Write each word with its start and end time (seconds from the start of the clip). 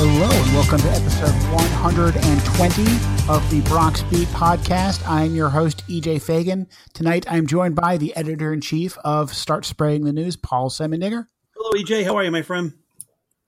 Hello 0.00 0.30
and 0.30 0.54
welcome 0.54 0.78
to 0.78 0.88
episode 0.90 1.34
120 1.52 2.82
of 3.28 3.50
the 3.50 3.60
Bronx 3.68 4.02
Beat 4.02 4.28
podcast. 4.28 5.04
I'm 5.08 5.34
your 5.34 5.48
host, 5.48 5.84
EJ 5.88 6.22
Fagan. 6.22 6.68
Tonight 6.92 7.26
I'm 7.28 7.48
joined 7.48 7.74
by 7.74 7.96
the 7.96 8.14
editor 8.14 8.52
in 8.52 8.60
chief 8.60 8.96
of 8.98 9.34
Start 9.34 9.64
Spreading 9.64 10.04
the 10.04 10.12
News, 10.12 10.36
Paul 10.36 10.70
Semendinger. 10.70 11.26
Hello, 11.56 11.72
EJ. 11.72 12.04
How 12.04 12.14
are 12.14 12.22
you, 12.22 12.30
my 12.30 12.42
friend? 12.42 12.74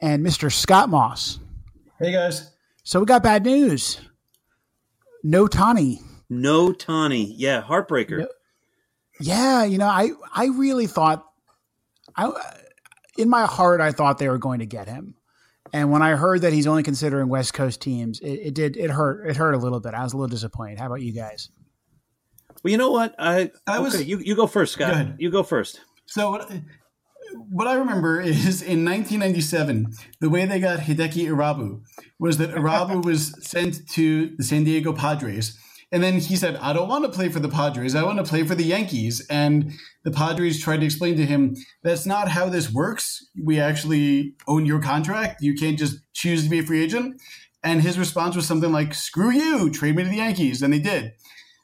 And 0.01 0.27
Mr. 0.27 0.53
Scott 0.53 0.89
Moss. 0.89 1.39
Hey, 2.01 2.11
guys. 2.11 2.51
So 2.83 2.99
we 2.99 3.07
got 3.07 3.23
bad 3.23 3.45
news. 3.45 4.01
No 5.23 5.47
Tani. 5.47 6.01
No 6.29 6.73
Tani. 6.73 7.33
Yeah, 7.33 7.63
heartbreaker. 7.63 8.19
No, 8.19 8.29
yeah, 9.21 9.63
you 9.63 9.79
know, 9.79 9.87
I 9.87 10.11
I 10.35 10.47
really 10.47 10.89
thought 10.89 11.25
I 12.17 12.33
in 13.17 13.29
my 13.29 13.47
heart 13.47 13.81
I 13.81 13.93
thought 13.93 14.19
they 14.19 14.29
were 14.29 14.39
going 14.39 14.59
to 14.59 14.67
get 14.67 14.89
him. 14.89 15.15
And 15.73 15.91
when 15.91 16.03
I 16.03 16.11
heard 16.11 16.43
that 16.43 16.53
he's 16.53 16.67
only 16.67 16.83
considering 16.83 17.29
West 17.29 17.55
Coast 17.55 17.81
teams, 17.81 18.21
it, 18.21 18.33
it, 18.33 18.55
did 18.55 18.77
it 18.77 18.91
hurt 18.91 19.29
it 19.29 19.37
hurt 19.37 19.55
a 19.55 19.59
little 19.59 19.81
bit. 19.81 19.95
I 19.95 20.03
was 20.03 20.13
a 20.13 20.17
little 20.17 20.29
disappointed. 20.29 20.79
How 20.79 20.87
about 20.87 21.03
you 21.03 21.13
guys? 21.13 21.51
Well, 22.63 22.71
you 22.71 22.79
know 22.79 22.91
what? 22.91 23.15
I 23.19 23.51
I 23.67 23.79
was 23.79 24.03
you 24.05 24.19
you 24.19 24.35
go 24.35 24.47
first, 24.47 24.75
Scott. 24.75 25.07
Go 25.07 25.15
you 25.19 25.31
go 25.31 25.43
first. 25.43 25.81
So 26.07 26.31
what 26.31 26.51
what 27.49 27.67
I 27.67 27.75
remember 27.75 28.21
is 28.21 28.63
in 28.63 28.85
1997, 28.85 29.93
the 30.21 30.31
way 30.31 30.45
they 30.47 30.61
got 30.61 30.81
Hideki 30.81 31.29
Irabu 31.29 31.83
was 32.19 32.39
that 32.39 32.51
Irabu 32.51 33.05
was 33.05 33.35
sent 33.47 33.89
to 33.91 34.37
the 34.37 34.45
San 34.45 34.65
Diego 34.65 34.93
Padres 34.93 35.59
and 35.93 36.03
then 36.03 36.21
he 36.21 36.37
said, 36.37 36.57
I 36.57 36.73
don't 36.73 36.89
want 36.89 37.05
to 37.05 37.11
play 37.11 37.29
for 37.29 37.41
the 37.41 37.49
Padres. 37.49 37.97
I 37.97 38.05
want 38.05 38.19
to 38.19 38.25
play 38.25 38.45
for 38.45 38.55
the 38.55 38.65
Yankees. 38.65 39.27
And 39.29 39.73
the 40.05 40.13
Padres 40.13 40.63
tried 40.63 40.81
to 40.81 40.87
explain 40.87 41.17
to 41.17 41.27
him, 41.27 41.57
that's 41.83 42.07
not 42.07 42.29
how 42.29 42.49
this 42.49 42.73
works. 42.73 43.27
We 43.43 43.59
actually 43.59 44.35
own 44.47 44.67
your 44.67 44.81
contract. 44.81 45.43
You 45.43 45.55
can't 45.55 45.79
just 45.79 45.99
choose 46.13 46.45
to 46.45 46.49
be 46.49 46.61
a 46.61 46.63
free 46.63 46.83
agent. 46.83 47.21
And 47.65 47.83
his 47.83 47.99
response 47.99 48.37
was 48.37 48.47
something 48.47 48.71
like, 48.71 48.95
screw 48.95 49.31
you, 49.31 49.69
trade 49.71 49.97
me 49.97 50.05
to 50.05 50.09
the 50.09 50.17
Yankees. 50.17 50.63
And 50.63 50.73
they 50.73 50.79
did. 50.79 51.13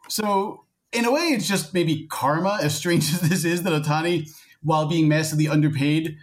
So, 0.09 0.65
in 0.93 1.05
a 1.05 1.13
way, 1.13 1.29
it's 1.29 1.49
just 1.49 1.73
maybe 1.73 2.07
karma, 2.11 2.59
as 2.63 2.75
strange 2.75 3.05
as 3.13 3.21
this 3.21 3.45
is, 3.45 3.63
that 3.63 3.73
Ohtani, 3.73 4.29
while 4.63 4.87
being 4.87 5.07
massively 5.07 5.49
underpaid, 5.49 6.17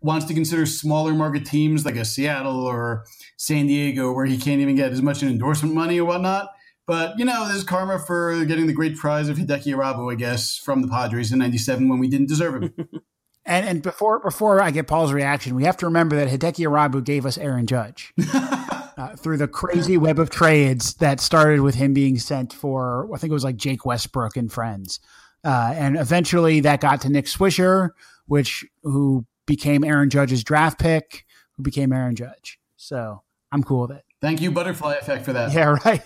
wants 0.00 0.26
to 0.26 0.34
consider 0.34 0.66
smaller 0.66 1.14
market 1.14 1.46
teams 1.46 1.84
like 1.84 1.96
a 1.96 2.04
Seattle 2.04 2.66
or 2.66 3.04
San 3.36 3.68
Diego, 3.68 4.12
where 4.12 4.26
he 4.26 4.36
can't 4.36 4.60
even 4.60 4.74
get 4.74 4.92
as 4.92 5.00
much 5.00 5.22
in 5.22 5.28
endorsement 5.28 5.74
money 5.74 6.00
or 6.00 6.04
whatnot. 6.04 6.48
But 6.86 7.18
you 7.18 7.24
know, 7.24 7.48
there's 7.48 7.64
karma 7.64 7.98
for 7.98 8.44
getting 8.44 8.66
the 8.66 8.72
great 8.72 8.96
prize 8.96 9.28
of 9.28 9.38
Hideki 9.38 9.74
Irabu, 9.74 10.12
I 10.12 10.16
guess, 10.16 10.58
from 10.58 10.82
the 10.82 10.88
Padres 10.88 11.32
in 11.32 11.38
'97 11.38 11.88
when 11.88 11.98
we 11.98 12.08
didn't 12.08 12.28
deserve 12.28 12.62
him. 12.62 12.74
and 13.46 13.66
and 13.66 13.82
before 13.82 14.20
before 14.20 14.60
I 14.60 14.70
get 14.70 14.86
Paul's 14.86 15.12
reaction, 15.12 15.54
we 15.54 15.64
have 15.64 15.76
to 15.78 15.86
remember 15.86 16.16
that 16.16 16.28
Hideki 16.28 16.66
Irabu 16.66 17.02
gave 17.02 17.24
us 17.24 17.38
Aaron 17.38 17.66
Judge 17.66 18.12
uh, 18.34 19.16
through 19.16 19.38
the 19.38 19.48
crazy 19.48 19.96
web 19.96 20.18
of 20.18 20.28
trades 20.28 20.94
that 20.94 21.20
started 21.20 21.60
with 21.60 21.74
him 21.74 21.94
being 21.94 22.18
sent 22.18 22.52
for 22.52 23.08
I 23.14 23.18
think 23.18 23.30
it 23.30 23.34
was 23.34 23.44
like 23.44 23.56
Jake 23.56 23.86
Westbrook 23.86 24.36
and 24.36 24.52
friends, 24.52 25.00
uh, 25.42 25.72
and 25.74 25.96
eventually 25.96 26.60
that 26.60 26.80
got 26.80 27.00
to 27.02 27.08
Nick 27.08 27.26
Swisher, 27.26 27.90
which 28.26 28.64
who 28.82 29.24
became 29.46 29.84
Aaron 29.84 30.10
Judge's 30.10 30.44
draft 30.44 30.78
pick, 30.78 31.24
who 31.56 31.62
became 31.62 31.92
Aaron 31.92 32.16
Judge. 32.16 32.58
So 32.76 33.22
I'm 33.52 33.62
cool 33.62 33.82
with 33.82 33.92
it. 33.92 34.04
Thank 34.20 34.40
you, 34.40 34.50
Butterfly 34.50 34.94
Effect, 34.94 35.24
for 35.24 35.32
that. 35.34 35.52
Yeah, 35.52 35.76
right. 35.84 36.02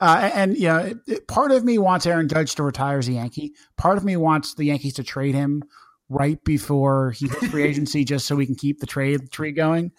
Uh, 0.00 0.30
and, 0.34 0.56
you 0.56 0.68
know, 0.68 0.94
part 1.28 1.50
of 1.50 1.64
me 1.64 1.78
wants 1.78 2.06
Aaron 2.06 2.28
Judge 2.28 2.54
to 2.54 2.62
retire 2.62 2.98
as 2.98 3.08
a 3.08 3.12
Yankee. 3.12 3.52
Part 3.76 3.98
of 3.98 4.04
me 4.04 4.16
wants 4.16 4.54
the 4.54 4.64
Yankees 4.64 4.94
to 4.94 5.02
trade 5.02 5.34
him 5.34 5.62
right 6.08 6.42
before 6.44 7.12
he 7.12 7.28
hits 7.28 7.48
free 7.48 7.62
agency 7.68 8.04
just 8.04 8.26
so 8.26 8.36
we 8.36 8.46
can 8.46 8.54
keep 8.54 8.80
the 8.80 8.86
trade 8.86 9.30
tree 9.30 9.52
going. 9.52 9.92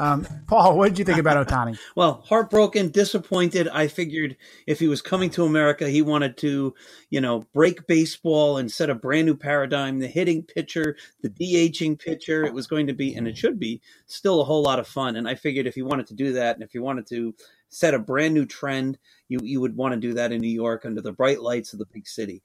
Um, 0.00 0.26
Paul, 0.46 0.78
what 0.78 0.88
did 0.88 0.98
you 0.98 1.04
think 1.04 1.18
about 1.18 1.46
Ohtani? 1.46 1.78
well, 1.94 2.24
heartbroken, 2.26 2.88
disappointed. 2.88 3.68
I 3.68 3.86
figured 3.86 4.38
if 4.66 4.78
he 4.78 4.88
was 4.88 5.02
coming 5.02 5.28
to 5.32 5.44
America, 5.44 5.90
he 5.90 6.00
wanted 6.00 6.38
to, 6.38 6.74
you 7.10 7.20
know, 7.20 7.44
break 7.52 7.86
baseball 7.86 8.56
and 8.56 8.72
set 8.72 8.88
a 8.88 8.94
brand 8.94 9.26
new 9.26 9.36
paradigm. 9.36 9.98
The 9.98 10.06
hitting 10.06 10.42
pitcher, 10.42 10.96
the 11.20 11.28
DHing 11.28 11.98
pitcher, 11.98 12.44
it 12.44 12.54
was 12.54 12.66
going 12.66 12.86
to 12.86 12.94
be, 12.94 13.14
and 13.14 13.28
it 13.28 13.36
should 13.36 13.58
be, 13.58 13.82
still 14.06 14.40
a 14.40 14.44
whole 14.44 14.62
lot 14.62 14.78
of 14.78 14.88
fun. 14.88 15.16
And 15.16 15.28
I 15.28 15.34
figured 15.34 15.66
if 15.66 15.74
he 15.74 15.82
wanted 15.82 16.06
to 16.06 16.14
do 16.14 16.32
that, 16.32 16.56
and 16.56 16.64
if 16.64 16.72
he 16.72 16.78
wanted 16.78 17.06
to 17.08 17.34
set 17.68 17.92
a 17.92 17.98
brand 17.98 18.32
new 18.32 18.46
trend, 18.46 18.98
you 19.28 19.38
you 19.42 19.60
would 19.60 19.76
want 19.76 19.92
to 19.92 20.00
do 20.00 20.14
that 20.14 20.32
in 20.32 20.40
New 20.40 20.48
York 20.48 20.86
under 20.86 21.02
the 21.02 21.12
bright 21.12 21.42
lights 21.42 21.74
of 21.74 21.78
the 21.78 21.86
big 21.92 22.08
city. 22.08 22.42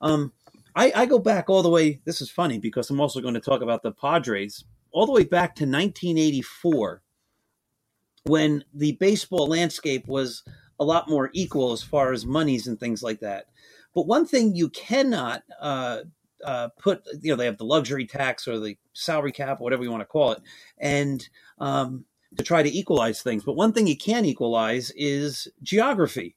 Um, 0.00 0.32
I, 0.74 0.92
I 0.94 1.06
go 1.06 1.20
back 1.20 1.48
all 1.48 1.62
the 1.62 1.70
way. 1.70 2.00
This 2.04 2.20
is 2.20 2.30
funny 2.30 2.58
because 2.58 2.90
I'm 2.90 3.00
also 3.00 3.20
going 3.20 3.34
to 3.34 3.40
talk 3.40 3.62
about 3.62 3.84
the 3.84 3.92
Padres 3.92 4.64
all 4.96 5.04
the 5.04 5.12
way 5.12 5.24
back 5.24 5.54
to 5.54 5.64
1984 5.64 7.02
when 8.24 8.64
the 8.72 8.92
baseball 8.92 9.46
landscape 9.46 10.08
was 10.08 10.42
a 10.80 10.84
lot 10.86 11.06
more 11.06 11.28
equal 11.34 11.72
as 11.72 11.82
far 11.82 12.14
as 12.14 12.24
monies 12.24 12.66
and 12.66 12.80
things 12.80 13.02
like 13.02 13.20
that. 13.20 13.44
But 13.94 14.06
one 14.06 14.24
thing 14.24 14.56
you 14.56 14.70
cannot 14.70 15.42
uh, 15.60 15.98
uh, 16.42 16.70
put, 16.80 17.02
you 17.20 17.30
know, 17.30 17.36
they 17.36 17.44
have 17.44 17.58
the 17.58 17.66
luxury 17.66 18.06
tax 18.06 18.48
or 18.48 18.58
the 18.58 18.78
salary 18.94 19.32
cap, 19.32 19.60
whatever 19.60 19.82
you 19.82 19.90
want 19.90 20.00
to 20.00 20.06
call 20.06 20.32
it, 20.32 20.40
and 20.78 21.28
um, 21.58 22.06
to 22.38 22.42
try 22.42 22.62
to 22.62 22.74
equalize 22.74 23.20
things. 23.20 23.44
But 23.44 23.56
one 23.56 23.74
thing 23.74 23.86
you 23.86 23.98
can 23.98 24.24
equalize 24.24 24.92
is 24.96 25.46
geography. 25.62 26.36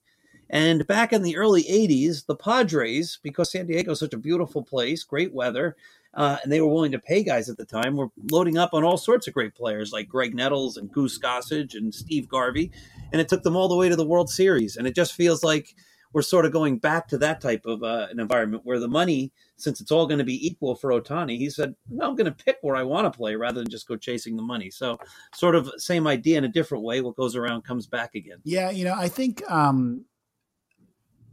And 0.49 0.85
back 0.85 1.13
in 1.13 1.23
the 1.23 1.37
early 1.37 1.63
80s, 1.63 2.25
the 2.25 2.35
Padres, 2.35 3.19
because 3.23 3.51
San 3.51 3.67
Diego 3.67 3.91
is 3.93 3.99
such 3.99 4.13
a 4.13 4.17
beautiful 4.17 4.63
place, 4.63 5.05
great 5.05 5.33
weather, 5.33 5.77
uh, 6.13 6.37
and 6.43 6.51
they 6.51 6.61
were 6.61 6.67
willing 6.67 6.91
to 6.91 6.99
pay 6.99 7.23
guys 7.23 7.49
at 7.49 7.57
the 7.57 7.65
time, 7.65 7.95
were 7.95 8.09
loading 8.31 8.57
up 8.57 8.73
on 8.73 8.83
all 8.83 8.97
sorts 8.97 9.27
of 9.27 9.33
great 9.33 9.53
players 9.53 9.91
like 9.91 10.09
Graig 10.09 10.33
Nettles 10.33 10.77
and 10.77 10.91
Goose 10.91 11.19
Gossage 11.19 11.75
and 11.75 11.93
Steve 11.93 12.27
Garvey. 12.27 12.71
And 13.11 13.21
it 13.21 13.29
took 13.29 13.43
them 13.43 13.55
all 13.55 13.67
the 13.67 13.75
way 13.75 13.89
to 13.89 13.95
the 13.95 14.05
World 14.05 14.29
Series. 14.29 14.77
And 14.77 14.87
it 14.87 14.95
just 14.95 15.13
feels 15.13 15.43
like 15.43 15.75
we're 16.11 16.23
sort 16.23 16.45
of 16.45 16.51
going 16.51 16.79
back 16.79 17.07
to 17.09 17.17
that 17.19 17.39
type 17.39 17.65
of 17.65 17.83
uh, 17.83 18.07
an 18.09 18.19
environment 18.19 18.65
where 18.65 18.79
the 18.79 18.87
money, 18.87 19.31
since 19.57 19.79
it's 19.79 19.91
all 19.91 20.07
going 20.07 20.17
to 20.17 20.23
be 20.23 20.45
equal 20.45 20.75
for 20.75 20.89
Ohtani, 20.89 21.37
he 21.37 21.49
said, 21.49 21.75
no, 21.89 22.07
I'm 22.07 22.15
going 22.15 22.33
to 22.33 22.43
pick 22.43 22.57
where 22.61 22.75
I 22.75 22.83
want 22.83 23.11
to 23.11 23.15
play 23.15 23.35
rather 23.35 23.61
than 23.61 23.69
just 23.69 23.87
go 23.87 23.95
chasing 23.95 24.35
the 24.35 24.41
money. 24.41 24.71
So, 24.71 24.99
sort 25.35 25.55
of 25.55 25.71
same 25.77 26.07
idea 26.07 26.39
in 26.39 26.45
a 26.45 26.49
different 26.49 26.83
way. 26.83 27.01
What 27.01 27.15
goes 27.15 27.35
around 27.35 27.63
comes 27.63 27.85
back 27.85 28.15
again. 28.15 28.39
Yeah, 28.43 28.71
you 28.71 28.85
know, 28.85 28.95
I 28.95 29.07
think 29.07 29.43
um, 29.51 30.05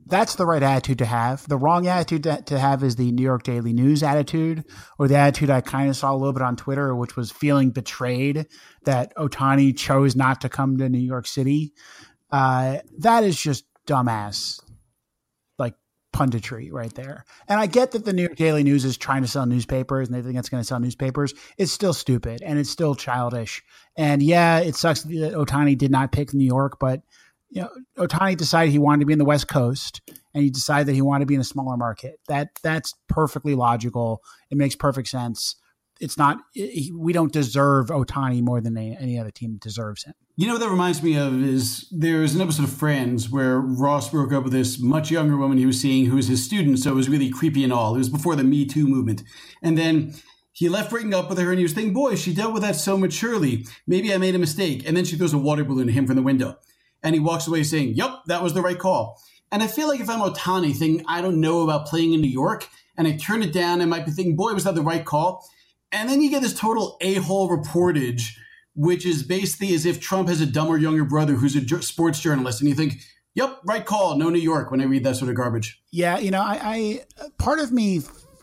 that's 0.08 0.36
the 0.36 0.46
right 0.46 0.62
attitude 0.62 0.98
to 0.98 1.04
have. 1.04 1.46
The 1.48 1.56
wrong 1.56 1.86
attitude 1.88 2.22
to, 2.24 2.40
to, 2.42 2.58
have 2.58 2.84
is 2.84 2.96
the 2.96 3.10
New 3.10 3.22
York 3.22 3.42
Daily 3.42 3.72
News 3.72 4.02
attitude, 4.02 4.64
or 4.98 5.08
the 5.08 5.16
attitude 5.16 5.50
I 5.50 5.60
kind 5.60 5.90
of 5.90 5.96
saw 5.96 6.12
a 6.12 6.16
little 6.16 6.32
bit 6.32 6.42
on 6.42 6.56
Twitter, 6.56 6.94
which 6.94 7.16
was 7.16 7.30
feeling 7.32 7.70
betrayed 7.70 8.46
that 8.84 9.14
Ohtani 9.16 9.76
chose 9.76 10.14
not 10.14 10.42
to 10.42 10.48
come 10.48 10.78
to 10.78 10.88
New 10.88 10.98
York 10.98 11.26
City. 11.26 11.72
Uh, 12.30 12.78
that 12.98 13.24
is 13.24 13.40
just 13.40 13.64
dumbass, 13.86 14.62
like 15.58 15.74
punditry 16.14 16.70
right 16.70 16.94
there. 16.94 17.24
And 17.48 17.58
I 17.58 17.66
get 17.66 17.90
that 17.92 18.04
the 18.04 18.12
New 18.12 18.22
York 18.22 18.36
Daily 18.36 18.62
News 18.62 18.84
is 18.84 18.96
trying 18.96 19.22
to 19.22 19.28
sell 19.28 19.44
newspapers 19.44 20.08
and 20.08 20.16
they 20.16 20.22
think 20.22 20.38
it's 20.38 20.48
going 20.48 20.62
to 20.62 20.66
sell 20.66 20.78
newspapers. 20.78 21.34
It's 21.58 21.72
still 21.72 21.94
stupid 21.94 22.42
and 22.42 22.60
it's 22.60 22.70
still 22.70 22.94
childish. 22.94 23.62
And 23.96 24.22
yeah, 24.22 24.60
it 24.60 24.76
sucks 24.76 25.02
that 25.02 25.34
Ohtani 25.34 25.76
did 25.76 25.90
not 25.90 26.12
pick 26.12 26.32
New 26.32 26.46
York, 26.46 26.78
but– 26.78 27.02
you 27.50 27.62
know, 27.62 27.70
Ohtani 27.98 28.36
decided 28.36 28.72
he 28.72 28.78
wanted 28.78 29.00
to 29.00 29.06
be 29.06 29.12
in 29.12 29.18
the 29.18 29.24
West 29.24 29.48
Coast, 29.48 30.00
and 30.34 30.42
he 30.42 30.50
decided 30.50 30.86
that 30.88 30.94
he 30.94 31.02
wanted 31.02 31.20
to 31.20 31.26
be 31.26 31.34
in 31.34 31.40
a 31.40 31.44
smaller 31.44 31.76
market. 31.76 32.18
That 32.28 32.48
that's 32.62 32.94
perfectly 33.08 33.54
logical. 33.54 34.22
It 34.50 34.58
makes 34.58 34.74
perfect 34.74 35.08
sense. 35.08 35.56
It's 36.00 36.18
not. 36.18 36.38
It, 36.54 36.92
we 36.94 37.12
don't 37.12 37.32
deserve 37.32 37.86
Ohtani 37.86 38.42
more 38.42 38.60
than 38.60 38.76
any, 38.76 38.96
any 38.98 39.18
other 39.18 39.30
team 39.30 39.58
deserves 39.60 40.04
him. 40.04 40.14
You 40.36 40.46
know 40.46 40.54
what 40.54 40.60
that 40.60 40.68
reminds 40.68 41.02
me 41.02 41.16
of 41.16 41.42
is 41.42 41.88
there's 41.90 42.34
an 42.34 42.42
episode 42.42 42.64
of 42.64 42.72
Friends 42.72 43.30
where 43.30 43.58
Ross 43.58 44.10
broke 44.10 44.32
up 44.32 44.44
with 44.44 44.52
this 44.52 44.78
much 44.78 45.10
younger 45.10 45.36
woman 45.38 45.56
he 45.56 45.64
was 45.64 45.80
seeing 45.80 46.06
who 46.06 46.16
was 46.16 46.28
his 46.28 46.44
student, 46.44 46.78
so 46.80 46.90
it 46.90 46.94
was 46.94 47.08
really 47.08 47.30
creepy 47.30 47.64
and 47.64 47.72
all. 47.72 47.94
It 47.94 47.98
was 47.98 48.10
before 48.10 48.36
the 48.36 48.44
Me 48.44 48.66
Too 48.66 48.86
movement, 48.86 49.22
and 49.62 49.78
then 49.78 50.14
he 50.52 50.70
left 50.70 50.90
breaking 50.90 51.12
up 51.12 51.28
with 51.28 51.38
her 51.38 51.50
and 51.50 51.58
he 51.58 51.64
was 51.64 51.74
thinking, 51.74 51.92
boy, 51.92 52.14
she 52.14 52.32
dealt 52.32 52.54
with 52.54 52.62
that 52.62 52.76
so 52.76 52.96
maturely. 52.96 53.66
Maybe 53.86 54.14
I 54.14 54.16
made 54.16 54.34
a 54.34 54.38
mistake. 54.38 54.84
And 54.86 54.96
then 54.96 55.04
she 55.04 55.14
throws 55.14 55.34
a 55.34 55.38
water 55.38 55.64
balloon 55.64 55.90
at 55.90 55.94
him 55.94 56.06
from 56.06 56.16
the 56.16 56.22
window 56.22 56.56
and 57.02 57.14
he 57.14 57.20
walks 57.20 57.46
away 57.46 57.62
saying, 57.62 57.94
"Yep, 57.94 58.24
that 58.26 58.42
was 58.42 58.54
the 58.54 58.62
right 58.62 58.78
call." 58.78 59.20
And 59.52 59.62
I 59.62 59.68
feel 59.68 59.88
like 59.88 60.00
if 60.00 60.10
I'm 60.10 60.20
Ohtani, 60.20 60.74
thinking, 60.74 61.04
I 61.08 61.20
don't 61.20 61.40
know 61.40 61.62
about 61.62 61.86
playing 61.86 62.12
in 62.12 62.20
New 62.20 62.28
York, 62.28 62.68
and 62.96 63.06
I 63.06 63.16
turn 63.16 63.42
it 63.42 63.52
down, 63.52 63.80
I 63.80 63.84
might 63.84 64.06
be 64.06 64.12
thinking, 64.12 64.36
boy, 64.36 64.52
was 64.52 64.64
that 64.64 64.74
the 64.74 64.82
right 64.82 65.04
call? 65.04 65.48
And 65.92 66.08
then 66.08 66.20
you 66.20 66.30
get 66.30 66.42
this 66.42 66.58
total 66.58 66.96
a 67.00 67.14
hole 67.14 67.48
reportage, 67.48 68.36
which 68.74 69.06
is 69.06 69.22
basically 69.22 69.74
as 69.74 69.86
if 69.86 70.00
Trump 70.00 70.28
has 70.28 70.40
a 70.40 70.46
dumber 70.46 70.76
younger 70.76 71.04
brother 71.04 71.34
who's 71.34 71.54
a 71.54 71.82
sports 71.82 72.20
journalist. 72.20 72.60
And 72.60 72.68
you 72.68 72.74
think, 72.74 73.00
yep, 73.34 73.60
right 73.64 73.84
call, 73.84 74.16
no 74.16 74.30
New 74.30 74.40
York 74.40 74.70
when 74.70 74.80
I 74.80 74.84
read 74.84 75.04
that 75.04 75.16
sort 75.16 75.30
of 75.30 75.36
garbage. 75.36 75.80
Yeah, 75.92 76.18
you 76.18 76.30
know, 76.30 76.40
I, 76.40 76.58
I 76.62 77.00
part 77.38 77.60
of 77.60 77.72
me 77.72 78.02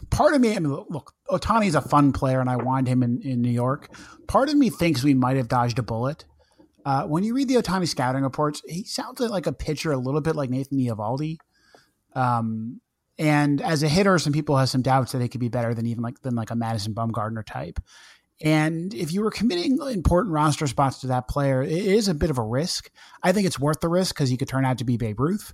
part 0.10 0.34
of 0.34 0.42
me, 0.42 0.56
I 0.56 0.60
mean, 0.60 0.72
look, 0.90 1.14
Ohtani's 1.30 1.76
a 1.76 1.82
fun 1.82 2.14
player, 2.14 2.40
and 2.40 2.50
I 2.50 2.58
want 2.58 2.88
him 2.88 3.04
in, 3.04 3.22
in 3.22 3.42
New 3.42 3.52
York. 3.52 3.90
Part 4.28 4.50
of 4.50 4.56
me 4.56 4.70
thinks 4.70 5.04
we 5.04 5.16
might 5.16 5.38
have 5.38 5.48
dodged 5.48 5.80
a 5.80 5.84
bullet. 5.84 6.26
Uh, 6.86 7.04
when 7.04 7.24
you 7.24 7.34
read 7.34 7.48
the 7.48 7.56
Ohtani 7.56 7.88
scouting 7.88 8.24
reports, 8.24 8.62
he 8.68 8.84
sounds 8.84 9.20
like 9.20 9.48
a 9.48 9.54
pitcher, 9.54 9.92
a 9.92 9.98
little 9.98 10.22
bit 10.22 10.36
like 10.36 10.50
Nathan 10.50 10.80
Eovaldi. 10.80 11.38
Um, 12.16 12.82
and 13.18 13.62
as 13.62 13.84
a 13.84 13.88
hitter, 13.88 14.18
some 14.20 14.34
people 14.34 14.58
have 14.58 14.70
some 14.70 14.82
doubts 14.82 15.12
that 15.12 15.22
he 15.22 15.28
could 15.28 15.40
be 15.40 15.50
better 15.50 15.74
than 15.74 15.86
even 15.86 16.04
like 16.04 16.22
than 16.22 16.36
like 16.36 16.52
a 16.52 16.56
Madison 16.56 16.94
Bumgarner 16.94 17.46
type. 17.46 17.80
And 18.42 18.94
if 18.94 19.14
you 19.14 19.22
were 19.22 19.32
committing 19.32 19.80
important 19.92 20.34
roster 20.34 20.68
spots 20.68 21.00
to 21.00 21.08
that 21.08 21.28
player, 21.28 21.62
it 21.62 21.72
is 21.72 22.08
a 22.08 22.14
bit 22.14 22.30
of 22.30 22.38
a 22.38 22.44
risk. 22.44 22.90
I 23.22 23.32
think 23.32 23.48
it's 23.48 23.60
worth 23.60 23.80
the 23.80 23.88
risk 23.88 24.16
because 24.16 24.30
he 24.30 24.38
could 24.38 24.48
turn 24.48 24.66
out 24.66 24.80
to 24.80 24.84
be 24.84 24.98
Babe 24.98 25.20
Ruth 25.20 25.54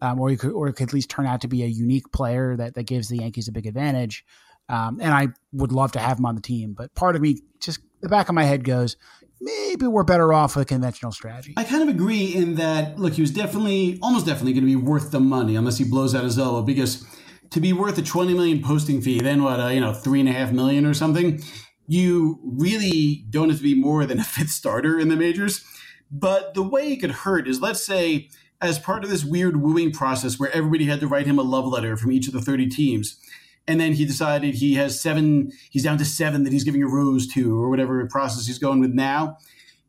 um, 0.00 0.20
or, 0.20 0.30
he 0.30 0.36
could, 0.36 0.52
or 0.52 0.70
could 0.72 0.88
at 0.88 0.92
least 0.92 1.10
turn 1.10 1.26
out 1.26 1.40
to 1.40 1.48
be 1.48 1.62
a 1.62 1.66
unique 1.66 2.12
player 2.12 2.56
that, 2.56 2.74
that 2.74 2.84
gives 2.84 3.08
the 3.08 3.18
Yankees 3.18 3.48
a 3.48 3.52
big 3.52 3.66
advantage. 3.66 4.24
Um, 4.68 4.98
and 5.00 5.12
I 5.12 5.28
would 5.52 5.72
love 5.72 5.92
to 5.92 5.98
have 5.98 6.18
him 6.18 6.26
on 6.26 6.34
the 6.34 6.42
team, 6.42 6.74
but 6.74 6.94
part 6.94 7.16
of 7.16 7.22
me, 7.22 7.40
just 7.58 7.80
the 8.02 8.08
back 8.08 8.28
of 8.28 8.34
my 8.34 8.44
head 8.44 8.64
goes, 8.64 8.96
maybe 9.40 9.86
we're 9.86 10.04
better 10.04 10.32
off 10.32 10.56
with 10.56 10.62
a 10.62 10.66
conventional 10.66 11.12
strategy. 11.12 11.54
I 11.56 11.64
kind 11.64 11.82
of 11.82 11.88
agree 11.88 12.34
in 12.34 12.56
that, 12.56 12.98
look, 12.98 13.14
he 13.14 13.20
was 13.20 13.30
definitely, 13.30 13.98
almost 14.02 14.26
definitely 14.26 14.52
going 14.52 14.64
to 14.64 14.66
be 14.66 14.76
worth 14.76 15.10
the 15.10 15.20
money 15.20 15.56
unless 15.56 15.78
he 15.78 15.84
blows 15.84 16.14
out 16.14 16.24
his 16.24 16.38
elbow 16.38 16.62
because 16.62 17.06
to 17.50 17.60
be 17.60 17.72
worth 17.72 17.98
a 17.98 18.02
20 18.02 18.34
million 18.34 18.62
posting 18.62 19.00
fee, 19.00 19.20
then 19.20 19.42
what, 19.42 19.60
uh, 19.60 19.68
you 19.68 19.80
know, 19.80 19.92
three 19.92 20.20
and 20.20 20.28
a 20.28 20.32
half 20.32 20.52
million 20.52 20.84
or 20.84 20.94
something, 20.94 21.42
you 21.86 22.38
really 22.44 23.24
don't 23.30 23.48
have 23.48 23.58
to 23.58 23.62
be 23.62 23.74
more 23.74 24.04
than 24.06 24.20
a 24.20 24.24
fifth 24.24 24.50
starter 24.50 24.98
in 24.98 25.08
the 25.08 25.16
majors. 25.16 25.64
But 26.10 26.54
the 26.54 26.62
way 26.62 26.92
it 26.92 26.98
could 26.98 27.10
hurt 27.10 27.48
is 27.48 27.60
let's 27.60 27.84
say 27.84 28.30
as 28.60 28.78
part 28.78 29.04
of 29.04 29.10
this 29.10 29.24
weird 29.24 29.62
wooing 29.62 29.92
process 29.92 30.38
where 30.38 30.50
everybody 30.52 30.86
had 30.86 31.00
to 31.00 31.06
write 31.06 31.26
him 31.26 31.38
a 31.38 31.42
love 31.42 31.66
letter 31.66 31.96
from 31.96 32.12
each 32.12 32.26
of 32.26 32.32
the 32.32 32.40
30 32.40 32.68
teams. 32.68 33.20
And 33.68 33.78
then 33.80 33.92
he 33.92 34.04
decided 34.04 34.56
he 34.56 34.74
has 34.74 35.00
seven, 35.00 35.52
he's 35.70 35.84
down 35.84 35.98
to 35.98 36.04
seven 36.04 36.42
that 36.44 36.52
he's 36.52 36.64
giving 36.64 36.82
a 36.82 36.88
rose 36.88 37.26
to, 37.34 37.62
or 37.62 37.68
whatever 37.68 38.04
process 38.06 38.46
he's 38.46 38.58
going 38.58 38.80
with 38.80 38.92
now. 38.92 39.38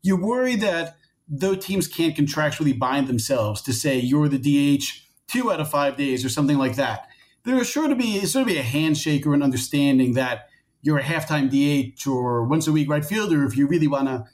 You 0.02 0.16
worry 0.16 0.54
that 0.56 0.96
though 1.28 1.54
teams 1.54 1.88
can't 1.88 2.16
contractually 2.16 2.78
bind 2.78 3.08
themselves 3.08 3.62
to 3.62 3.72
say 3.72 3.98
you're 3.98 4.28
the 4.28 4.38
DH 4.38 4.84
two 5.26 5.50
out 5.50 5.60
of 5.60 5.70
five 5.70 5.96
days 5.96 6.24
or 6.24 6.28
something 6.28 6.58
like 6.58 6.76
that, 6.76 7.08
there 7.44 7.56
is 7.56 7.68
sure 7.68 7.88
to 7.88 7.94
be 7.94 8.20
sort 8.26 8.42
of 8.42 8.48
be 8.48 8.58
a 8.58 8.62
handshake 8.62 9.26
or 9.26 9.32
an 9.32 9.42
understanding 9.42 10.12
that 10.14 10.48
you're 10.82 10.98
a 10.98 11.02
halftime 11.02 11.48
DH 11.48 12.06
or 12.06 12.44
once 12.44 12.66
a 12.66 12.72
week 12.72 12.90
right 12.90 13.04
fielder 13.04 13.44
if 13.44 13.56
you 13.56 13.66
really 13.66 13.88
want 13.88 14.08
to 14.08 14.24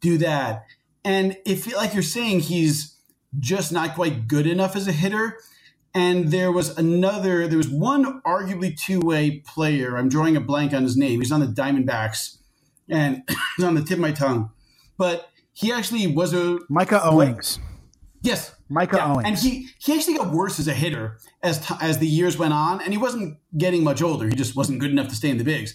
do 0.00 0.18
that. 0.18 0.64
And 1.04 1.36
if, 1.44 1.72
like 1.74 1.94
you're 1.94 2.02
saying, 2.02 2.40
he's 2.40 2.96
just 3.38 3.72
not 3.72 3.94
quite 3.94 4.26
good 4.26 4.46
enough 4.46 4.74
as 4.74 4.88
a 4.88 4.92
hitter. 4.92 5.38
And 5.96 6.30
there 6.30 6.52
was 6.52 6.76
another, 6.76 7.48
there 7.48 7.56
was 7.56 7.70
one 7.70 8.20
arguably 8.20 8.78
two 8.78 9.00
way 9.00 9.40
player. 9.46 9.96
I'm 9.96 10.10
drawing 10.10 10.36
a 10.36 10.42
blank 10.42 10.74
on 10.74 10.82
his 10.82 10.94
name. 10.94 11.20
He's 11.22 11.32
on 11.32 11.40
the 11.40 11.46
Diamondbacks 11.46 12.36
and 12.86 13.22
he's 13.56 13.64
on 13.64 13.74
the 13.74 13.80
tip 13.80 13.92
of 13.92 14.00
my 14.00 14.12
tongue. 14.12 14.50
But 14.98 15.30
he 15.54 15.72
actually 15.72 16.06
was 16.06 16.34
a. 16.34 16.58
Micah 16.68 17.00
Owings. 17.02 17.58
Yes. 18.20 18.54
Micah 18.68 18.96
yeah. 18.96 19.14
Owings. 19.14 19.24
And 19.26 19.38
he, 19.38 19.68
he 19.78 19.94
actually 19.94 20.18
got 20.18 20.32
worse 20.32 20.60
as 20.60 20.68
a 20.68 20.74
hitter 20.74 21.16
as, 21.42 21.66
t- 21.66 21.74
as 21.80 21.96
the 21.96 22.06
years 22.06 22.36
went 22.36 22.52
on. 22.52 22.82
And 22.82 22.92
he 22.92 22.98
wasn't 22.98 23.38
getting 23.56 23.82
much 23.82 24.02
older. 24.02 24.28
He 24.28 24.34
just 24.34 24.54
wasn't 24.54 24.80
good 24.80 24.90
enough 24.90 25.08
to 25.08 25.14
stay 25.14 25.30
in 25.30 25.38
the 25.38 25.44
bigs. 25.44 25.74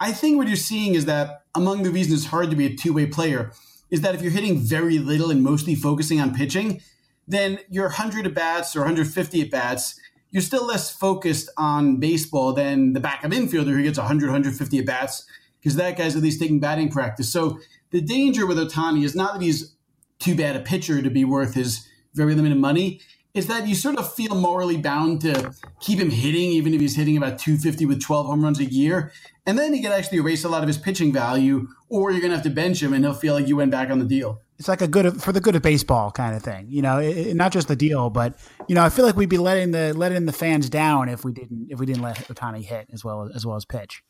I 0.00 0.10
think 0.10 0.36
what 0.36 0.48
you're 0.48 0.56
seeing 0.56 0.96
is 0.96 1.04
that 1.04 1.44
among 1.54 1.84
the 1.84 1.90
reasons 1.90 2.22
it's 2.22 2.30
hard 2.30 2.50
to 2.50 2.56
be 2.56 2.66
a 2.66 2.74
two 2.74 2.92
way 2.92 3.06
player 3.06 3.52
is 3.88 4.00
that 4.00 4.16
if 4.16 4.22
you're 4.22 4.32
hitting 4.32 4.58
very 4.58 4.98
little 4.98 5.30
and 5.30 5.44
mostly 5.44 5.76
focusing 5.76 6.20
on 6.20 6.34
pitching, 6.34 6.80
then 7.26 7.58
your 7.68 7.86
100 7.86 8.26
at 8.26 8.34
bats 8.34 8.76
or 8.76 8.80
150 8.80 9.42
at 9.42 9.50
bats, 9.50 9.98
you're 10.30 10.42
still 10.42 10.66
less 10.66 10.90
focused 10.90 11.48
on 11.56 11.98
baseball 11.98 12.52
than 12.52 12.92
the 12.92 13.00
backup 13.00 13.30
infielder 13.30 13.72
who 13.72 13.82
gets 13.82 13.98
100, 13.98 14.26
150 14.26 14.78
at 14.78 14.86
bats 14.86 15.26
because 15.60 15.76
that 15.76 15.96
guy's 15.96 16.16
at 16.16 16.22
least 16.22 16.40
taking 16.40 16.60
batting 16.60 16.90
practice. 16.90 17.32
So 17.32 17.58
the 17.90 18.00
danger 18.00 18.46
with 18.46 18.58
Ohtani 18.58 19.04
is 19.04 19.14
not 19.14 19.34
that 19.34 19.42
he's 19.42 19.74
too 20.18 20.34
bad 20.34 20.56
a 20.56 20.60
pitcher 20.60 21.00
to 21.00 21.10
be 21.10 21.24
worth 21.24 21.54
his 21.54 21.86
very 22.14 22.34
limited 22.34 22.58
money. 22.58 23.00
Is 23.32 23.48
that 23.48 23.66
you 23.66 23.74
sort 23.74 23.96
of 23.96 24.12
feel 24.14 24.36
morally 24.36 24.76
bound 24.76 25.20
to 25.22 25.52
keep 25.80 25.98
him 25.98 26.10
hitting, 26.10 26.50
even 26.50 26.72
if 26.72 26.80
he's 26.80 26.94
hitting 26.94 27.16
about 27.16 27.38
250 27.38 27.84
with 27.84 28.00
12 28.00 28.26
home 28.26 28.44
runs 28.44 28.60
a 28.60 28.64
year. 28.64 29.10
And 29.44 29.58
then 29.58 29.72
he 29.74 29.82
could 29.82 29.90
actually 29.90 30.18
erase 30.18 30.44
a 30.44 30.48
lot 30.48 30.62
of 30.62 30.68
his 30.68 30.78
pitching 30.78 31.12
value, 31.12 31.66
or 31.88 32.12
you're 32.12 32.20
going 32.20 32.30
to 32.30 32.36
have 32.36 32.44
to 32.44 32.50
bench 32.50 32.80
him 32.80 32.92
and 32.92 33.04
he'll 33.04 33.12
feel 33.12 33.34
like 33.34 33.48
you 33.48 33.56
went 33.56 33.72
back 33.72 33.90
on 33.90 33.98
the 33.98 34.04
deal. 34.04 34.40
It's 34.58 34.68
like 34.68 34.82
a 34.82 34.88
good 34.88 35.20
for 35.20 35.32
the 35.32 35.40
good 35.40 35.56
of 35.56 35.62
baseball 35.62 36.12
kind 36.12 36.36
of 36.36 36.42
thing, 36.42 36.66
you 36.68 36.80
know. 36.80 36.98
It, 36.98 37.34
not 37.34 37.52
just 37.52 37.66
the 37.66 37.76
deal, 37.76 38.08
but 38.08 38.38
you 38.68 38.74
know, 38.74 38.84
I 38.84 38.88
feel 38.88 39.04
like 39.04 39.16
we'd 39.16 39.28
be 39.28 39.38
letting 39.38 39.72
the 39.72 39.92
letting 39.94 40.26
the 40.26 40.32
fans 40.32 40.70
down 40.70 41.08
if 41.08 41.24
we 41.24 41.32
didn't 41.32 41.68
if 41.70 41.80
we 41.80 41.86
didn't 41.86 42.02
let 42.02 42.16
Ohtani 42.28 42.62
hit 42.62 42.88
as 42.92 43.04
well 43.04 43.28
as 43.34 43.44
well 43.44 43.56
as 43.56 43.64
pitch. 43.64 44.02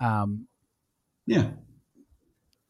Um, 0.00 0.46
yeah, 1.26 1.50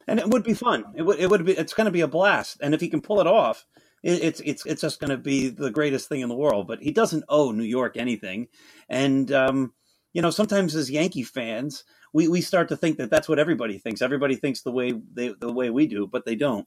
and 0.06 0.18
it 0.18 0.28
would 0.28 0.42
be 0.42 0.54
fun. 0.54 0.84
It 0.94 1.02
would 1.02 1.18
it 1.18 1.28
would 1.28 1.44
be 1.44 1.52
it's 1.52 1.74
going 1.74 1.84
to 1.84 1.90
be 1.90 2.00
a 2.00 2.08
blast, 2.08 2.58
and 2.62 2.74
if 2.74 2.80
he 2.80 2.88
can 2.88 3.02
pull 3.02 3.20
it 3.20 3.26
off, 3.26 3.66
it, 4.02 4.22
it's 4.22 4.40
it's 4.40 4.64
it's 4.64 4.80
just 4.80 4.98
going 4.98 5.10
to 5.10 5.18
be 5.18 5.50
the 5.50 5.70
greatest 5.70 6.08
thing 6.08 6.20
in 6.20 6.30
the 6.30 6.36
world. 6.36 6.66
But 6.66 6.80
he 6.80 6.92
doesn't 6.92 7.24
owe 7.28 7.52
New 7.52 7.64
York 7.64 7.98
anything, 7.98 8.48
and 8.88 9.30
um, 9.32 9.74
you 10.16 10.22
know, 10.22 10.30
sometimes 10.30 10.74
as 10.74 10.90
Yankee 10.90 11.24
fans, 11.24 11.84
we, 12.14 12.26
we 12.26 12.40
start 12.40 12.70
to 12.70 12.76
think 12.78 12.96
that 12.96 13.10
that's 13.10 13.28
what 13.28 13.38
everybody 13.38 13.76
thinks. 13.76 14.00
Everybody 14.00 14.36
thinks 14.36 14.62
the 14.62 14.72
way 14.72 14.94
they, 15.12 15.34
the 15.38 15.52
way 15.52 15.68
we 15.68 15.86
do, 15.86 16.06
but 16.06 16.24
they 16.24 16.36
don't. 16.36 16.66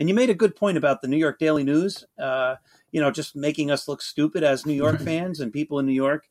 And 0.00 0.08
you 0.08 0.14
made 0.14 0.30
a 0.30 0.34
good 0.34 0.56
point 0.56 0.78
about 0.78 1.02
the 1.02 1.08
New 1.08 1.18
York 1.18 1.38
Daily 1.38 1.62
News, 1.62 2.06
uh, 2.18 2.56
you 2.90 3.02
know, 3.02 3.10
just 3.10 3.36
making 3.36 3.70
us 3.70 3.86
look 3.86 4.00
stupid 4.00 4.42
as 4.42 4.64
New 4.64 4.72
York 4.72 4.98
fans 5.04 5.40
and 5.40 5.52
people 5.52 5.78
in 5.78 5.84
New 5.84 5.92
York. 5.92 6.26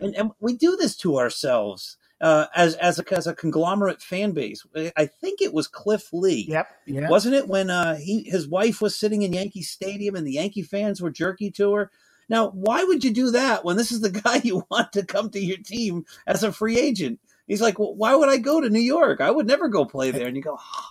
And, 0.00 0.12
and 0.16 0.32
we 0.40 0.56
do 0.56 0.76
this 0.76 0.96
to 0.96 1.18
ourselves 1.18 1.96
uh, 2.20 2.46
as 2.56 2.74
as 2.74 2.98
a, 2.98 3.14
as 3.14 3.28
a 3.28 3.34
conglomerate 3.34 4.02
fan 4.02 4.32
base. 4.32 4.66
I 4.96 5.06
think 5.06 5.40
it 5.40 5.54
was 5.54 5.68
Cliff 5.68 6.12
Lee. 6.12 6.46
Yep. 6.48 6.68
yep. 6.86 7.10
Wasn't 7.10 7.34
it 7.34 7.46
when 7.46 7.70
uh, 7.70 7.94
he 7.94 8.24
his 8.24 8.48
wife 8.48 8.82
was 8.82 8.96
sitting 8.96 9.22
in 9.22 9.32
Yankee 9.32 9.62
Stadium 9.62 10.16
and 10.16 10.26
the 10.26 10.32
Yankee 10.32 10.62
fans 10.62 11.00
were 11.00 11.10
jerky 11.10 11.52
to 11.52 11.74
her? 11.74 11.90
Now, 12.28 12.50
why 12.50 12.82
would 12.82 13.04
you 13.04 13.12
do 13.12 13.30
that 13.30 13.64
when 13.64 13.76
this 13.76 13.92
is 13.92 14.00
the 14.00 14.10
guy 14.24 14.40
you 14.42 14.64
want 14.68 14.92
to 14.94 15.06
come 15.06 15.30
to 15.30 15.40
your 15.40 15.58
team 15.58 16.06
as 16.26 16.42
a 16.42 16.50
free 16.50 16.76
agent? 16.76 17.20
He's 17.46 17.62
like, 17.62 17.78
well, 17.78 17.94
why 17.94 18.16
would 18.16 18.28
I 18.28 18.38
go 18.38 18.60
to 18.60 18.70
New 18.70 18.80
York? 18.80 19.20
I 19.20 19.30
would 19.30 19.46
never 19.46 19.68
go 19.68 19.84
play 19.84 20.10
there. 20.10 20.26
And 20.26 20.36
you 20.36 20.42
go, 20.42 20.58
oh. 20.58 20.88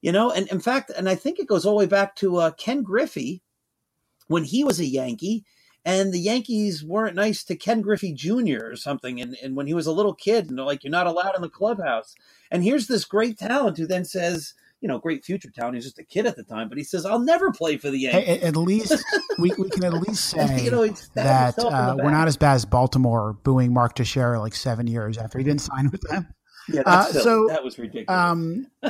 You 0.00 0.12
know, 0.12 0.30
and 0.30 0.48
in 0.48 0.60
fact, 0.60 0.90
and 0.96 1.08
I 1.08 1.14
think 1.14 1.38
it 1.38 1.48
goes 1.48 1.64
all 1.66 1.72
the 1.72 1.78
way 1.78 1.86
back 1.86 2.14
to 2.16 2.36
uh, 2.36 2.50
Ken 2.52 2.82
Griffey 2.82 3.42
when 4.28 4.44
he 4.44 4.64
was 4.64 4.78
a 4.78 4.86
Yankee 4.86 5.44
and 5.84 6.12
the 6.12 6.20
Yankees 6.20 6.84
weren't 6.84 7.16
nice 7.16 7.42
to 7.44 7.56
Ken 7.56 7.80
Griffey 7.80 8.12
Jr. 8.12 8.58
or 8.62 8.76
something. 8.76 9.20
And, 9.20 9.36
and 9.42 9.56
when 9.56 9.66
he 9.66 9.74
was 9.74 9.86
a 9.86 9.92
little 9.92 10.14
kid, 10.14 10.48
and 10.48 10.58
they're 10.58 10.66
like, 10.66 10.84
you're 10.84 10.90
not 10.90 11.06
allowed 11.06 11.34
in 11.34 11.40
the 11.40 11.48
clubhouse. 11.48 12.14
And 12.50 12.62
here's 12.62 12.88
this 12.88 13.06
great 13.06 13.38
talent 13.38 13.78
who 13.78 13.86
then 13.86 14.04
says, 14.04 14.52
you 14.80 14.88
know, 14.88 14.98
great 14.98 15.24
future 15.24 15.50
talent. 15.50 15.76
He's 15.76 15.84
just 15.84 15.98
a 15.98 16.04
kid 16.04 16.26
at 16.26 16.36
the 16.36 16.44
time, 16.44 16.68
but 16.68 16.78
he 16.78 16.84
says, 16.84 17.04
"I'll 17.04 17.18
never 17.18 17.50
play 17.50 17.78
for 17.78 17.90
the 17.90 17.98
Yankees." 17.98 18.24
Hey, 18.26 18.40
at 18.42 18.56
least 18.56 19.04
we, 19.40 19.50
we 19.58 19.68
can 19.70 19.82
at 19.82 19.92
least 20.08 20.30
say 20.30 20.62
you 20.62 20.70
know, 20.70 20.86
that 21.14 21.58
uh, 21.58 21.96
we're 21.98 22.12
not 22.12 22.28
as 22.28 22.36
bad 22.36 22.54
as 22.54 22.64
Baltimore 22.64 23.32
booing 23.42 23.72
Mark 23.72 23.96
Teixeira 23.96 24.38
like 24.38 24.54
seven 24.54 24.86
years 24.86 25.18
after 25.18 25.38
he 25.38 25.42
didn't 25.42 25.62
sign 25.62 25.90
with 25.90 26.02
them. 26.02 26.28
Yeah, 26.68 26.82
uh, 26.84 27.04
so 27.04 27.46
that 27.48 27.64
was 27.64 27.78
ridiculous. 27.78 28.06
Um, 28.08 28.66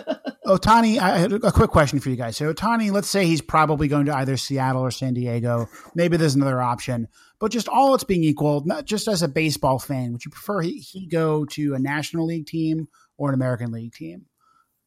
Ohtani, 0.47 0.99
I 0.99 1.19
had 1.19 1.33
a 1.33 1.53
quick 1.53 1.71
question 1.71 2.01
for 2.01 2.11
you 2.11 2.17
guys. 2.17 2.37
So 2.37 2.53
Ohtani, 2.53 2.91
let's 2.91 3.09
say 3.09 3.27
he's 3.27 3.41
probably 3.41 3.87
going 3.87 4.07
to 4.07 4.17
either 4.17 4.37
Seattle 4.37 4.83
or 4.83 4.91
San 4.91 5.15
Diego. 5.15 5.69
Maybe 5.95 6.17
there's 6.17 6.35
another 6.35 6.61
option, 6.61 7.09
but 7.39 7.53
just 7.53 7.69
all 7.69 7.95
its 7.95 8.05
being 8.05 8.25
equal, 8.25 8.63
not 8.65 8.85
just 8.85 9.09
as 9.09 9.23
a 9.23 9.29
baseball 9.29 9.79
fan, 9.79 10.13
would 10.13 10.25
you 10.25 10.31
prefer 10.31 10.61
he, 10.63 10.79
he 10.79 11.07
go 11.07 11.45
to 11.47 11.75
a 11.75 11.79
National 11.79 12.27
League 12.27 12.47
team 12.47 12.89
or 13.17 13.29
an 13.29 13.35
American 13.35 13.71
League 13.71 13.93
team? 13.93 14.27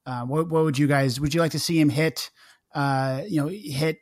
Uh, 0.06 0.24
what, 0.24 0.50
what, 0.50 0.64
would 0.64 0.78
you 0.78 0.88
guys? 0.88 1.20
Would 1.20 1.34
you 1.34 1.42
like 1.42 1.52
to 1.52 1.60
see 1.60 1.80
him 1.80 1.90
hit? 1.90 2.32
Uh, 2.74 3.22
you 3.28 3.42
know, 3.42 3.48
hit. 3.48 3.98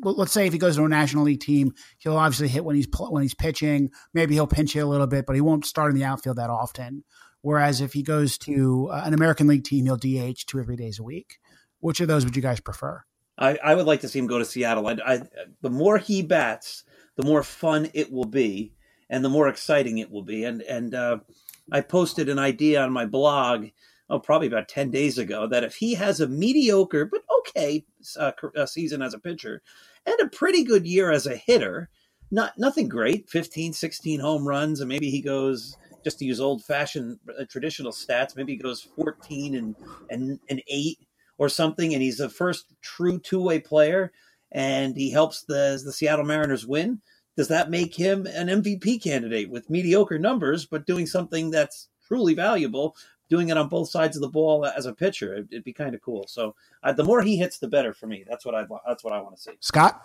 Let's 0.00 0.32
say 0.32 0.46
if 0.46 0.52
he 0.52 0.60
goes 0.60 0.76
to 0.76 0.84
a 0.84 0.88
national 0.88 1.24
league 1.24 1.40
team, 1.40 1.72
he'll 1.98 2.16
obviously 2.16 2.48
hit 2.48 2.64
when 2.64 2.76
he's 2.76 2.86
when 2.98 3.22
he's 3.22 3.34
pitching. 3.34 3.90
Maybe 4.14 4.34
he'll 4.34 4.46
pinch 4.46 4.74
hit 4.74 4.84
a 4.84 4.86
little 4.86 5.08
bit, 5.08 5.26
but 5.26 5.34
he 5.34 5.40
won't 5.40 5.66
start 5.66 5.90
in 5.90 5.98
the 5.98 6.04
outfield 6.04 6.36
that 6.36 6.50
often. 6.50 7.04
Whereas 7.42 7.80
if 7.80 7.92
he 7.92 8.02
goes 8.02 8.36
to 8.38 8.88
uh, 8.90 9.02
an 9.04 9.14
American 9.14 9.46
League 9.46 9.64
team, 9.64 9.86
he'll 9.86 9.96
DH 9.96 10.46
two 10.46 10.58
or 10.58 10.64
three 10.64 10.76
days 10.76 10.98
a 10.98 11.04
week. 11.04 11.38
Which 11.80 12.00
of 12.00 12.08
those 12.08 12.24
would 12.24 12.36
you 12.36 12.42
guys 12.42 12.60
prefer? 12.60 13.04
I, 13.38 13.56
I 13.62 13.74
would 13.74 13.86
like 13.86 14.00
to 14.00 14.08
see 14.08 14.18
him 14.18 14.26
go 14.26 14.38
to 14.38 14.44
Seattle. 14.44 14.88
I, 14.88 14.96
I, 15.06 15.22
the 15.62 15.70
more 15.70 15.98
he 15.98 16.22
bats, 16.22 16.82
the 17.16 17.24
more 17.24 17.44
fun 17.44 17.88
it 17.94 18.10
will 18.10 18.24
be, 18.24 18.72
and 19.08 19.24
the 19.24 19.28
more 19.28 19.48
exciting 19.48 19.98
it 19.98 20.10
will 20.10 20.24
be. 20.24 20.44
And 20.44 20.62
and 20.62 20.92
uh, 20.92 21.18
I 21.70 21.82
posted 21.82 22.28
an 22.28 22.40
idea 22.40 22.82
on 22.82 22.92
my 22.92 23.06
blog 23.06 23.68
oh, 24.10 24.18
probably 24.18 24.48
about 24.48 24.68
10 24.68 24.90
days 24.90 25.18
ago, 25.18 25.46
that 25.46 25.64
if 25.64 25.76
he 25.76 25.94
has 25.94 26.20
a 26.20 26.28
mediocre 26.28 27.04
but 27.04 27.22
okay 27.40 27.84
uh, 28.18 28.32
season 28.66 29.02
as 29.02 29.14
a 29.14 29.18
pitcher 29.18 29.62
and 30.06 30.20
a 30.20 30.28
pretty 30.28 30.64
good 30.64 30.86
year 30.86 31.10
as 31.10 31.26
a 31.26 31.36
hitter, 31.36 31.88
not 32.30 32.58
nothing 32.58 32.88
great 32.88 33.28
15 33.30 33.72
16 33.72 34.20
home 34.20 34.46
runs 34.46 34.80
and 34.80 34.88
maybe 34.88 35.10
he 35.10 35.22
goes 35.22 35.76
just 36.04 36.18
to 36.18 36.24
use 36.24 36.40
old 36.40 36.64
fashioned 36.64 37.18
uh, 37.38 37.44
traditional 37.48 37.92
stats 37.92 38.36
maybe 38.36 38.52
he 38.52 38.58
goes 38.58 38.88
14 38.96 39.54
and 39.54 39.76
and 40.10 40.38
and 40.48 40.62
8 40.68 40.98
or 41.38 41.48
something 41.48 41.94
and 41.94 42.02
he's 42.02 42.18
the 42.18 42.28
first 42.28 42.74
true 42.82 43.18
two-way 43.18 43.60
player 43.60 44.12
and 44.52 44.96
he 44.96 45.10
helps 45.10 45.42
the 45.42 45.80
the 45.84 45.92
Seattle 45.92 46.24
Mariners 46.24 46.66
win. 46.66 47.00
Does 47.36 47.48
that 47.48 47.70
make 47.70 47.94
him 47.94 48.26
an 48.26 48.48
MVP 48.48 49.02
candidate 49.02 49.50
with 49.50 49.70
mediocre 49.70 50.18
numbers 50.18 50.66
but 50.66 50.86
doing 50.86 51.06
something 51.06 51.50
that's 51.50 51.88
truly 52.06 52.34
valuable 52.34 52.96
doing 53.30 53.50
it 53.50 53.58
on 53.58 53.68
both 53.68 53.90
sides 53.90 54.16
of 54.16 54.22
the 54.22 54.28
ball 54.28 54.64
as 54.64 54.86
a 54.86 54.94
pitcher? 54.94 55.34
It'd, 55.34 55.52
it'd 55.52 55.64
be 55.64 55.72
kind 55.72 55.94
of 55.94 56.00
cool. 56.00 56.24
So 56.28 56.54
uh, 56.82 56.92
the 56.92 57.04
more 57.04 57.22
he 57.22 57.36
hits 57.36 57.58
the 57.58 57.68
better 57.68 57.92
for 57.92 58.06
me. 58.06 58.24
That's 58.28 58.44
what 58.44 58.54
I 58.54 58.64
that's 58.86 59.04
what 59.04 59.12
I 59.12 59.20
want 59.20 59.36
to 59.36 59.42
see. 59.42 59.52
Scott? 59.60 60.00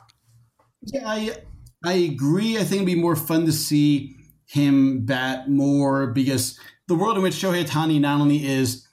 Yeah 0.84 1.10
I 1.10 1.38
I 1.86 1.94
agree. 1.94 2.58
I 2.58 2.64
think 2.64 2.84
it'd 2.84 2.86
be 2.86 2.96
more 2.96 3.16
fun 3.16 3.46
to 3.46 3.52
see 3.52 4.16
him 4.54 5.04
bat 5.04 5.50
more 5.50 6.08
because 6.08 6.60
the 6.88 6.94
world 6.94 7.18
in 7.18 7.24
which 7.24 7.34
Shohei 7.34 7.66
Ohtani 7.66 8.00
not 8.00 8.22
only 8.22 8.46
is 8.46 8.88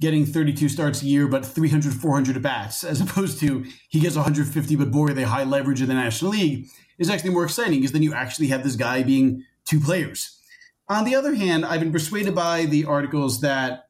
getting 0.00 0.26
32 0.26 0.68
starts 0.68 1.02
a 1.02 1.06
year, 1.06 1.28
but 1.28 1.46
300, 1.46 1.94
400 1.94 2.36
at 2.36 2.42
bats, 2.42 2.82
as 2.82 3.00
opposed 3.00 3.38
to 3.38 3.64
he 3.88 4.00
gets 4.00 4.16
150, 4.16 4.74
but 4.74 4.90
boy, 4.90 5.08
they 5.08 5.22
high 5.22 5.44
leverage 5.44 5.80
in 5.80 5.86
the 5.86 5.94
National 5.94 6.32
League, 6.32 6.66
is 6.98 7.08
actually 7.08 7.30
more 7.30 7.44
exciting 7.44 7.78
because 7.78 7.92
then 7.92 8.02
you 8.02 8.12
actually 8.12 8.48
have 8.48 8.64
this 8.64 8.74
guy 8.74 9.04
being 9.04 9.44
two 9.64 9.78
players. 9.78 10.36
On 10.88 11.04
the 11.04 11.14
other 11.14 11.34
hand, 11.34 11.64
I've 11.64 11.80
been 11.80 11.92
persuaded 11.92 12.34
by 12.34 12.66
the 12.66 12.84
articles 12.84 13.40
that 13.40 13.86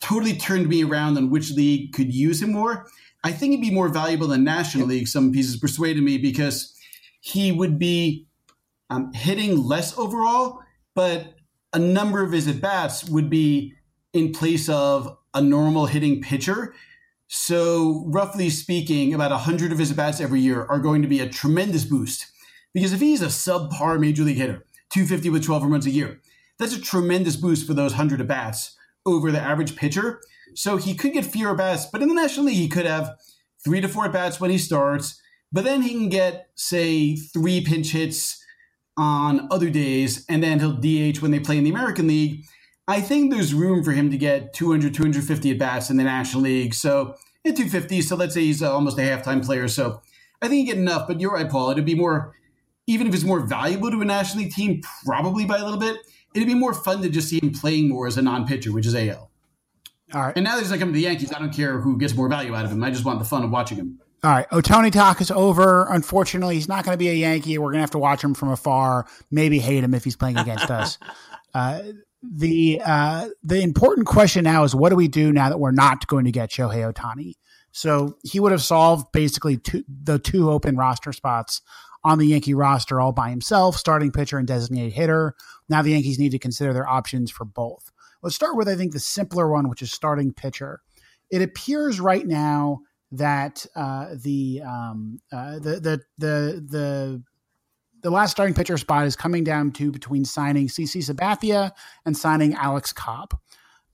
totally 0.00 0.36
turned 0.36 0.68
me 0.68 0.84
around 0.84 1.16
on 1.16 1.30
which 1.30 1.50
league 1.50 1.94
could 1.94 2.12
use 2.12 2.42
him 2.42 2.52
more. 2.52 2.86
I 3.24 3.32
think 3.32 3.52
he'd 3.52 3.62
be 3.62 3.70
more 3.70 3.88
valuable 3.88 4.28
than 4.28 4.44
National 4.44 4.86
League. 4.86 5.08
Some 5.08 5.32
pieces 5.32 5.56
persuaded 5.56 6.02
me 6.02 6.18
because 6.18 6.74
he 7.20 7.52
would 7.52 7.78
be 7.78 8.27
um, 8.90 9.12
hitting 9.12 9.62
less 9.62 9.96
overall, 9.98 10.60
but 10.94 11.34
a 11.72 11.78
number 11.78 12.22
of 12.22 12.32
his 12.32 12.48
at 12.48 12.60
bats 12.60 13.04
would 13.08 13.28
be 13.28 13.74
in 14.12 14.32
place 14.32 14.68
of 14.68 15.18
a 15.34 15.42
normal 15.42 15.86
hitting 15.86 16.22
pitcher. 16.22 16.74
So, 17.26 18.04
roughly 18.06 18.48
speaking, 18.48 19.12
about 19.12 19.30
100 19.30 19.70
of 19.70 19.78
his 19.78 19.90
at 19.90 19.96
bats 19.96 20.20
every 20.20 20.40
year 20.40 20.64
are 20.64 20.78
going 20.78 21.02
to 21.02 21.08
be 21.08 21.20
a 21.20 21.28
tremendous 21.28 21.84
boost. 21.84 22.26
Because 22.72 22.92
if 22.92 23.00
he's 23.00 23.22
a 23.22 23.26
subpar 23.26 24.00
major 24.00 24.22
league 24.22 24.38
hitter, 24.38 24.64
250 24.90 25.30
with 25.30 25.44
12 25.44 25.64
runs 25.64 25.86
a 25.86 25.90
year, 25.90 26.20
that's 26.58 26.74
a 26.74 26.80
tremendous 26.80 27.36
boost 27.36 27.66
for 27.66 27.74
those 27.74 27.92
100 27.92 28.20
at 28.20 28.26
bats 28.28 28.76
over 29.04 29.30
the 29.30 29.40
average 29.40 29.76
pitcher. 29.76 30.20
So, 30.54 30.78
he 30.78 30.94
could 30.94 31.12
get 31.12 31.26
fewer 31.26 31.50
at 31.50 31.58
bats, 31.58 31.86
but 31.86 32.00
in 32.00 32.08
the 32.08 32.14
National 32.14 32.46
League, 32.46 32.56
he 32.56 32.68
could 32.68 32.86
have 32.86 33.16
three 33.62 33.82
to 33.82 33.88
four 33.88 34.06
at 34.06 34.12
bats 34.12 34.40
when 34.40 34.50
he 34.50 34.58
starts 34.58 35.20
but 35.52 35.64
then 35.64 35.82
he 35.82 35.90
can 35.90 36.08
get, 36.08 36.50
say, 36.54 37.16
three 37.16 37.62
pinch 37.62 37.92
hits 37.92 38.37
on 38.98 39.46
other 39.50 39.70
days, 39.70 40.26
and 40.28 40.42
then 40.42 40.58
he'll 40.58 40.72
DH 40.72 41.22
when 41.22 41.30
they 41.30 41.40
play 41.40 41.56
in 41.56 41.64
the 41.64 41.70
American 41.70 42.08
League. 42.08 42.44
I 42.88 43.00
think 43.00 43.32
there's 43.32 43.54
room 43.54 43.84
for 43.84 43.92
him 43.92 44.10
to 44.10 44.18
get 44.18 44.52
200, 44.54 44.92
250 44.92 45.50
at 45.52 45.58
bats 45.58 45.88
in 45.88 45.96
the 45.96 46.04
National 46.04 46.42
League. 46.42 46.74
So 46.74 47.14
at 47.44 47.54
250, 47.56 48.02
so 48.02 48.16
let's 48.16 48.34
say 48.34 48.40
he's 48.40 48.62
uh, 48.62 48.72
almost 48.72 48.98
a 48.98 49.02
halftime 49.02 49.44
player. 49.44 49.68
So 49.68 50.02
I 50.42 50.48
think 50.48 50.66
you 50.66 50.74
get 50.74 50.80
enough. 50.80 51.06
But 51.06 51.20
you're 51.20 51.32
right, 51.32 51.48
Paul. 51.48 51.70
It'd 51.70 51.84
be 51.84 51.94
more, 51.94 52.34
even 52.86 53.06
if 53.06 53.14
it's 53.14 53.24
more 53.24 53.40
valuable 53.40 53.90
to 53.90 54.00
a 54.00 54.04
National 54.04 54.44
League 54.44 54.52
team, 54.52 54.80
probably 55.04 55.44
by 55.44 55.58
a 55.58 55.64
little 55.64 55.78
bit. 55.78 55.98
It'd 56.34 56.48
be 56.48 56.54
more 56.54 56.74
fun 56.74 57.00
to 57.02 57.08
just 57.08 57.28
see 57.28 57.38
him 57.42 57.52
playing 57.52 57.88
more 57.88 58.06
as 58.06 58.16
a 58.16 58.22
non-pitcher, 58.22 58.72
which 58.72 58.86
is 58.86 58.94
AL. 58.94 59.30
All 60.14 60.22
right. 60.22 60.32
And 60.34 60.44
now 60.44 60.54
that 60.54 60.62
he's 60.62 60.70
like 60.70 60.80
coming 60.80 60.94
to 60.94 60.98
the 60.98 61.04
Yankees, 61.04 61.32
I 61.32 61.38
don't 61.38 61.52
care 61.52 61.80
who 61.80 61.98
gets 61.98 62.14
more 62.14 62.28
value 62.28 62.54
out 62.54 62.64
of 62.64 62.72
him. 62.72 62.82
I 62.82 62.90
just 62.90 63.04
want 63.04 63.18
the 63.18 63.24
fun 63.24 63.44
of 63.44 63.50
watching 63.50 63.76
him. 63.76 64.00
All 64.24 64.32
right, 64.32 64.50
Ohtani 64.50 64.90
talk 64.90 65.20
is 65.20 65.30
over. 65.30 65.86
Unfortunately, 65.90 66.56
he's 66.56 66.66
not 66.66 66.84
going 66.84 66.94
to 66.94 66.98
be 66.98 67.08
a 67.08 67.14
Yankee. 67.14 67.56
We're 67.56 67.66
going 67.66 67.74
to 67.78 67.82
have 67.82 67.92
to 67.92 67.98
watch 67.98 68.22
him 68.22 68.34
from 68.34 68.50
afar. 68.50 69.06
Maybe 69.30 69.60
hate 69.60 69.84
him 69.84 69.94
if 69.94 70.02
he's 70.02 70.16
playing 70.16 70.38
against 70.38 70.70
us. 70.70 70.98
Uh, 71.54 71.80
the 72.22 72.80
uh, 72.84 73.26
the 73.42 73.62
important 73.62 74.06
question 74.06 74.44
now 74.44 74.64
is 74.64 74.74
what 74.74 74.90
do 74.90 74.96
we 74.96 75.08
do 75.08 75.32
now 75.32 75.48
that 75.48 75.58
we're 75.58 75.70
not 75.70 76.06
going 76.06 76.26
to 76.26 76.30
get 76.30 76.50
Shohei 76.50 76.92
Ohtani? 76.92 77.36
So 77.72 78.18
he 78.22 78.38
would 78.38 78.52
have 78.52 78.62
solved 78.62 79.10
basically 79.12 79.56
two, 79.56 79.82
the 79.88 80.18
two 80.18 80.50
open 80.50 80.76
roster 80.76 81.14
spots 81.14 81.62
on 82.04 82.18
the 82.18 82.26
Yankee 82.26 82.52
roster 82.52 83.00
all 83.00 83.12
by 83.12 83.30
himself, 83.30 83.76
starting 83.76 84.12
pitcher 84.12 84.36
and 84.36 84.46
designated 84.46 84.92
hitter. 84.92 85.34
Now 85.70 85.80
the 85.80 85.92
Yankees 85.92 86.18
need 86.18 86.32
to 86.32 86.38
consider 86.38 86.74
their 86.74 86.88
options 86.88 87.30
for 87.30 87.46
both. 87.46 87.90
Let's 88.22 88.36
start 88.36 88.56
with 88.56 88.68
I 88.68 88.74
think 88.74 88.92
the 88.92 89.00
simpler 89.00 89.50
one, 89.50 89.70
which 89.70 89.82
is 89.82 89.90
starting 89.90 90.34
pitcher. 90.34 90.82
It 91.30 91.40
appears 91.40 91.98
right 91.98 92.26
now 92.26 92.80
that 93.12 93.64
uh, 93.74 94.14
the, 94.22 94.62
um, 94.62 95.20
uh, 95.32 95.58
the 95.58 95.80
the 95.80 96.00
the 96.18 96.66
the 96.68 97.22
the 98.02 98.10
last 98.10 98.30
starting 98.30 98.54
pitcher 98.54 98.76
spot 98.76 99.06
is 99.06 99.16
coming 99.16 99.44
down 99.44 99.72
to 99.72 99.90
between 99.90 100.24
signing 100.24 100.68
CC 100.68 101.02
Sabathia 101.02 101.72
and 102.04 102.16
signing 102.16 102.54
Alex 102.54 102.92
Cobb. 102.92 103.38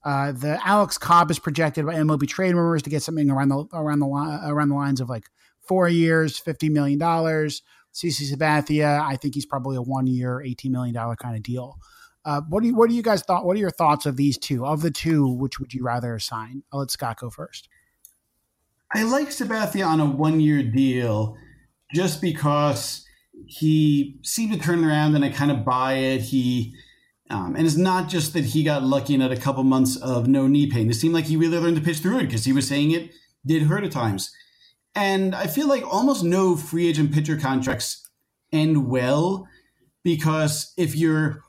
Uh, 0.03 0.31
the 0.31 0.59
Alex 0.63 0.97
Cobb 0.97 1.31
is 1.31 1.39
projected 1.39 1.85
by 1.85 1.95
MLB 1.95 2.27
trade 2.27 2.53
rumors 2.53 2.83
to 2.83 2.89
get 2.89 3.01
something 3.01 3.29
around 3.31 3.49
the 3.49 3.65
around 3.73 3.99
the 3.99 4.07
around 4.43 4.69
the 4.69 4.75
lines 4.75 5.01
of 5.01 5.09
like 5.09 5.25
four 5.67 5.89
years, 5.89 6.37
fifty 6.37 6.69
million 6.69 6.99
dollars. 6.99 7.63
CC 7.93 8.29
Sabathia, 8.29 9.01
I 9.01 9.15
think 9.15 9.33
he's 9.33 9.45
probably 9.45 9.77
a 9.77 9.81
one 9.81 10.05
year, 10.05 10.41
eighteen 10.41 10.71
million 10.71 10.93
dollar 10.93 11.15
kind 11.15 11.35
of 11.35 11.41
deal. 11.41 11.79
Uh, 12.23 12.41
what 12.49 12.61
do 12.61 12.67
you 12.67 12.75
what 12.75 12.89
do 12.89 12.95
you 12.95 13.01
guys 13.01 13.23
thought? 13.23 13.45
What 13.45 13.55
are 13.55 13.59
your 13.59 13.71
thoughts 13.71 14.05
of 14.05 14.17
these 14.17 14.37
two? 14.37 14.65
Of 14.65 14.81
the 14.81 14.91
two, 14.91 15.27
which 15.27 15.59
would 15.59 15.73
you 15.73 15.83
rather 15.83 16.19
sign? 16.19 16.63
I'll 16.71 16.79
let 16.79 16.91
Scott 16.91 17.19
go 17.19 17.29
first. 17.29 17.67
I 18.95 19.03
like 19.03 19.27
Sabathia 19.27 19.85
on 19.85 19.99
a 19.99 20.05
one 20.05 20.39
year 20.39 20.63
deal 20.63 21.35
just 21.93 22.21
because 22.21 23.05
he 23.45 24.17
seemed 24.23 24.53
to 24.53 24.59
turn 24.59 24.85
around 24.85 25.15
and 25.15 25.25
I 25.25 25.29
kind 25.29 25.51
of 25.51 25.65
buy 25.65 25.95
it. 25.95 26.21
He 26.21 26.73
um, 27.29 27.55
and 27.57 27.65
it's 27.65 27.75
not 27.75 28.07
just 28.07 28.33
that 28.33 28.45
he 28.45 28.63
got 28.63 28.83
lucky 28.83 29.13
and 29.13 29.21
had 29.21 29.33
a 29.33 29.37
couple 29.37 29.63
months 29.65 29.97
of 29.97 30.27
no 30.27 30.47
knee 30.47 30.67
pain. 30.67 30.89
It 30.89 30.93
seemed 30.93 31.13
like 31.13 31.25
he 31.25 31.35
really 31.35 31.57
learned 31.57 31.75
to 31.75 31.81
pitch 31.81 31.97
through 31.97 32.19
it 32.19 32.27
because 32.27 32.45
he 32.45 32.53
was 32.53 32.69
saying 32.69 32.91
it 32.91 33.11
did 33.45 33.63
hurt 33.63 33.83
at 33.83 33.91
times. 33.91 34.33
And 34.95 35.35
I 35.35 35.47
feel 35.47 35.67
like 35.67 35.83
almost 35.85 36.23
no 36.23 36.55
free 36.55 36.87
agent 36.87 37.13
pitcher 37.13 37.35
contracts 37.35 38.09
end 38.53 38.87
well 38.87 39.45
because 40.05 40.71
if 40.77 40.95
you're 40.95 41.43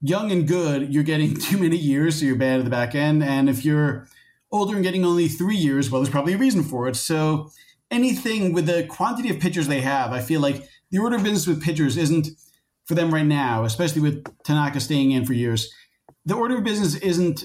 young 0.00 0.32
and 0.32 0.48
good, 0.48 0.94
you're 0.94 1.02
getting 1.02 1.34
too 1.38 1.58
many 1.58 1.76
years, 1.76 2.18
so 2.18 2.24
you're 2.24 2.36
bad 2.36 2.60
at 2.60 2.64
the 2.64 2.70
back 2.70 2.94
end. 2.94 3.22
And 3.22 3.50
if 3.50 3.62
you're 3.62 4.08
older 4.50 4.74
and 4.74 4.82
getting 4.82 5.04
only 5.04 5.28
three 5.28 5.56
years, 5.56 5.90
well, 5.90 6.00
there's 6.00 6.10
probably 6.10 6.32
a 6.34 6.38
reason 6.38 6.62
for 6.62 6.88
it. 6.88 6.96
So 6.96 7.50
anything 7.90 8.52
with 8.52 8.66
the 8.66 8.84
quantity 8.84 9.30
of 9.30 9.40
pitchers 9.40 9.68
they 9.68 9.80
have, 9.80 10.12
I 10.12 10.20
feel 10.20 10.40
like 10.40 10.68
the 10.90 10.98
order 10.98 11.16
of 11.16 11.22
business 11.22 11.46
with 11.46 11.62
pitchers 11.62 11.96
isn't 11.96 12.28
for 12.86 12.94
them 12.94 13.12
right 13.12 13.26
now, 13.26 13.64
especially 13.64 14.00
with 14.00 14.24
Tanaka 14.44 14.80
staying 14.80 15.10
in 15.10 15.24
for 15.24 15.34
years. 15.34 15.72
The 16.24 16.34
order 16.34 16.58
of 16.58 16.64
business 16.64 16.96
isn't 16.96 17.44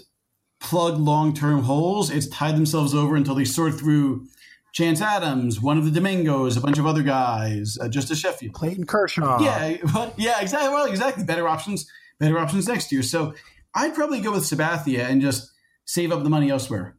plug 0.60 0.98
long 0.98 1.33
term 1.33 1.63
holes. 1.63 2.10
It's 2.10 2.27
tied 2.27 2.55
themselves 2.55 2.95
over 2.95 3.15
until 3.15 3.36
they 3.36 3.45
sort 3.45 3.74
through 3.74 4.27
Chance 4.74 5.01
Adams, 5.01 5.62
one 5.62 5.77
of 5.77 5.86
the 5.86 5.91
Domingos, 5.91 6.57
a 6.57 6.62
bunch 6.62 6.79
of 6.79 6.88
other 6.88 7.03
guys, 7.03 7.77
uh, 7.79 7.88
just 7.88 8.10
a 8.10 8.15
Sheffield, 8.15 8.53
Clayton 8.53 8.86
Kershaw. 8.86 9.39
Yeah, 9.43 9.77
but 9.93 10.17
yeah, 10.17 10.41
exactly. 10.41 10.69
Well, 10.69 10.86
exactly. 10.86 11.24
Better 11.24 11.48
options, 11.48 11.88
better 12.19 12.39
options 12.39 12.67
next 12.67 12.91
year. 12.91 13.03
So 13.03 13.36
I'd 13.75 13.93
probably 13.93 14.19
go 14.19 14.31
with 14.31 14.43
Sabathia 14.43 15.10
and 15.10 15.22
just 15.22 15.51
save 15.85 16.11
up 16.11 16.23
the 16.23 16.29
money 16.29 16.49
elsewhere. 16.49 16.95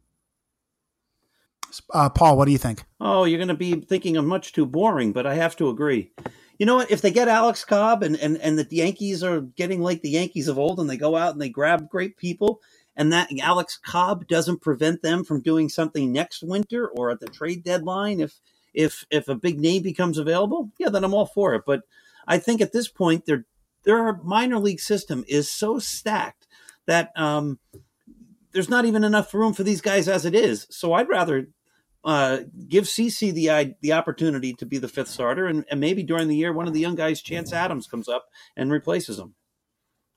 Uh, 1.93 2.09
Paul, 2.09 2.37
what 2.37 2.45
do 2.45 2.51
you 2.51 2.57
think? 2.57 2.83
Oh, 3.01 3.25
you're 3.25 3.37
going 3.37 3.49
to 3.49 3.53
be 3.53 3.81
thinking 3.81 4.15
I'm 4.15 4.27
much 4.27 4.53
too 4.53 4.65
boring, 4.65 5.11
but 5.11 5.25
I 5.25 5.35
have 5.35 5.55
to 5.57 5.69
agree. 5.69 6.11
You 6.57 6.65
know 6.65 6.75
what? 6.75 6.91
If 6.91 7.01
they 7.01 7.11
get 7.11 7.27
Alex 7.27 7.65
Cobb 7.65 8.01
and, 8.01 8.15
and, 8.15 8.37
and 8.37 8.57
the 8.57 8.67
Yankees 8.69 9.23
are 9.23 9.41
getting 9.41 9.81
like 9.81 10.01
the 10.01 10.09
Yankees 10.09 10.47
of 10.47 10.57
old 10.57 10.79
and 10.79 10.89
they 10.89 10.95
go 10.95 11.17
out 11.17 11.33
and 11.33 11.41
they 11.41 11.49
grab 11.49 11.89
great 11.89 12.15
people, 12.15 12.61
and 12.95 13.11
that 13.11 13.29
Alex 13.41 13.77
Cobb 13.77 14.27
doesn't 14.27 14.61
prevent 14.61 15.01
them 15.01 15.23
from 15.23 15.41
doing 15.41 15.67
something 15.67 16.11
next 16.11 16.43
winter 16.43 16.87
or 16.87 17.11
at 17.11 17.19
the 17.19 17.27
trade 17.27 17.63
deadline 17.63 18.21
if 18.21 18.39
if 18.73 19.05
if 19.09 19.27
a 19.27 19.35
big 19.35 19.59
name 19.59 19.83
becomes 19.83 20.17
available, 20.17 20.71
yeah, 20.77 20.89
then 20.89 21.03
I'm 21.03 21.13
all 21.13 21.25
for 21.25 21.55
it. 21.55 21.63
But 21.65 21.83
I 22.27 22.37
think 22.37 22.61
at 22.61 22.73
this 22.73 22.87
point 22.87 23.25
their 23.25 23.45
their 23.83 24.17
minor 24.17 24.59
league 24.59 24.79
system 24.79 25.23
is 25.27 25.49
so 25.49 25.79
stacked 25.79 26.47
that 26.85 27.11
um, 27.15 27.59
there's 28.55 28.69
not 28.69 28.85
even 28.85 29.03
enough 29.03 29.33
room 29.33 29.53
for 29.53 29.63
these 29.63 29.81
guys 29.81 30.07
as 30.07 30.25
it 30.25 30.33
is. 30.33 30.65
So 30.71 30.93
I'd 30.93 31.09
rather 31.09 31.49
uh, 32.05 32.39
give 32.69 32.85
CC 32.85 33.33
the 33.33 33.75
the 33.81 33.93
opportunity 33.93 34.53
to 34.53 34.65
be 34.65 34.77
the 34.77 34.87
fifth 34.87 35.09
starter, 35.09 35.45
and, 35.45 35.65
and, 35.69 35.79
maybe 35.79 36.03
during 36.03 36.29
the 36.29 36.37
year, 36.37 36.53
one 36.53 36.67
of 36.67 36.73
the 36.73 36.79
young 36.79 36.95
guys, 36.95 37.21
Chance 37.21 37.51
Adams, 37.51 37.85
comes 37.85 38.07
up 38.07 38.27
and 38.55 38.71
replaces 38.71 39.19
him, 39.19 39.35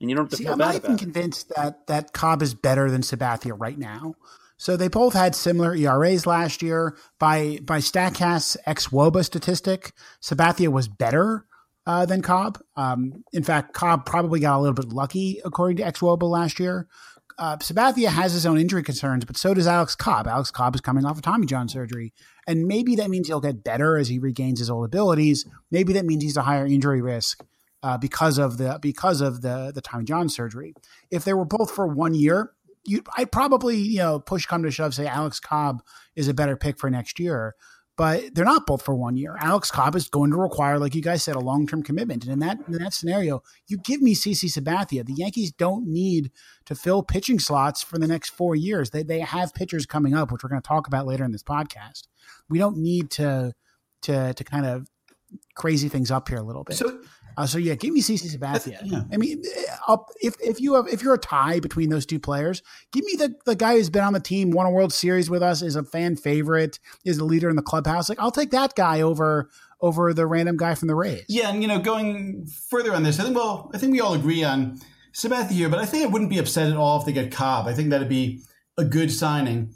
and 0.01 0.09
you 0.09 0.15
don't 0.15 0.27
have 0.27 0.31
to 0.31 0.37
See, 0.37 0.45
feel 0.45 0.53
I'm 0.53 0.59
bad 0.59 0.67
not 0.67 0.75
even 0.77 0.93
it. 0.93 0.99
convinced 0.99 1.53
that 1.57 1.87
that 1.89 2.13
Cobb 2.13 2.43
is 2.43 2.55
better 2.55 2.91
than 2.91 3.01
Sabathia 3.01 3.57
right 3.59 3.79
now. 3.79 4.15
So 4.57 4.77
they 4.77 4.89
both 4.89 5.15
had 5.15 5.35
similar 5.35 5.75
ERAs 5.75 6.27
last 6.27 6.63
year. 6.63 6.97
By 7.19 7.59
by 7.63 7.79
Statcast's 7.79 8.57
ex 8.67 8.89
WOBA 8.89 9.25
statistic, 9.25 9.93
Sabathia 10.23 10.69
was 10.69 10.87
better 10.89 11.47
uh, 11.87 12.07
than 12.07 12.23
Cobb. 12.23 12.61
Um, 12.77 13.25
in 13.33 13.43
fact, 13.43 13.73
Cobb 13.73 14.05
probably 14.05 14.41
got 14.41 14.59
a 14.59 14.61
little 14.61 14.75
bit 14.75 14.93
lucky 14.93 15.41
according 15.45 15.79
to 15.79 15.87
ex 15.87 16.01
WOBA 16.01 16.29
last 16.29 16.61
year 16.61 16.87
uh, 17.39 17.57
Sabathia 17.59 18.09
has 18.09 18.33
his 18.33 18.45
own 18.45 18.59
injury 18.59 18.83
concerns, 18.83 19.25
but 19.25 19.37
so 19.37 19.55
does 19.55 19.67
Alex 19.67 19.95
Cobb. 19.95 20.27
Alex 20.27 20.51
Cobb 20.51 20.75
is 20.75 20.81
coming 20.81 21.05
off 21.05 21.17
of 21.17 21.23
Tommy 21.23 21.47
John 21.47 21.69
surgery, 21.69 22.13
and 22.47 22.67
maybe 22.67 22.97
that 22.97 23.11
means 23.11 23.29
he'll 23.29 23.41
get 23.41 23.63
better 23.63 23.97
as 23.97 24.09
he 24.09 24.19
regains 24.19 24.59
his 24.59 24.69
old 24.69 24.85
abilities. 24.85 25.47
Maybe 25.71 25.93
that 25.93 26.05
means 26.05 26.25
he's 26.25 26.37
a 26.37 26.43
higher 26.43 26.67
injury 26.67 27.01
risk 27.01 27.45
uh, 27.83 27.97
because 27.97 28.39
of 28.39 28.59
the 28.59 28.79
because 28.83 29.21
of 29.21 29.43
the 29.43 29.71
the 29.73 29.81
Tommy 29.81 30.05
John 30.05 30.29
surgery. 30.29 30.75
If 31.11 31.25
they 31.25 31.33
were 31.33 31.45
both 31.45 31.71
for 31.71 31.87
one 31.87 32.15
year, 32.15 32.53
you 32.85 33.03
I'd 33.17 33.31
probably 33.31 33.77
you 33.77 33.99
know 33.99 34.19
push 34.19 34.47
come 34.47 34.65
to 34.65 34.71
shove 34.71 34.95
say 34.95 35.07
Alex 35.07 35.39
Cobb 35.39 35.83
is 36.17 36.27
a 36.27 36.35
better 36.35 36.57
pick 36.57 36.79
for 36.79 36.91
next 36.91 37.21
year. 37.21 37.55
But 37.99 38.33
they're 38.33 38.45
not 38.45 38.65
both 38.65 38.83
for 38.83 38.95
one 38.95 39.17
year. 39.17 39.37
Alex 39.41 39.73
Cobb 39.73 39.97
is 39.97 40.09
going 40.09 40.31
to 40.31 40.37
require, 40.37 40.79
like 40.79 40.95
you 40.95 41.03
guys 41.03 41.25
said, 41.25 41.35
a 41.35 41.41
long 41.41 41.67
term 41.67 41.83
commitment. 41.83 42.23
And 42.23 42.33
in 42.33 42.39
that 42.39 42.59
in 42.69 42.75
that 42.75 42.95
scenario, 42.95 43.43
you 43.67 43.77
give 43.77 44.01
me 44.01 44.15
CC 44.15 44.45
Sabathia. 44.45 45.05
The 45.05 45.15
Yankees 45.15 45.51
don't 45.51 45.85
need 45.85 46.31
to 46.67 46.77
fill 46.77 47.03
pitching 47.03 47.41
slots 47.41 47.83
for 47.83 47.99
the 47.99 48.07
next 48.07 48.31
four 48.31 48.55
years. 48.55 48.91
They 48.91 49.03
they 49.03 49.19
have 49.19 49.53
pitchers 49.53 49.85
coming 49.85 50.15
up, 50.15 50.31
which 50.31 50.45
we're 50.45 50.49
going 50.49 50.63
to 50.63 50.69
talk 50.69 50.87
about 50.87 51.07
later 51.07 51.25
in 51.25 51.33
this 51.33 51.43
podcast. 51.43 52.07
We 52.49 52.59
don't 52.61 52.77
need 52.77 53.11
to 53.13 53.53
to 54.03 54.33
to 54.33 54.45
kind 54.45 54.65
of 54.65 54.87
crazy 55.57 55.89
things 55.89 56.13
up 56.13 56.29
here 56.29 56.39
a 56.39 56.43
little 56.43 56.63
bit. 56.63 56.77
So 56.77 57.01
uh, 57.39 57.47
so 57.47 57.57
yeah, 57.57 57.77
give 57.77 57.95
me 57.95 58.03
CC 58.03 58.37
Sabathia. 58.37 58.79
Yeah. 58.89 59.03
I 59.13 59.17
mean, 59.17 59.43
up 59.87 60.09
if 60.21 60.35
if 60.41 60.61
you 60.61 60.75
have 60.75 60.89
if 60.89 61.03
you're 61.03 61.15
a 61.15 61.19
tie 61.19 61.61
between 61.61 61.91
those 61.91 62.05
two 62.05 62.19
players, 62.19 62.63
give 62.91 63.05
me 63.05 63.15
the 63.17 63.35
the 63.45 63.55
guy 63.55 63.75
who's 63.75 63.91
been 63.91 64.03
on 64.03 64.13
the 64.13 64.21
team, 64.21 64.51
won 64.51 64.67
a 64.67 64.71
World 64.71 64.93
Series 64.93 65.31
with 65.31 65.43
us, 65.43 65.63
is 65.63 65.77
a 65.77 65.85
fan 65.85 66.17
favorite, 66.17 66.81
is 67.05 67.19
a 67.19 67.25
leader 67.25 67.49
in 67.49 67.57
the 67.57 67.63
clubhouse. 67.63 68.09
Like 68.09 68.19
I'll 68.19 68.33
take 68.33 68.51
that 68.51 68.75
guy 68.75 69.03
over 69.03 69.51
over 69.81 70.13
the 70.13 70.27
random 70.27 70.57
guy 70.57 70.75
from 70.75 70.89
the 70.89 70.95
Rays. 70.95 71.25
Yeah, 71.29 71.51
and 71.51 71.63
you 71.63 71.69
know, 71.69 71.79
going 71.79 72.47
further 72.47 72.93
on 72.93 73.05
this, 73.05 73.21
I 73.21 73.25
think 73.25 73.37
well, 73.37 73.71
I 73.73 73.79
think 73.79 73.93
we 73.93 74.01
all 74.01 74.15
agree 74.15 74.43
on 74.43 74.79
Sabathia 75.13 75.51
here, 75.51 75.69
but 75.69 75.79
I 75.79 75.87
think 75.87 76.05
I 76.05 76.07
wouldn't 76.07 76.31
be 76.31 76.39
upset 76.39 76.71
at 76.71 76.77
all 76.77 76.99
if 76.99 77.07
they 77.07 77.13
get 77.13 77.31
Cobb. 77.31 77.67
I 77.67 77.73
think 77.73 77.91
that'd 77.91 78.09
be 78.09 78.43
a 78.77 78.85
good 78.85 79.13
signing 79.13 79.75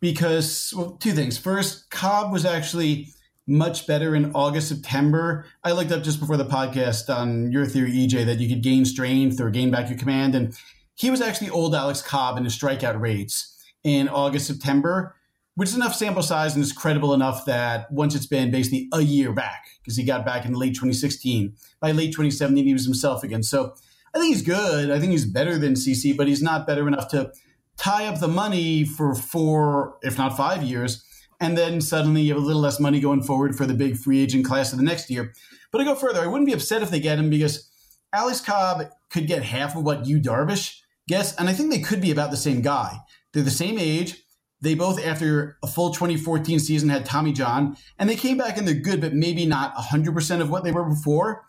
because 0.00 0.72
well, 0.74 0.92
two 0.92 1.12
things. 1.12 1.36
First, 1.36 1.90
Cobb 1.90 2.32
was 2.32 2.46
actually 2.46 3.08
much 3.46 3.86
better 3.86 4.14
in 4.14 4.32
August, 4.34 4.68
September. 4.68 5.44
I 5.64 5.72
looked 5.72 5.92
up 5.92 6.02
just 6.02 6.20
before 6.20 6.36
the 6.36 6.44
podcast 6.44 7.14
on 7.14 7.50
your 7.50 7.66
theory, 7.66 7.92
EJ, 7.92 8.26
that 8.26 8.38
you 8.38 8.48
could 8.48 8.62
gain 8.62 8.84
strength 8.84 9.40
or 9.40 9.50
gain 9.50 9.70
back 9.70 9.88
your 9.88 9.98
command. 9.98 10.34
And 10.34 10.56
he 10.94 11.10
was 11.10 11.20
actually 11.20 11.50
old 11.50 11.74
Alex 11.74 12.02
Cobb 12.02 12.36
in 12.36 12.44
his 12.44 12.56
strikeout 12.56 13.00
rates 13.00 13.48
in 13.82 14.08
August, 14.08 14.46
September, 14.46 15.16
which 15.56 15.70
is 15.70 15.74
enough 15.74 15.94
sample 15.94 16.22
size 16.22 16.54
and 16.54 16.62
is 16.62 16.72
credible 16.72 17.12
enough 17.14 17.44
that 17.46 17.90
once 17.90 18.14
it's 18.14 18.26
been 18.26 18.50
basically 18.50 18.88
a 18.92 19.00
year 19.00 19.32
back, 19.32 19.66
because 19.82 19.96
he 19.96 20.04
got 20.04 20.24
back 20.24 20.44
in 20.44 20.52
late 20.54 20.74
2016, 20.74 21.54
by 21.80 21.90
late 21.90 22.12
2017, 22.12 22.64
he 22.64 22.72
was 22.72 22.84
himself 22.84 23.24
again. 23.24 23.42
So 23.42 23.74
I 24.14 24.18
think 24.18 24.34
he's 24.34 24.42
good. 24.42 24.90
I 24.90 25.00
think 25.00 25.10
he's 25.10 25.26
better 25.26 25.58
than 25.58 25.74
CC, 25.74 26.16
but 26.16 26.28
he's 26.28 26.42
not 26.42 26.66
better 26.66 26.86
enough 26.86 27.08
to 27.08 27.32
tie 27.76 28.06
up 28.06 28.20
the 28.20 28.28
money 28.28 28.84
for 28.84 29.14
four, 29.14 29.98
if 30.02 30.16
not 30.16 30.36
five 30.36 30.62
years 30.62 31.04
and 31.42 31.58
then 31.58 31.80
suddenly 31.80 32.22
you 32.22 32.32
have 32.32 32.42
a 32.42 32.46
little 32.46 32.62
less 32.62 32.78
money 32.78 33.00
going 33.00 33.20
forward 33.20 33.56
for 33.56 33.66
the 33.66 33.74
big 33.74 33.96
free 33.96 34.22
agent 34.22 34.46
class 34.46 34.72
of 34.72 34.78
the 34.78 34.84
next 34.84 35.10
year. 35.10 35.34
But 35.72 35.80
I 35.80 35.84
go 35.84 35.96
further, 35.96 36.20
I 36.20 36.26
wouldn't 36.28 36.46
be 36.46 36.54
upset 36.54 36.82
if 36.82 36.90
they 36.90 37.00
get 37.00 37.18
him 37.18 37.30
because 37.30 37.68
Alex 38.12 38.40
Cobb 38.40 38.84
could 39.10 39.26
get 39.26 39.42
half 39.42 39.74
of 39.76 39.82
what 39.82 40.06
Yu 40.06 40.20
Darvish 40.20 40.78
gets, 41.08 41.34
and 41.34 41.48
I 41.48 41.52
think 41.52 41.72
they 41.72 41.80
could 41.80 42.00
be 42.00 42.12
about 42.12 42.30
the 42.30 42.36
same 42.36 42.62
guy. 42.62 42.96
They're 43.32 43.42
the 43.42 43.50
same 43.50 43.76
age. 43.76 44.22
They 44.60 44.76
both, 44.76 45.04
after 45.04 45.58
a 45.64 45.66
full 45.66 45.90
2014 45.90 46.60
season, 46.60 46.88
had 46.90 47.04
Tommy 47.04 47.32
John, 47.32 47.76
and 47.98 48.08
they 48.08 48.14
came 48.14 48.38
back 48.38 48.56
and 48.56 48.66
they're 48.66 48.74
good, 48.74 49.00
but 49.00 49.12
maybe 49.12 49.44
not 49.44 49.74
100% 49.74 50.40
of 50.40 50.48
what 50.48 50.62
they 50.62 50.70
were 50.70 50.84
before. 50.84 51.42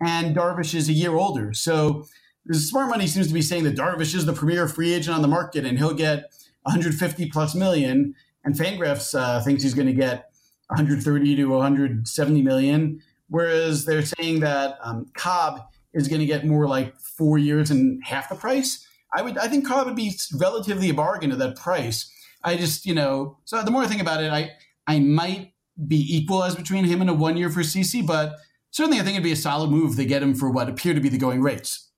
And 0.00 0.36
Darvish 0.36 0.76
is 0.76 0.88
a 0.88 0.92
year 0.92 1.16
older. 1.16 1.52
So 1.54 2.06
the 2.46 2.54
smart 2.54 2.88
money 2.88 3.08
seems 3.08 3.26
to 3.26 3.34
be 3.34 3.42
saying 3.42 3.64
that 3.64 3.76
Darvish 3.76 4.14
is 4.14 4.26
the 4.26 4.32
premier 4.32 4.68
free 4.68 4.94
agent 4.94 5.16
on 5.16 5.22
the 5.22 5.28
market 5.28 5.66
and 5.66 5.76
he'll 5.76 5.92
get 5.92 6.32
150 6.62 7.28
plus 7.30 7.54
million 7.54 8.14
and 8.44 8.54
Fangraphs 8.54 9.18
uh, 9.18 9.42
thinks 9.42 9.62
he's 9.62 9.74
going 9.74 9.86
to 9.86 9.92
get 9.92 10.30
130 10.68 11.36
to 11.36 11.44
170 11.46 12.42
million, 12.42 13.00
whereas 13.28 13.84
they're 13.84 14.04
saying 14.04 14.40
that 14.40 14.78
um, 14.82 15.06
Cobb 15.14 15.62
is 15.92 16.08
going 16.08 16.20
to 16.20 16.26
get 16.26 16.46
more 16.46 16.68
like 16.68 16.98
four 16.98 17.38
years 17.38 17.70
and 17.70 18.02
half 18.04 18.28
the 18.28 18.34
price. 18.34 18.86
I 19.12 19.22
would, 19.22 19.36
I 19.38 19.48
think 19.48 19.66
Cobb 19.66 19.86
would 19.86 19.96
be 19.96 20.16
relatively 20.34 20.90
a 20.90 20.94
bargain 20.94 21.32
at 21.32 21.38
that 21.38 21.56
price. 21.56 22.10
I 22.44 22.56
just, 22.56 22.86
you 22.86 22.94
know, 22.94 23.38
so 23.44 23.62
the 23.62 23.70
more 23.70 23.82
I 23.82 23.86
think 23.86 24.00
about 24.00 24.22
it, 24.22 24.30
I, 24.30 24.52
I 24.86 25.00
might 25.00 25.52
be 25.86 26.06
equal 26.16 26.44
as 26.44 26.54
between 26.54 26.84
him 26.84 27.00
and 27.00 27.10
a 27.10 27.14
one 27.14 27.36
year 27.36 27.50
for 27.50 27.60
CC, 27.60 28.06
but 28.06 28.36
certainly 28.70 29.00
I 29.00 29.02
think 29.02 29.14
it'd 29.14 29.24
be 29.24 29.32
a 29.32 29.36
solid 29.36 29.70
move 29.70 29.96
to 29.96 30.04
get 30.04 30.22
him 30.22 30.34
for 30.34 30.50
what 30.50 30.68
appear 30.68 30.94
to 30.94 31.00
be 31.00 31.08
the 31.08 31.18
going 31.18 31.42
rates. 31.42 31.89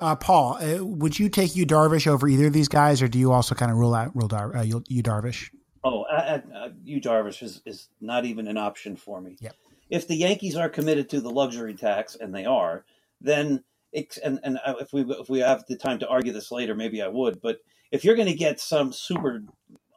Uh, 0.00 0.16
Paul, 0.16 0.58
uh, 0.62 0.84
would 0.84 1.18
you 1.18 1.28
take 1.28 1.54
Yu 1.54 1.66
Darvish 1.66 2.06
over 2.06 2.26
either 2.26 2.46
of 2.46 2.52
these 2.54 2.68
guys, 2.68 3.02
or 3.02 3.08
do 3.08 3.18
you 3.18 3.32
also 3.32 3.54
kind 3.54 3.70
of 3.70 3.76
rule 3.76 3.94
out 3.94 4.14
rule 4.16 4.28
Dar- 4.28 4.56
uh, 4.56 4.62
Yu 4.62 5.02
Darvish? 5.02 5.50
Oh, 5.84 6.02
uh, 6.02 6.40
uh, 6.54 6.68
Yu 6.84 7.00
Darvish 7.00 7.42
is, 7.42 7.60
is 7.66 7.88
not 8.00 8.24
even 8.24 8.48
an 8.48 8.56
option 8.56 8.96
for 8.96 9.20
me. 9.20 9.36
Yep. 9.40 9.54
If 9.90 10.08
the 10.08 10.16
Yankees 10.16 10.56
are 10.56 10.68
committed 10.68 11.10
to 11.10 11.20
the 11.20 11.30
luxury 11.30 11.74
tax, 11.74 12.16
and 12.16 12.34
they 12.34 12.46
are, 12.46 12.84
then 13.20 13.62
it, 13.92 14.16
and 14.24 14.40
and 14.42 14.58
uh, 14.64 14.74
if 14.80 14.92
we 14.92 15.02
if 15.02 15.28
we 15.28 15.40
have 15.40 15.64
the 15.66 15.76
time 15.76 15.98
to 15.98 16.08
argue 16.08 16.32
this 16.32 16.50
later, 16.50 16.74
maybe 16.74 17.02
I 17.02 17.08
would. 17.08 17.42
But 17.42 17.58
if 17.90 18.02
you're 18.04 18.16
going 18.16 18.28
to 18.28 18.34
get 18.34 18.58
some 18.58 18.92
super 18.92 19.42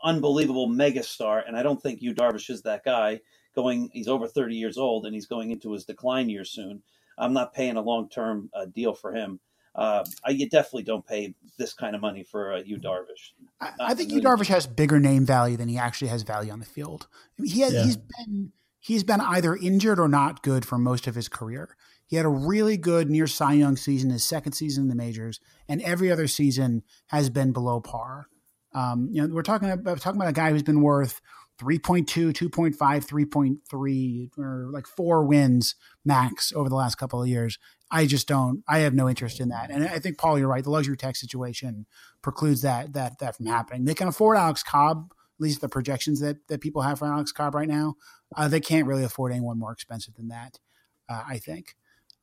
unbelievable 0.03 0.67
megastar, 0.67 1.43
and 1.47 1.55
I 1.55 1.63
don't 1.63 1.81
think 1.81 2.01
Yu 2.01 2.13
Darvish 2.13 2.49
is 2.49 2.63
that 2.63 2.83
guy. 2.83 3.21
Going, 3.55 3.91
he's 3.93 4.07
over 4.07 4.27
30 4.27 4.55
years 4.55 4.79
old, 4.79 5.05
and 5.05 5.13
he's 5.13 5.27
going 5.27 5.51
into 5.51 5.73
his 5.73 5.85
decline 5.85 6.27
year 6.27 6.43
soon. 6.43 6.81
I'm 7.19 7.33
not 7.33 7.53
paying 7.53 7.77
a 7.77 7.81
long 7.81 8.09
term 8.09 8.49
uh, 8.51 8.65
deal 8.65 8.95
for 8.95 9.13
him 9.13 9.39
uh, 9.75 10.03
I, 10.23 10.31
you 10.31 10.49
definitely 10.49 10.83
don't 10.83 11.05
pay 11.05 11.33
this 11.57 11.73
kind 11.73 11.95
of 11.95 12.01
money 12.01 12.23
for 12.23 12.53
uh, 12.53 12.61
Yu 12.63 12.77
Darvish. 12.77 13.31
I, 13.59 13.71
I, 13.79 13.93
think 13.95 14.11
Yu 14.11 14.21
Darvish 14.21 14.47
has 14.47 14.67
bigger 14.67 14.99
name 14.99 15.25
value 15.25 15.57
than 15.57 15.67
he 15.67 15.77
actually 15.77 16.09
has 16.09 16.21
value 16.23 16.51
on 16.51 16.59
the 16.59 16.65
field. 16.65 17.07
I 17.37 17.41
mean, 17.41 17.51
he 17.51 17.61
has, 17.61 17.73
yeah. 17.73 17.83
he's 17.83 17.97
been 17.97 18.51
he's 18.79 19.03
been 19.03 19.21
either 19.21 19.55
injured 19.55 19.99
or 19.99 20.07
not 20.07 20.43
good 20.43 20.65
for 20.65 20.77
most 20.77 21.07
of 21.07 21.15
his 21.15 21.27
career. 21.27 21.75
He 22.05 22.17
had 22.17 22.25
a 22.25 22.29
really 22.29 22.77
good 22.77 23.09
near 23.09 23.25
Cy 23.25 23.53
Young 23.53 23.75
season, 23.75 24.11
his 24.11 24.23
second 24.23 24.51
season 24.53 24.83
in 24.83 24.89
the 24.89 24.95
majors, 24.95 25.39
and 25.67 25.81
every 25.81 26.11
other 26.11 26.27
season 26.27 26.83
has 27.07 27.29
been 27.31 27.51
below 27.51 27.79
par. 27.79 28.27
Um, 28.75 29.09
you 29.11 29.21
know, 29.21 29.33
we're 29.33 29.41
talking 29.41 29.71
about 29.71 30.01
talking 30.01 30.19
about 30.19 30.29
a 30.29 30.33
guy 30.33 30.51
who's 30.51 30.63
been 30.63 30.81
worth 30.81 31.21
3.2, 31.59 32.33
2.5, 32.33 32.75
3.3, 32.77 34.29
or 34.37 34.69
like 34.71 34.87
four 34.87 35.23
wins 35.23 35.75
max 36.03 36.51
over 36.53 36.69
the 36.69 36.75
last 36.75 36.95
couple 36.95 37.21
of 37.21 37.27
years. 37.27 37.59
I 37.91 38.07
just 38.07 38.27
don't. 38.27 38.63
I 38.67 38.79
have 38.79 38.93
no 38.93 39.07
interest 39.07 39.39
in 39.39 39.49
that. 39.49 39.69
And 39.69 39.87
I 39.87 39.99
think 39.99 40.17
Paul, 40.17 40.39
you're 40.39 40.47
right. 40.47 40.63
The 40.63 40.71
luxury 40.71 40.97
tax 40.97 41.21
situation 41.21 41.85
precludes 42.21 42.61
that 42.63 42.93
that 42.93 43.19
that 43.19 43.37
from 43.37 43.45
happening. 43.45 43.85
They 43.85 43.93
can 43.93 44.07
afford 44.07 44.37
Alex 44.37 44.63
Cobb, 44.63 45.11
at 45.11 45.41
least 45.43 45.61
the 45.61 45.69
projections 45.69 46.19
that 46.21 46.37
that 46.47 46.59
people 46.59 46.81
have 46.81 46.99
for 46.99 47.05
Alex 47.05 47.31
Cobb 47.31 47.53
right 47.53 47.67
now. 47.67 47.95
Uh, 48.35 48.47
they 48.47 48.59
can't 48.59 48.87
really 48.87 49.03
afford 49.03 49.31
anyone 49.31 49.59
more 49.59 49.71
expensive 49.71 50.15
than 50.15 50.29
that. 50.29 50.59
Uh, 51.07 51.23
I 51.27 51.37
think. 51.37 51.75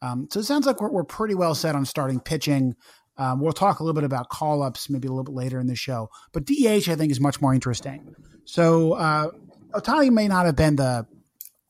Um, 0.03 0.29
so 0.31 0.41
it 0.41 0.45
sounds 0.45 0.67
like 0.67 0.81
we're, 0.81 0.91
we're 0.91 1.05
pretty 1.05 1.35
well 1.35 1.55
set 1.55 1.77
on 1.77 1.85
starting 1.85 2.21
pitching. 2.21 2.75
Um, 3.17 3.41
we'll 3.41 3.53
talk 3.53 3.81
a 3.81 3.85
little 3.85 3.95
bit 3.95 4.05
about 4.05 4.29
call 4.29 4.63
ups 4.63 4.89
maybe 4.89 5.07
a 5.07 5.11
little 5.11 5.25
bit 5.25 5.35
later 5.35 5.61
in 5.61 5.67
the 5.67 5.77
show. 5.77 6.09
But 6.33 6.47
DH, 6.47 6.89
I 6.89 6.97
think, 6.97 7.11
is 7.11 7.21
much 7.21 7.41
more 7.41 7.53
interesting. 7.53 8.15
So 8.45 8.95
uh, 8.95 9.31
Ohtani 9.73 10.11
may 10.11 10.29
not 10.29 10.47
have 10.47 10.57
been 10.57 10.77
the 10.77 11.07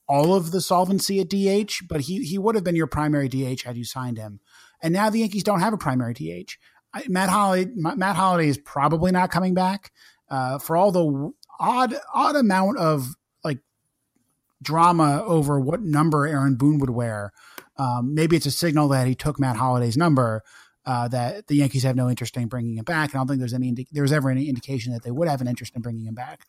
all 0.09 0.35
of 0.35 0.51
the 0.51 0.61
solvency 0.61 1.21
at 1.21 1.29
DH, 1.29 1.87
but 1.89 2.03
he 2.03 2.25
he 2.25 2.39
would 2.39 2.55
have 2.55 2.65
been 2.65 2.77
your 2.77 2.87
primary 2.87 3.29
DH 3.29 3.63
had 3.63 3.77
you 3.77 3.85
signed 3.85 4.19
him. 4.19 4.41
And 4.83 4.93
now 4.93 5.11
the 5.11 5.21
Yankees 5.21 5.45
don't 5.45 5.61
have 5.61 5.73
a 5.73 5.79
primary 5.79 6.15
DH. 6.15 6.57
I, 6.93 7.05
Matt 7.09 7.29
Holliday 7.29 7.71
Matt 7.75 8.17
Holliday 8.17 8.49
is 8.49 8.59
probably 8.59 9.13
not 9.13 9.31
coming 9.31 9.55
back 9.55 9.93
uh, 10.29 10.59
for 10.59 10.77
all 10.77 10.91
the 10.91 11.33
odd 11.61 11.95
odd 12.13 12.37
amount 12.37 12.79
of 12.79 13.15
like 13.45 13.59
drama 14.63 15.23
over 15.25 15.61
what 15.61 15.83
number 15.83 16.27
Aaron 16.27 16.57
Boone 16.57 16.79
would 16.79 16.91
wear. 16.91 17.33
Um, 17.77 18.15
maybe 18.15 18.37
it's 18.37 18.47
a 18.47 18.51
signal 18.51 18.89
that 18.89 19.07
he 19.07 19.15
took 19.15 19.39
Matt 19.39 19.57
Holliday's 19.57 19.97
number. 19.97 20.43
Uh, 20.91 21.07
that 21.07 21.47
the 21.47 21.55
Yankees 21.55 21.85
have 21.85 21.95
no 21.95 22.11
interest 22.11 22.37
in 22.37 22.49
bringing 22.49 22.77
him 22.77 22.85
back. 22.85 23.11
And 23.11 23.19
I 23.19 23.21
don't 23.21 23.29
think 23.29 23.39
there's 23.39 23.55
any 23.55 23.69
indi- 23.69 23.87
there's 23.93 24.11
ever 24.11 24.29
any 24.29 24.49
indication 24.49 24.93
that 24.93 25.05
they 25.05 25.13
would 25.13 25.29
have 25.29 25.41
an 25.41 25.47
interest 25.47 25.77
in 25.77 25.83
bringing 25.83 26.05
him 26.05 26.15
back 26.15 26.41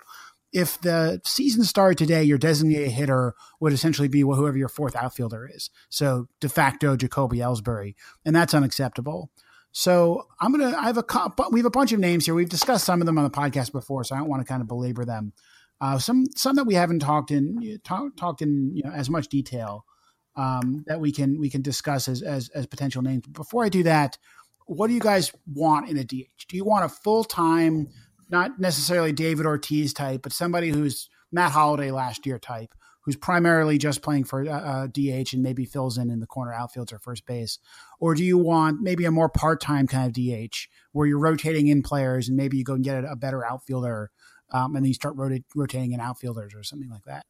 if 0.52 0.80
the 0.82 1.22
season 1.26 1.64
started 1.64 1.98
today, 1.98 2.24
your 2.24 2.38
designated 2.38 2.92
hitter 2.92 3.36
would 3.60 3.74
essentially 3.74 4.08
be 4.08 4.22
whoever 4.22 4.58
your 4.58 4.68
fourth 4.68 4.96
outfielder 4.96 5.50
is. 5.54 5.70
So 5.90 6.28
de 6.40 6.50
facto 6.50 6.96
Jacoby 6.96 7.38
Ellsbury, 7.38 7.96
and 8.26 8.36
that's 8.36 8.54
unacceptable. 8.54 9.32
So 9.72 10.28
I'm 10.42 10.52
gonna. 10.52 10.76
I 10.76 10.88
have 10.88 10.98
a 10.98 11.06
we 11.52 11.60
have 11.60 11.66
a 11.66 11.72
bunch 11.72 11.94
of 11.94 12.00
names 12.00 12.26
here. 12.26 12.36
We've 12.36 12.50
discussed 12.50 12.84
some 12.84 13.02
of 13.02 13.06
them 13.06 13.18
on 13.18 13.24
the 13.24 13.30
podcast 13.30 13.72
before, 13.72 14.04
so 14.04 14.16
I 14.16 14.20
don't 14.20 14.30
want 14.30 14.42
to 14.42 14.48
kind 14.48 14.62
of 14.62 14.68
belabor 14.68 15.06
them. 15.06 15.32
Uh, 15.80 15.98
some 15.98 16.26
some 16.36 16.58
that 16.58 16.66
we 16.66 16.74
haven't 16.74 17.00
talked 17.00 17.32
in 17.32 17.80
talk, 17.84 18.18
talked 18.18 18.42
in 18.42 18.76
you 18.76 18.84
know, 18.84 18.92
as 18.92 19.10
much 19.10 19.30
detail 19.30 19.86
um, 20.36 20.84
that 20.88 21.00
we 21.00 21.12
can 21.12 21.40
we 21.40 21.50
can 21.50 21.62
discuss 21.62 22.08
as, 22.08 22.22
as 22.22 22.50
as 22.50 22.66
potential 22.66 23.02
names. 23.02 23.26
Before 23.28 23.64
I 23.64 23.70
do 23.70 23.84
that, 23.84 24.18
what 24.66 24.88
do 24.88 24.94
you 24.94 25.00
guys 25.00 25.32
want 25.54 25.90
in 25.90 25.98
a 25.98 26.04
DH? 26.04 26.48
Do 26.48 26.56
you 26.56 26.66
want 26.66 26.86
a 26.86 26.90
full 26.90 27.24
time 27.24 27.90
not 28.30 28.60
necessarily 28.60 29.12
David 29.12 29.46
Ortiz 29.46 29.94
type, 29.94 30.22
but 30.22 30.32
somebody 30.32 30.70
who's 30.70 31.10
Matt 31.32 31.52
Holliday 31.52 31.92
last 31.92 32.26
year 32.26 32.40
type, 32.40 32.74
who's 33.02 33.18
primarily 33.18 33.78
just 33.78 34.02
playing 34.02 34.24
for 34.24 34.48
uh, 34.48 34.52
uh 34.52 34.88
DH 34.88 35.34
and 35.34 35.44
maybe 35.44 35.66
fills 35.66 35.98
in 35.98 36.10
in 36.10 36.22
the 36.22 36.28
corner 36.28 36.54
outfields 36.54 36.94
or 36.94 37.00
first 37.00 37.26
base? 37.26 37.60
Or 38.00 38.16
do 38.16 38.24
you 38.24 38.38
want 38.38 38.82
maybe 38.82 39.06
a 39.06 39.12
more 39.12 39.30
part 39.30 39.62
time 39.62 39.86
kind 39.88 40.08
of 40.08 40.14
DH 40.14 40.68
where 40.94 41.06
you're 41.06 41.20
rotating 41.20 41.68
in 41.68 41.84
players 41.84 42.30
and 42.30 42.38
maybe 42.38 42.58
you 42.58 42.64
go 42.64 42.74
and 42.74 42.84
get 42.84 43.04
a, 43.04 43.16
better 43.16 43.46
outfielder 43.46 44.12
um, 44.52 44.76
and 44.76 44.84
then 44.84 44.88
you 44.88 44.94
start 44.94 45.16
rota- 45.16 45.44
rotating 45.56 45.92
in 45.92 46.00
outfielders 46.00 46.54
or 46.56 46.64
something 46.64 46.90
like 46.90 47.04
that? 47.04 47.26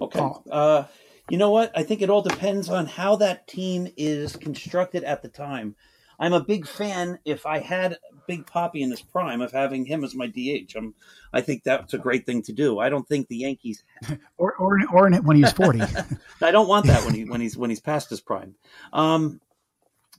Okay. 0.00 0.28
Uh, 0.50 0.84
You 1.30 1.38
know 1.38 1.50
what? 1.50 1.70
I 1.76 1.84
think 1.84 2.02
it 2.02 2.10
all 2.10 2.22
depends 2.22 2.68
on 2.68 2.86
how 2.86 3.16
that 3.16 3.46
team 3.46 3.88
is 3.96 4.34
constructed 4.34 5.04
at 5.04 5.22
the 5.22 5.28
time. 5.28 5.76
I'm 6.18 6.32
a 6.32 6.44
big 6.44 6.66
fan. 6.66 7.20
If 7.24 7.46
I 7.46 7.60
had 7.60 7.98
Big 8.26 8.46
Poppy 8.46 8.82
in 8.82 8.90
his 8.90 9.00
prime, 9.00 9.40
of 9.40 9.52
having 9.52 9.86
him 9.86 10.02
as 10.02 10.14
my 10.14 10.26
DH, 10.26 10.74
I'm, 10.76 10.92
I 11.32 11.40
think 11.40 11.62
that's 11.62 11.94
a 11.94 11.98
great 11.98 12.26
thing 12.26 12.42
to 12.42 12.52
do. 12.52 12.80
I 12.80 12.88
don't 12.90 13.08
think 13.08 13.28
the 13.28 13.36
Yankees, 13.36 13.84
or 14.38 14.54
or, 14.56 14.78
or 14.92 15.10
when 15.20 15.36
he's 15.36 15.52
forty. 15.52 15.80
I 16.42 16.50
don't 16.50 16.68
want 16.68 16.86
that 16.86 17.04
when 17.04 17.14
he 17.14 17.24
when 17.24 17.40
he's 17.40 17.56
when 17.56 17.70
he's 17.70 17.80
past 17.80 18.10
his 18.10 18.20
prime. 18.20 18.56
Um, 18.92 19.40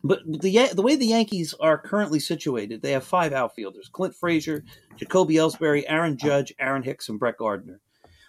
but 0.04 0.20
the 0.26 0.70
the 0.74 0.82
way 0.82 0.96
the 0.96 1.06
Yankees 1.08 1.54
are 1.60 1.78
currently 1.78 2.20
situated, 2.20 2.82
they 2.82 2.94
have 2.94 3.04
five 3.04 3.34
outfielders: 3.34 3.90
Clint 3.92 4.16
Frazier, 4.16 4.64
Jacoby 4.96 5.36
Ellsbury, 5.36 5.84
Aaron 5.88 6.18
Judge, 6.18 6.54
Aaron 6.58 6.84
Hicks, 6.84 7.10
and 7.10 7.20
Brett 7.20 7.38
Gardner. 7.38 7.82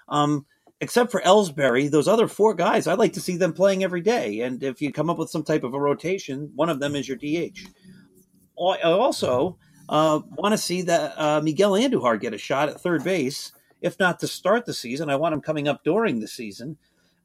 Um, 0.09 0.47
except 0.83 1.13
for 1.13 1.21
Ellsbury, 1.21 1.89
those 1.89 2.09
other 2.09 2.27
four 2.27 2.55
guys, 2.55 2.89
I'd 2.89 2.99
like 2.99 3.13
to 3.13 3.21
see 3.21 3.37
them 3.37 3.53
playing 3.53 3.85
every 3.85 4.01
day. 4.01 4.41
And 4.41 4.61
if 4.65 4.83
you 4.83 4.93
come 4.93 5.09
up 5.09 5.17
with 5.17 5.31
some 5.31 5.45
type 5.45 5.63
of 5.63 5.75
a 5.75 5.81
rotation, 5.81 6.51
one 6.57 6.69
of 6.69 6.81
them 6.81 6.97
is 6.97 7.09
your 7.09 7.17
DH. 7.17 7.61
I 8.61 8.83
also 8.83 9.59
uh, 9.89 10.21
want 10.37 10.53
to 10.53 10.59
see 10.59 10.83
that 10.83 11.17
uh, 11.17 11.41
Miguel 11.41 11.73
Andujar 11.73 12.21
get 12.21 12.35
a 12.35 12.39
shot 12.39 12.69
at 12.69 12.81
third 12.81 13.05
base, 13.05 13.53
if 13.81 13.97
not 14.01 14.19
to 14.21 14.27
start 14.27 14.67
the 14.67 14.75
season. 14.75 15.09
I 15.09 15.15
want 15.15 15.33
him 15.33 15.41
coming 15.41 15.69
up 15.69 15.85
during 15.85 16.19
the 16.19 16.27
season, 16.27 16.77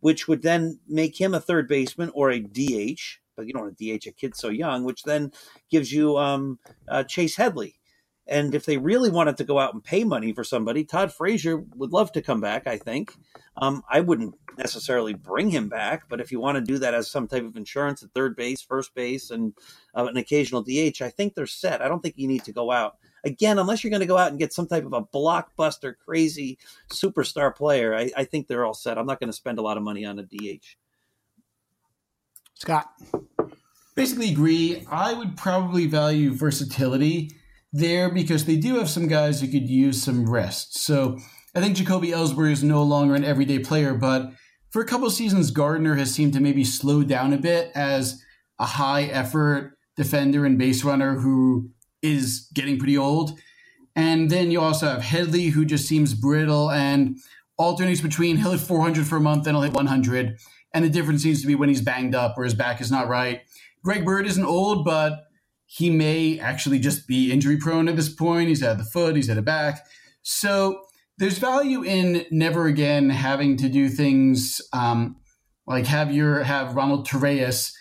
which 0.01 0.27
would 0.27 0.43
then 0.43 0.79
make 0.87 1.19
him 1.19 1.33
a 1.33 1.39
third 1.39 1.67
baseman 1.67 2.11
or 2.13 2.29
a 2.29 2.39
DH. 2.39 3.01
But 3.35 3.47
you 3.47 3.53
don't 3.53 3.63
want 3.63 3.77
to 3.77 3.97
DH 3.97 4.05
a 4.05 4.11
kid 4.11 4.35
so 4.35 4.49
young, 4.49 4.83
which 4.83 5.01
then 5.01 5.31
gives 5.71 5.91
you 5.91 6.15
um, 6.19 6.59
uh, 6.87 7.03
Chase 7.03 7.35
Headley 7.35 7.79
and 8.27 8.53
if 8.53 8.65
they 8.65 8.77
really 8.77 9.09
wanted 9.09 9.37
to 9.37 9.43
go 9.43 9.57
out 9.57 9.73
and 9.73 9.83
pay 9.83 10.03
money 10.03 10.33
for 10.33 10.43
somebody, 10.43 10.83
Todd 10.83 11.13
Frazier 11.13 11.57
would 11.57 11.93
love 11.93 12.11
to 12.11 12.21
come 12.21 12.41
back, 12.41 12.67
I 12.67 12.77
think. 12.77 13.15
Um, 13.55 13.83
I 13.89 14.01
wouldn't 14.01 14.35
necessarily 14.57 15.13
bring 15.13 15.49
him 15.49 15.69
back, 15.69 16.09
but 16.09 16.19
if 16.19 16.31
you 16.31 16.39
want 16.39 16.57
to 16.57 16.61
do 16.61 16.77
that 16.79 16.93
as 16.93 17.09
some 17.09 17.27
type 17.27 17.43
of 17.43 17.55
insurance 17.55 18.03
at 18.03 18.11
third 18.11 18.35
base, 18.35 18.61
first 18.61 18.93
base, 18.93 19.31
and 19.31 19.53
uh, 19.95 20.05
an 20.05 20.17
occasional 20.17 20.61
DH, 20.61 21.01
I 21.01 21.09
think 21.09 21.35
they're 21.35 21.47
set. 21.47 21.81
I 21.81 21.87
don't 21.87 22.01
think 22.01 22.15
you 22.17 22.27
need 22.27 22.43
to 22.45 22.51
go 22.51 22.71
out. 22.71 22.97
Again, 23.23 23.59
unless 23.59 23.83
you're 23.83 23.91
going 23.91 24.01
to 24.01 24.05
go 24.05 24.17
out 24.17 24.29
and 24.29 24.39
get 24.39 24.53
some 24.53 24.67
type 24.67 24.85
of 24.85 24.93
a 24.93 25.01
blockbuster, 25.01 25.95
crazy 25.97 26.57
superstar 26.89 27.55
player, 27.55 27.95
I, 27.95 28.11
I 28.15 28.23
think 28.25 28.47
they're 28.47 28.65
all 28.65 28.73
set. 28.73 28.97
I'm 28.97 29.07
not 29.07 29.19
going 29.19 29.29
to 29.29 29.35
spend 29.37 29.57
a 29.57 29.61
lot 29.63 29.77
of 29.77 29.83
money 29.83 30.05
on 30.05 30.19
a 30.19 30.23
DH. 30.23 30.77
Scott. 32.55 32.89
Basically, 33.95 34.31
agree. 34.31 34.85
I 34.91 35.13
would 35.13 35.37
probably 35.37 35.87
value 35.87 36.31
versatility 36.33 37.31
there 37.73 38.09
because 38.09 38.45
they 38.45 38.55
do 38.55 38.77
have 38.77 38.89
some 38.89 39.07
guys 39.07 39.41
who 39.41 39.47
could 39.47 39.69
use 39.69 40.01
some 40.01 40.29
rest. 40.29 40.77
So 40.79 41.17
I 41.53 41.61
think 41.61 41.75
Jacoby 41.75 42.09
Ellsbury 42.09 42.51
is 42.51 42.63
no 42.63 42.83
longer 42.83 43.15
an 43.15 43.23
everyday 43.23 43.59
player, 43.59 43.93
but 43.93 44.31
for 44.69 44.81
a 44.81 44.85
couple 44.85 45.09
seasons, 45.09 45.51
Gardner 45.51 45.95
has 45.95 46.13
seemed 46.13 46.33
to 46.33 46.39
maybe 46.39 46.63
slow 46.63 47.03
down 47.03 47.33
a 47.33 47.37
bit 47.37 47.71
as 47.73 48.21
a 48.59 48.65
high 48.65 49.03
effort 49.03 49.77
defender 49.95 50.45
and 50.45 50.57
base 50.57 50.83
runner 50.83 51.19
who 51.19 51.69
is 52.01 52.49
getting 52.53 52.77
pretty 52.77 52.97
old. 52.97 53.39
And 53.95 54.29
then 54.29 54.51
you 54.51 54.61
also 54.61 54.87
have 54.87 55.01
Headley, 55.01 55.47
who 55.47 55.65
just 55.65 55.87
seems 55.87 56.13
brittle 56.13 56.69
and 56.69 57.17
alternates 57.57 58.01
between 58.01 58.37
he'll 58.37 58.51
hit 58.51 58.59
400 58.59 59.07
for 59.07 59.15
a 59.17 59.21
month, 59.21 59.45
then 59.45 59.55
he'll 59.55 59.63
hit 59.63 59.73
100. 59.73 60.37
And 60.73 60.85
the 60.85 60.89
difference 60.89 61.23
seems 61.23 61.41
to 61.41 61.47
be 61.47 61.55
when 61.55 61.69
he's 61.69 61.81
banged 61.81 62.13
up 62.13 62.37
or 62.37 62.43
his 62.43 62.53
back 62.53 62.79
is 62.79 62.91
not 62.91 63.07
right. 63.07 63.41
Greg 63.83 64.05
Bird 64.05 64.27
isn't 64.27 64.45
old, 64.45 64.85
but 64.85 65.26
he 65.67 65.89
may 65.89 66.39
actually 66.39 66.79
just 66.79 67.07
be 67.07 67.31
injury 67.31 67.57
prone 67.57 67.87
at 67.87 67.95
this 67.95 68.09
point. 68.09 68.47
He's 68.47 68.61
had 68.61 68.79
the 68.79 68.85
foot, 68.85 69.15
he's 69.15 69.27
had 69.27 69.37
a 69.37 69.43
back. 69.43 69.85
So 70.23 70.81
there's 71.17 71.37
value 71.37 71.83
in 71.83 72.25
never 72.31 72.67
again 72.67 73.09
having 73.09 73.57
to 73.57 73.69
do 73.69 73.89
things 73.89 74.61
um, 74.73 75.17
like 75.67 75.85
have 75.85 76.11
your 76.11 76.43
have 76.43 76.75
Ronald 76.75 77.07
Torreyes 77.07 77.73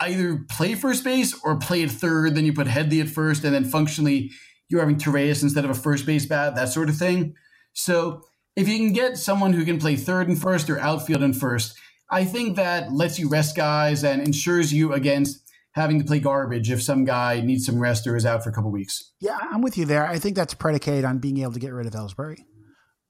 either 0.00 0.44
play 0.48 0.74
first 0.74 1.04
base 1.04 1.38
or 1.44 1.56
play 1.56 1.82
at 1.82 1.90
third, 1.90 2.34
then 2.34 2.44
you 2.44 2.52
put 2.52 2.66
Headley 2.66 3.00
at 3.00 3.08
first, 3.08 3.44
and 3.44 3.54
then 3.54 3.64
functionally 3.64 4.30
you're 4.68 4.80
having 4.80 4.98
Torreyes 4.98 5.42
instead 5.42 5.64
of 5.64 5.70
a 5.70 5.74
first 5.74 6.06
base 6.06 6.26
bat, 6.26 6.54
that 6.54 6.68
sort 6.68 6.88
of 6.88 6.96
thing. 6.96 7.34
So 7.72 8.22
if 8.56 8.68
you 8.68 8.76
can 8.76 8.92
get 8.92 9.18
someone 9.18 9.52
who 9.52 9.64
can 9.64 9.78
play 9.78 9.96
third 9.96 10.28
and 10.28 10.40
first 10.40 10.70
or 10.70 10.78
outfield 10.78 11.22
and 11.22 11.36
first, 11.36 11.76
I 12.10 12.24
think 12.24 12.56
that 12.56 12.92
lets 12.92 13.18
you 13.18 13.28
rest 13.28 13.56
guys 13.56 14.04
and 14.04 14.22
ensures 14.22 14.72
you 14.72 14.92
against 14.92 15.43
having 15.74 15.98
to 15.98 16.04
play 16.04 16.20
garbage 16.20 16.70
if 16.70 16.82
some 16.82 17.04
guy 17.04 17.40
needs 17.40 17.66
some 17.66 17.78
rest 17.78 18.06
or 18.06 18.16
is 18.16 18.24
out 18.24 18.42
for 18.44 18.50
a 18.50 18.52
couple 18.52 18.70
weeks. 18.70 19.12
Yeah, 19.20 19.38
I'm 19.40 19.60
with 19.60 19.76
you 19.76 19.84
there. 19.84 20.06
I 20.06 20.18
think 20.18 20.36
that's 20.36 20.54
predicated 20.54 21.04
on 21.04 21.18
being 21.18 21.38
able 21.38 21.52
to 21.52 21.60
get 21.60 21.72
rid 21.72 21.86
of 21.86 21.92
Ellsbury. 21.92 22.38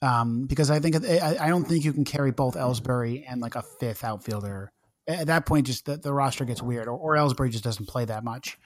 Um, 0.02 0.46
because 0.46 0.70
I 0.70 0.80
think 0.80 0.96
I, 0.96 1.48
don't 1.48 1.64
think 1.64 1.84
you 1.84 1.92
can 1.92 2.04
carry 2.04 2.30
both 2.30 2.56
Ellsbury 2.56 3.24
and 3.26 3.40
like 3.40 3.54
a 3.54 3.62
fifth 3.62 4.04
outfielder. 4.04 4.70
At 5.06 5.28
that 5.28 5.46
point, 5.46 5.66
just 5.66 5.86
the, 5.86 5.96
the 5.96 6.12
roster 6.12 6.44
gets 6.44 6.62
weird, 6.62 6.88
or, 6.88 6.98
or 6.98 7.14
Ellsbury 7.14 7.50
just 7.50 7.64
doesn't 7.64 7.88
play 7.88 8.04
that 8.06 8.24
much. 8.24 8.58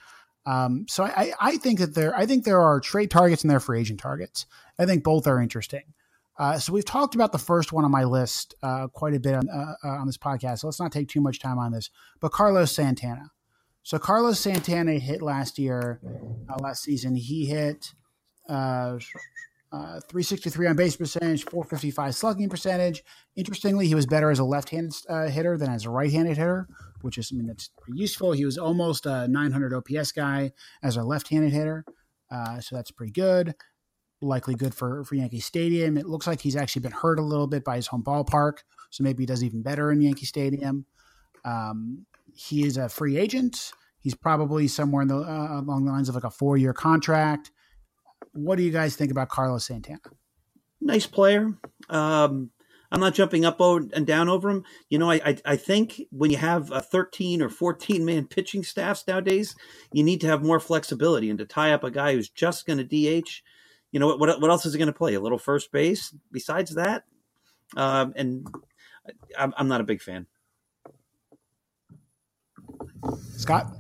Um, 0.47 0.87
so 0.89 1.05
I, 1.05 1.33
I 1.39 1.57
think 1.59 1.79
that 1.81 1.95
there 1.95 2.17
I 2.17 2.27
think 2.27 2.45
there 2.45 2.61
are 2.61 2.81
trade 2.81 3.11
targets 3.11 3.43
and 3.43 3.51
there 3.51 3.59
are 3.59 3.61
free 3.61 3.81
agent 3.81 4.01
targets. 4.01 4.47
I 4.79 4.87
think 4.87 5.05
both 5.05 5.27
are 5.27 5.41
interesting. 5.41 5.83
Uh, 6.39 6.59
so 6.59 6.73
we've 6.73 6.85
talked 6.85 7.15
about 7.15 7.33
the 7.33 7.39
first 7.39 7.73
one 7.73 7.85
on 7.85 7.91
my 7.91 8.05
list 8.05 8.55
uh, 8.63 8.87
quite 8.89 9.15
a 9.15 9.21
bit 9.21 9.35
on, 9.35 9.49
uh, 9.49 9.75
uh 9.85 9.89
on 9.89 10.07
this 10.07 10.17
podcast. 10.17 10.61
So 10.61 10.69
let's 10.69 10.81
not 10.81 10.93
take 10.93 11.09
too 11.09 11.21
much 11.21 11.41
time 11.41 11.59
on 11.59 11.73
this. 11.73 11.91
But 12.21 12.33
Carlos 12.33 12.73
Santana. 12.73 13.31
So 13.83 13.99
Carlos 13.99 14.39
Santana 14.39 14.99
hit 14.99 15.23
last 15.23 15.59
year, 15.59 16.01
uh, 16.49 16.57
last 16.63 16.83
season. 16.83 17.17
He 17.17 17.47
hit 17.47 17.95
uh, 18.49 18.99
uh, 19.71 20.01
363 20.09 20.67
on 20.67 20.77
base 20.77 20.97
percentage, 20.97 21.45
455 21.45 22.15
slugging 22.15 22.49
percentage. 22.49 23.05
Interestingly, 23.37 23.87
he 23.87 23.95
was 23.95 24.07
better 24.07 24.31
as 24.31 24.39
a 24.39 24.45
left-handed 24.45 24.95
uh, 25.09 25.27
hitter 25.29 25.59
than 25.59 25.71
as 25.71 25.85
a 25.85 25.91
right-handed 25.91 26.37
hitter, 26.37 26.69
which 27.03 27.19
is 27.19 27.33
I 27.33 27.43
that's 27.47 27.71
pretty 27.81 28.01
useful. 28.01 28.33
He 28.33 28.45
was 28.45 28.57
almost 28.57 29.05
a 29.05 29.29
900 29.29 29.75
OPS 29.75 30.13
guy 30.13 30.53
as 30.83 30.97
a 30.97 31.03
left-handed 31.03 31.53
hitter, 31.53 31.85
uh, 32.31 32.61
so 32.61 32.77
that's 32.77 32.91
pretty 32.91 33.13
good. 33.13 33.55
Likely 34.21 34.55
good 34.55 34.75
for 34.75 35.05
for 35.05 35.15
Yankee 35.15 35.41
Stadium. 35.41 35.97
It 35.97 36.07
looks 36.07 36.27
like 36.27 36.41
he's 36.41 36.57
actually 36.57 36.83
been 36.83 36.93
hurt 36.93 37.19
a 37.19 37.23
little 37.23 37.47
bit 37.47 37.63
by 37.63 37.77
his 37.77 37.87
home 37.87 38.03
ballpark, 38.03 38.59
so 38.91 39.05
maybe 39.05 39.23
he 39.23 39.27
does 39.27 39.45
even 39.45 39.63
better 39.63 39.93
in 39.93 40.01
Yankee 40.01 40.27
Stadium. 40.27 40.87
Um, 41.45 42.07
he 42.39 42.65
is 42.65 42.77
a 42.77 42.89
free 42.89 43.17
agent. 43.17 43.73
He's 43.99 44.15
probably 44.15 44.69
somewhere 44.69 45.03
in 45.03 45.09
the 45.09 45.17
uh, 45.17 45.61
along 45.61 45.87
the 45.87 45.91
lines 45.91 46.09
of 46.09 46.15
like 46.15 46.25
a 46.25 46.31
four 46.31 46.57
year 46.57 46.73
contract. 46.73 47.51
What 48.33 48.57
do 48.57 48.63
you 48.63 48.71
guys 48.71 48.95
think 48.95 49.11
about 49.11 49.29
Carlos 49.29 49.67
Santana? 49.67 49.99
Nice 50.81 51.07
player. 51.07 51.55
Um, 51.89 52.51
I'm 52.93 53.01
not 53.01 53.15
jumping 53.15 53.45
up 53.45 53.61
and 53.61 54.07
down 54.07 54.29
over 54.29 54.49
him. 54.49 54.65
You 54.89 54.99
know, 54.99 55.11
I, 55.11 55.21
I, 55.25 55.37
I 55.45 55.57
think 55.57 56.01
when 56.11 56.31
you 56.31 56.37
have 56.37 56.71
a 56.71 56.81
13 56.81 57.43
or 57.43 57.49
14 57.49 58.05
man 58.05 58.27
pitching 58.31 58.63
staffs 58.63 59.05
nowadays, 59.09 59.57
you 59.93 60.05
need 60.05 60.21
to 60.21 60.29
have 60.29 60.45
more 60.45 60.61
flexibility 60.61 61.29
and 61.29 61.39
to 61.41 61.45
tie 61.45 61.73
up 61.73 61.83
a 61.83 61.91
guy 61.91 62.13
who's 62.13 62.31
just 62.31 62.67
going 62.67 62.79
to 62.79 62.85
DH. 62.85 63.43
You 63.91 63.99
know 63.99 64.07
what? 64.07 64.21
What, 64.21 64.41
what 64.41 64.51
else 64.51 64.65
is 64.65 64.75
he 64.75 64.79
going 64.79 64.87
to 64.87 64.93
play? 64.93 65.15
A 65.15 65.21
little 65.21 65.39
first 65.39 65.73
base. 65.73 66.15
Besides 66.31 66.77
that, 66.77 67.03
um, 67.77 68.13
and 68.15 68.47
I'm, 69.37 69.53
I'm 69.57 69.69
not 69.69 69.81
a 69.81 69.85
big 69.85 70.01
fan. 70.01 70.27
Scott. 73.37 73.77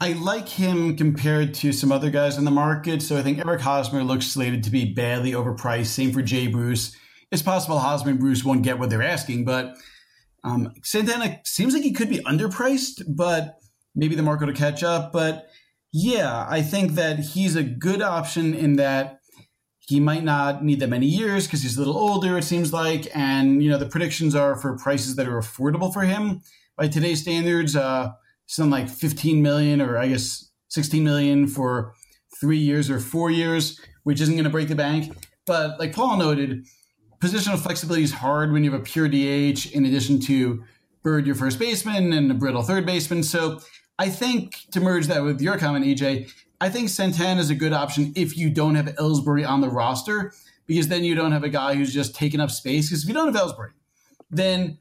I 0.00 0.12
like 0.12 0.48
him 0.48 0.96
compared 0.96 1.54
to 1.54 1.72
some 1.72 1.92
other 1.92 2.10
guys 2.10 2.36
in 2.36 2.44
the 2.44 2.50
market. 2.50 3.00
So 3.02 3.16
I 3.16 3.22
think 3.22 3.38
Eric 3.38 3.60
Hosmer 3.60 4.02
looks 4.02 4.26
slated 4.26 4.64
to 4.64 4.70
be 4.70 4.92
badly 4.92 5.32
overpriced. 5.32 5.86
Same 5.86 6.12
for 6.12 6.22
Jay 6.22 6.46
Bruce. 6.46 6.96
It's 7.30 7.42
possible 7.42 7.78
Hosmer 7.78 8.10
and 8.10 8.20
Bruce 8.20 8.44
won't 8.44 8.62
get 8.62 8.78
what 8.78 8.90
they're 8.90 9.02
asking, 9.02 9.44
but 9.44 9.76
um, 10.44 10.72
Santana 10.82 11.40
seems 11.44 11.74
like 11.74 11.82
he 11.82 11.92
could 11.92 12.10
be 12.10 12.18
underpriced, 12.18 13.02
but 13.08 13.58
maybe 13.94 14.14
the 14.14 14.22
market 14.22 14.46
will 14.46 14.54
catch 14.54 14.82
up. 14.82 15.12
But 15.12 15.48
yeah, 15.92 16.46
I 16.48 16.60
think 16.60 16.92
that 16.92 17.18
he's 17.20 17.56
a 17.56 17.62
good 17.62 18.02
option 18.02 18.54
in 18.54 18.76
that 18.76 19.20
he 19.78 20.00
might 20.00 20.24
not 20.24 20.64
need 20.64 20.80
that 20.80 20.88
many 20.88 21.06
years 21.06 21.46
because 21.46 21.62
he's 21.62 21.76
a 21.76 21.80
little 21.80 21.96
older, 21.96 22.38
it 22.38 22.44
seems 22.44 22.72
like. 22.72 23.08
And, 23.14 23.62
you 23.62 23.70
know, 23.70 23.78
the 23.78 23.86
predictions 23.86 24.34
are 24.34 24.56
for 24.56 24.76
prices 24.76 25.16
that 25.16 25.28
are 25.28 25.38
affordable 25.38 25.92
for 25.92 26.02
him 26.02 26.42
by 26.76 26.88
today's 26.88 27.20
standards. 27.20 27.76
Uh, 27.76 28.12
something 28.46 28.70
like 28.70 28.88
15 28.88 29.42
million 29.42 29.80
or 29.80 29.98
I 29.98 30.08
guess 30.08 30.50
16 30.68 31.02
million 31.02 31.46
for 31.46 31.94
three 32.40 32.58
years 32.58 32.90
or 32.90 33.00
four 33.00 33.30
years, 33.30 33.80
which 34.02 34.20
isn't 34.20 34.34
going 34.34 34.44
to 34.44 34.50
break 34.50 34.68
the 34.68 34.74
bank. 34.74 35.16
But 35.46 35.78
like 35.78 35.94
Paul 35.94 36.16
noted, 36.16 36.66
positional 37.20 37.58
flexibility 37.58 38.02
is 38.02 38.12
hard 38.12 38.52
when 38.52 38.64
you 38.64 38.72
have 38.72 38.80
a 38.80 38.84
pure 38.84 39.08
DH 39.08 39.72
in 39.72 39.86
addition 39.86 40.20
to 40.20 40.64
Bird, 41.02 41.26
your 41.26 41.34
first 41.34 41.58
baseman, 41.58 42.14
and 42.14 42.30
a 42.30 42.34
brittle 42.34 42.62
third 42.62 42.86
baseman. 42.86 43.22
So 43.22 43.60
I 43.98 44.08
think 44.08 44.66
to 44.72 44.80
merge 44.80 45.06
that 45.08 45.22
with 45.22 45.40
your 45.40 45.58
comment, 45.58 45.84
EJ, 45.84 46.32
I 46.62 46.70
think 46.70 46.88
Santana 46.88 47.40
is 47.40 47.50
a 47.50 47.54
good 47.54 47.74
option 47.74 48.14
if 48.16 48.38
you 48.38 48.48
don't 48.48 48.74
have 48.74 48.86
Ellsbury 48.86 49.46
on 49.46 49.60
the 49.60 49.68
roster, 49.68 50.32
because 50.66 50.88
then 50.88 51.04
you 51.04 51.14
don't 51.14 51.32
have 51.32 51.44
a 51.44 51.50
guy 51.50 51.74
who's 51.74 51.92
just 51.92 52.14
taking 52.14 52.40
up 52.40 52.50
space. 52.50 52.88
Because 52.88 53.02
if 53.02 53.08
you 53.08 53.14
don't 53.14 53.34
have 53.34 53.42
Ellsbury, 53.42 53.72
then 54.30 54.78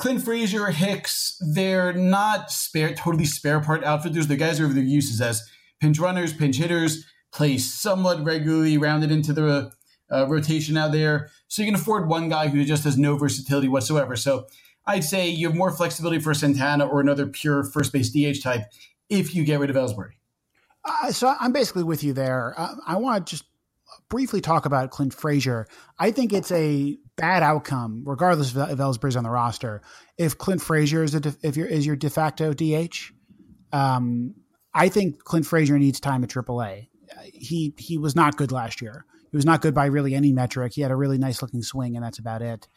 Clint 0.00 0.22
Frazier, 0.22 0.68
Hicks, 0.68 1.36
they're 1.40 1.92
not 1.92 2.50
spare, 2.50 2.94
totally 2.94 3.26
spare 3.26 3.60
part 3.60 3.84
outfielders. 3.84 4.28
The 4.28 4.36
guys 4.36 4.58
are 4.58 4.64
of 4.64 4.74
their 4.74 4.82
uses 4.82 5.20
as 5.20 5.46
pinch 5.78 5.98
runners, 5.98 6.32
pinch 6.32 6.56
hitters, 6.56 7.04
play 7.32 7.58
somewhat 7.58 8.24
regularly, 8.24 8.78
rounded 8.78 9.10
into 9.10 9.34
the 9.34 9.70
uh, 10.10 10.26
rotation 10.26 10.78
out 10.78 10.92
there. 10.92 11.28
So 11.48 11.60
you 11.60 11.68
can 11.68 11.74
afford 11.74 12.08
one 12.08 12.30
guy 12.30 12.48
who 12.48 12.64
just 12.64 12.84
has 12.84 12.96
no 12.96 13.18
versatility 13.18 13.68
whatsoever. 13.68 14.16
So 14.16 14.46
I'd 14.86 15.04
say 15.04 15.28
you 15.28 15.48
have 15.48 15.56
more 15.56 15.70
flexibility 15.70 16.18
for 16.18 16.32
Santana 16.32 16.86
or 16.86 17.02
another 17.02 17.26
pure 17.26 17.62
first 17.62 17.92
base 17.92 18.08
DH 18.08 18.42
type 18.42 18.62
if 19.10 19.34
you 19.34 19.44
get 19.44 19.60
rid 19.60 19.68
of 19.68 19.76
Ellsbury. 19.76 20.12
Uh, 20.82 21.12
so 21.12 21.34
I'm 21.38 21.52
basically 21.52 21.82
with 21.84 22.02
you 22.02 22.14
there. 22.14 22.54
Uh, 22.56 22.74
I 22.86 22.96
want 22.96 23.26
to 23.26 23.30
just 23.30 23.44
briefly 24.10 24.42
talk 24.42 24.66
about 24.66 24.90
Clint 24.90 25.14
Frazier. 25.14 25.66
I 25.98 26.10
think 26.10 26.34
it's 26.34 26.52
a 26.52 26.98
bad 27.16 27.42
outcome, 27.42 28.02
regardless 28.04 28.54
of, 28.54 28.78
Ellsbury's 28.78 29.16
on 29.16 29.24
the 29.24 29.30
roster. 29.30 29.80
If 30.18 30.36
Clint 30.36 30.60
Frazier 30.60 31.02
is 31.02 31.12
de, 31.12 31.34
if 31.42 31.56
you're 31.56 31.66
is 31.66 31.86
your 31.86 31.96
de 31.96 32.10
facto 32.10 32.52
DH, 32.52 33.12
um, 33.72 34.34
I 34.74 34.88
think 34.90 35.24
Clint 35.24 35.46
Frazier 35.46 35.78
needs 35.78 36.00
time 36.00 36.22
at 36.22 36.28
AAA. 36.28 36.88
He 37.32 37.74
he 37.78 37.96
was 37.96 38.14
not 38.14 38.36
good 38.36 38.52
last 38.52 38.82
year. 38.82 39.06
He 39.30 39.36
was 39.36 39.46
not 39.46 39.62
good 39.62 39.74
by 39.74 39.86
really 39.86 40.14
any 40.14 40.32
metric. 40.32 40.72
He 40.74 40.82
had 40.82 40.90
a 40.90 40.96
really 40.96 41.18
nice 41.18 41.40
looking 41.40 41.62
swing, 41.62 41.96
and 41.96 42.04
that's 42.04 42.18
about 42.18 42.42
it. 42.42 42.68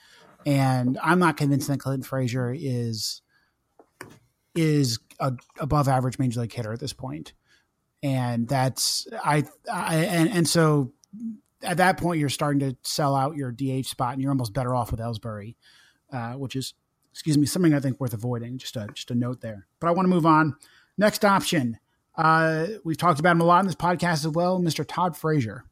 And 0.45 0.97
I'm 1.01 1.19
not 1.19 1.35
convinced 1.35 1.67
that 1.67 1.79
Clint 1.79 2.05
Frazier 2.05 2.55
is 2.57 3.21
is 4.55 4.99
a 5.19 5.33
above 5.59 5.87
average 5.87 6.19
major 6.19 6.41
league 6.41 6.53
hitter 6.53 6.73
at 6.73 6.79
this 6.79 6.93
point. 6.93 7.33
And 8.03 8.47
that's 8.47 9.07
I, 9.23 9.45
I 9.71 9.95
and 9.95 10.29
and 10.29 10.47
so 10.47 10.91
at 11.61 11.77
that 11.77 11.97
point 11.97 12.19
you're 12.19 12.29
starting 12.29 12.59
to 12.59 12.77
sell 12.83 13.15
out 13.15 13.35
your 13.35 13.51
DH 13.51 13.87
spot, 13.87 14.13
and 14.13 14.21
you're 14.21 14.31
almost 14.31 14.53
better 14.53 14.75
off 14.75 14.91
with 14.91 14.99
Ellsbury, 14.99 15.55
uh, 16.11 16.33
which 16.33 16.55
is 16.55 16.73
excuse 17.11 17.37
me 17.37 17.45
something 17.45 17.73
I 17.73 17.79
think 17.79 17.99
worth 17.99 18.13
avoiding. 18.13 18.57
Just 18.57 18.75
a 18.75 18.87
just 18.93 19.11
a 19.11 19.15
note 19.15 19.41
there. 19.41 19.67
But 19.79 19.87
I 19.87 19.91
want 19.91 20.05
to 20.05 20.09
move 20.09 20.25
on. 20.25 20.55
Next 20.97 21.25
option. 21.25 21.79
Uh, 22.15 22.67
we've 22.83 22.97
talked 22.97 23.19
about 23.19 23.31
him 23.31 23.41
a 23.41 23.45
lot 23.45 23.61
in 23.61 23.65
this 23.65 23.75
podcast 23.75 24.25
as 24.25 24.27
well, 24.27 24.59
Mr. 24.59 24.85
Todd 24.87 25.17
Frazier. 25.17 25.65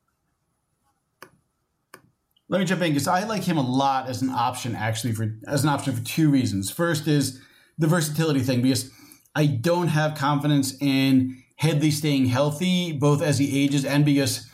Let 2.49 2.59
me 2.59 2.65
jump 2.65 2.81
in 2.81 2.89
because 2.89 3.07
I 3.07 3.23
like 3.23 3.43
him 3.43 3.57
a 3.57 3.61
lot 3.61 4.09
as 4.09 4.21
an 4.21 4.29
option, 4.29 4.75
actually, 4.75 5.13
for 5.13 5.37
as 5.47 5.63
an 5.63 5.69
option 5.69 5.95
for 5.95 6.03
two 6.03 6.29
reasons. 6.29 6.69
First 6.69 7.07
is 7.07 7.39
the 7.77 7.87
versatility 7.87 8.41
thing, 8.41 8.61
because 8.61 8.91
I 9.35 9.45
don't 9.45 9.87
have 9.87 10.17
confidence 10.17 10.75
in 10.81 11.43
Headley 11.55 11.91
staying 11.91 12.25
healthy, 12.25 12.91
both 12.91 13.21
as 13.21 13.37
he 13.37 13.63
ages 13.63 13.85
and 13.85 14.03
because 14.03 14.50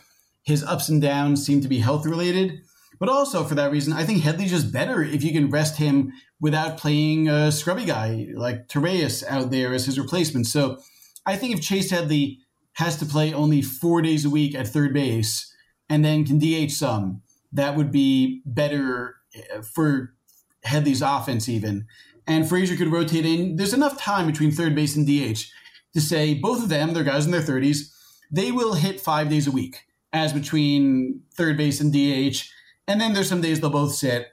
his 0.47 0.63
ups 0.63 0.87
and 0.87 1.01
downs 1.01 1.45
seem 1.45 1.59
to 1.59 1.67
be 1.67 1.79
health 1.79 2.05
related. 2.05 2.61
But 2.99 3.09
also 3.09 3.43
for 3.43 3.53
that 3.55 3.69
reason, 3.69 3.91
I 3.91 4.05
think 4.05 4.23
Headley's 4.23 4.51
just 4.51 4.71
better 4.71 5.03
if 5.03 5.21
you 5.21 5.33
can 5.33 5.49
rest 5.49 5.75
him 5.75 6.13
without 6.39 6.77
playing 6.77 7.27
a 7.27 7.51
scrubby 7.51 7.83
guy 7.83 8.29
like 8.33 8.69
Torreyes 8.69 9.27
out 9.27 9.51
there 9.51 9.73
as 9.73 9.85
his 9.85 9.99
replacement. 9.99 10.47
So 10.47 10.77
I 11.25 11.35
think 11.35 11.53
if 11.53 11.61
Chase 11.61 11.91
Headley 11.91 12.39
has 12.75 12.95
to 12.99 13.05
play 13.05 13.33
only 13.33 13.61
four 13.61 14.01
days 14.01 14.23
a 14.23 14.29
week 14.29 14.55
at 14.55 14.69
third 14.69 14.93
base 14.93 15.53
and 15.89 16.05
then 16.05 16.25
can 16.25 16.39
DH 16.39 16.71
some, 16.71 17.23
that 17.51 17.75
would 17.75 17.91
be 17.91 18.41
better 18.45 19.17
uh, 19.35 19.61
for 19.61 20.13
Headley's 20.63 21.01
offense, 21.01 21.49
even. 21.49 21.87
And 22.25 22.47
Frazier 22.47 22.77
could 22.77 22.91
rotate 22.91 23.25
in. 23.25 23.57
There's 23.57 23.73
enough 23.73 24.01
time 24.01 24.25
between 24.25 24.51
third 24.51 24.75
base 24.75 24.95
and 24.95 25.05
DH 25.05 25.41
to 25.93 25.99
say 25.99 26.33
both 26.35 26.63
of 26.63 26.69
them, 26.69 26.93
they're 26.93 27.03
guys 27.03 27.25
in 27.25 27.31
their 27.31 27.41
30s, 27.41 27.91
they 28.31 28.53
will 28.53 28.75
hit 28.75 29.01
five 29.01 29.29
days 29.29 29.45
a 29.45 29.51
week, 29.51 29.86
as 30.13 30.33
between 30.33 31.21
third 31.35 31.57
base 31.57 31.81
and 31.81 31.91
DH. 31.91 32.49
And 32.87 32.99
then 32.99 33.13
there's 33.13 33.29
some 33.29 33.41
days 33.41 33.59
they'll 33.59 33.69
both 33.69 33.93
sit. 33.93 34.27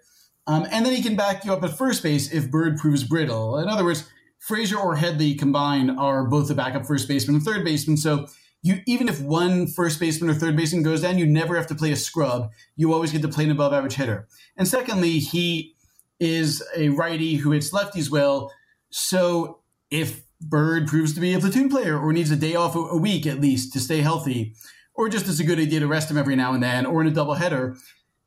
Um, 0.47 0.67
and 0.71 0.85
then 0.85 0.95
he 0.95 1.03
can 1.03 1.17
back 1.17 1.45
you 1.45 1.53
up 1.53 1.63
at 1.65 1.77
first 1.77 2.03
base 2.03 2.33
if 2.33 2.51
Bird 2.51 2.77
proves 2.77 3.03
brittle. 3.03 3.59
In 3.59 3.69
other 3.69 3.85
words, 3.85 4.09
Frazier 4.39 4.79
or 4.79 4.95
Headley 4.97 5.35
combined 5.35 5.99
are 5.99 6.27
both 6.27 6.49
the 6.49 6.55
backup 6.55 6.85
first 6.85 7.09
baseman 7.09 7.37
and 7.37 7.45
third 7.45 7.65
baseman. 7.65 7.97
So 7.97 8.27
you 8.63 8.81
even 8.87 9.09
if 9.09 9.21
one 9.21 9.67
first 9.67 9.99
baseman 9.99 10.31
or 10.31 10.35
third 10.35 10.57
baseman 10.57 10.83
goes 10.83 11.03
down, 11.03 11.19
you 11.19 11.27
never 11.27 11.57
have 11.57 11.67
to 11.69 11.75
play 11.75 11.93
a 11.93 11.97
scrub. 11.97 12.51
You 12.77 12.93
always 12.93 13.11
get 13.11 13.23
to 13.23 13.29
play 13.29 13.45
an 13.45 13.51
above 13.51 13.73
average 13.73 13.95
hitter. 13.95 14.29
And 14.57 14.69
secondly, 14.69 15.19
he 15.19 15.75
is 16.21 16.63
a 16.77 16.91
righty 16.91 17.37
who 17.37 17.53
hits 17.53 17.73
lefties 17.73 18.11
well. 18.11 18.53
So 18.91 19.61
if 19.91 20.23
Bird 20.41 20.89
proves 20.89 21.15
to 21.15 21.21
be 21.21 21.33
a 21.33 21.41
platoon 21.41 21.71
player 21.71 21.99
or 21.99 22.13
needs 22.13 22.31
a 22.31 22.37
day 22.37 22.55
off 22.55 22.77
a 22.77 22.97
week 22.97 23.27
at 23.27 23.41
least 23.41 23.73
to 23.73 23.81
stay 23.81 24.01
healthy, 24.01 24.55
or 24.95 25.09
just 25.09 25.29
it's 25.29 25.41
a 25.41 25.45
good 25.45 25.59
idea 25.59 25.81
to 25.81 25.87
rest 25.87 26.11
him 26.11 26.19
every 26.19 26.37
now 26.37 26.53
and 26.53 26.63
then, 26.63 26.87
or 26.87 27.01
in 27.01 27.09
a 27.09 27.11
doubleheader, 27.11 27.79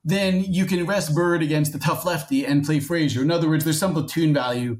then 0.04 0.44
you 0.44 0.66
can 0.66 0.86
rest 0.86 1.14
Bird 1.14 1.42
against 1.42 1.74
the 1.74 1.80
tough 1.80 2.06
lefty 2.06 2.46
and 2.46 2.66
play 2.66 2.80
Frazier. 2.80 3.22
In 3.22 3.32
other 3.32 3.50
words, 3.50 3.64
there's 3.64 3.80
some 3.80 3.94
platoon 3.94 4.34
value 4.34 4.80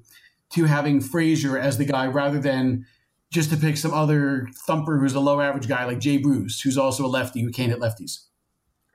to 0.54 0.66
having 0.66 1.02
Frazier 1.02 1.58
as 1.58 1.78
the 1.78 1.86
guy 1.86 2.08
rather 2.08 2.40
than 2.40 2.86
just 3.32 3.50
to 3.50 3.58
pick 3.58 3.76
some 3.76 3.94
other 3.94 4.48
thumper 4.66 4.98
who's 4.98 5.14
a 5.14 5.20
low 5.20 5.42
average 5.42 5.68
guy 5.68 5.86
like 5.86 6.00
Jay 6.00 6.18
Bruce, 6.18 6.62
who's 6.62 6.78
also 6.78 7.06
a 7.06 7.08
lefty 7.08 7.42
who 7.42 7.52
can't 7.52 7.72
hit 7.72 7.80
lefties. 7.80 8.26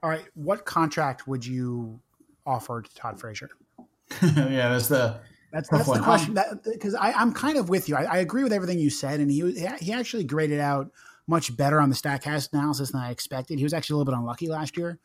All 0.03 0.11
right, 0.11 0.25
what 0.35 0.65
contract 0.65 1.29
would 1.29 1.45
you 1.45 2.01
offer 2.47 2.83
to 2.83 2.95
Todd 2.95 3.21
Frazier? 3.21 3.51
yeah, 4.23 4.71
that's 4.71 4.89
the 4.89 5.21
that's, 5.53 5.69
that's 5.69 5.91
the 5.91 6.01
question. 6.01 6.39
Because 6.65 6.97
I'm 6.99 7.33
kind 7.33 7.59
of 7.59 7.69
with 7.69 7.89
you. 7.89 7.95
I, 7.95 8.05
I, 8.05 8.17
agree 8.19 8.43
with 8.43 8.55
everything 8.55 8.79
you 8.79 8.89
said, 8.89 9.21
and 9.21 9.31
he 9.31 9.53
he 9.81 9.93
actually 9.93 10.25
graded 10.25 10.61
out 10.61 10.91
much 11.27 11.57
better 11.57 11.81
on 11.81 11.89
the 11.89 11.97
Statcast 11.97 12.53
analysis 12.53 12.93
than 12.93 13.01
I 13.01 13.11
expected. 13.11 13.59
He 13.59 13.65
was 13.65 13.73
actually 13.73 13.95
a 13.95 13.97
little 13.99 14.13
bit 14.13 14.19
unlucky 14.19 14.49
last 14.49 14.77
year, 14.77 14.99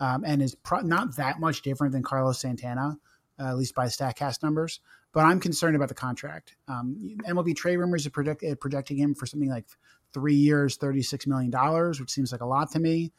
um, 0.00 0.24
and 0.24 0.42
is 0.42 0.54
pro- 0.54 0.80
not 0.80 1.16
that 1.16 1.40
much 1.40 1.62
different 1.62 1.92
than 1.92 2.02
Carlos 2.02 2.38
Santana, 2.38 2.98
uh, 3.38 3.48
at 3.48 3.56
least 3.56 3.74
by 3.74 3.86
Statcast 3.86 4.42
numbers 4.42 4.80
but 5.16 5.24
I'm 5.24 5.40
concerned 5.40 5.74
about 5.74 5.88
the 5.88 5.94
contract. 5.94 6.56
Um, 6.68 7.16
MLB 7.26 7.56
trade 7.56 7.78
rumors 7.78 8.06
are 8.06 8.10
uh, 8.30 8.54
projecting 8.60 8.98
him 8.98 9.14
for 9.14 9.24
something 9.24 9.48
like 9.48 9.64
three 10.12 10.34
years, 10.34 10.76
$36 10.76 11.26
million, 11.26 11.50
which 11.98 12.10
seems 12.10 12.32
like 12.32 12.42
a 12.42 12.46
lot 12.46 12.70
to 12.72 12.78
me, 12.78 13.12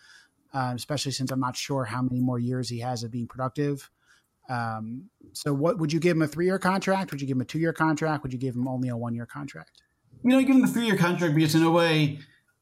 uh, 0.53 0.73
especially 0.75 1.11
since 1.11 1.31
I'm 1.31 1.39
not 1.39 1.55
sure 1.55 1.85
how 1.85 2.03
many 2.03 2.21
more 2.21 2.37
years 2.37 2.69
he 2.69 2.81
has 2.81 3.01
of 3.01 3.09
being 3.09 3.25
productive. 3.25 3.89
Um, 4.47 5.09
so, 5.33 5.55
what 5.55 5.79
would 5.79 5.91
you 5.91 5.99
give 5.99 6.15
him 6.15 6.21
a 6.21 6.27
three 6.27 6.45
year 6.45 6.59
contract? 6.59 7.09
Would 7.09 7.19
you 7.19 7.25
give 7.25 7.35
him 7.35 7.41
a 7.41 7.45
two 7.45 7.57
year 7.57 7.73
contract? 7.73 8.21
Would 8.21 8.31
you 8.31 8.37
give 8.37 8.55
him 8.55 8.67
only 8.67 8.89
a 8.89 8.95
one 8.95 9.15
year 9.15 9.25
contract? 9.25 9.81
You 10.23 10.29
know, 10.29 10.39
give 10.41 10.55
him 10.55 10.61
the 10.61 10.67
three 10.67 10.85
year 10.85 10.97
contract 10.97 11.33
because, 11.33 11.55
in 11.55 11.63
a 11.63 11.71
way, 11.71 12.19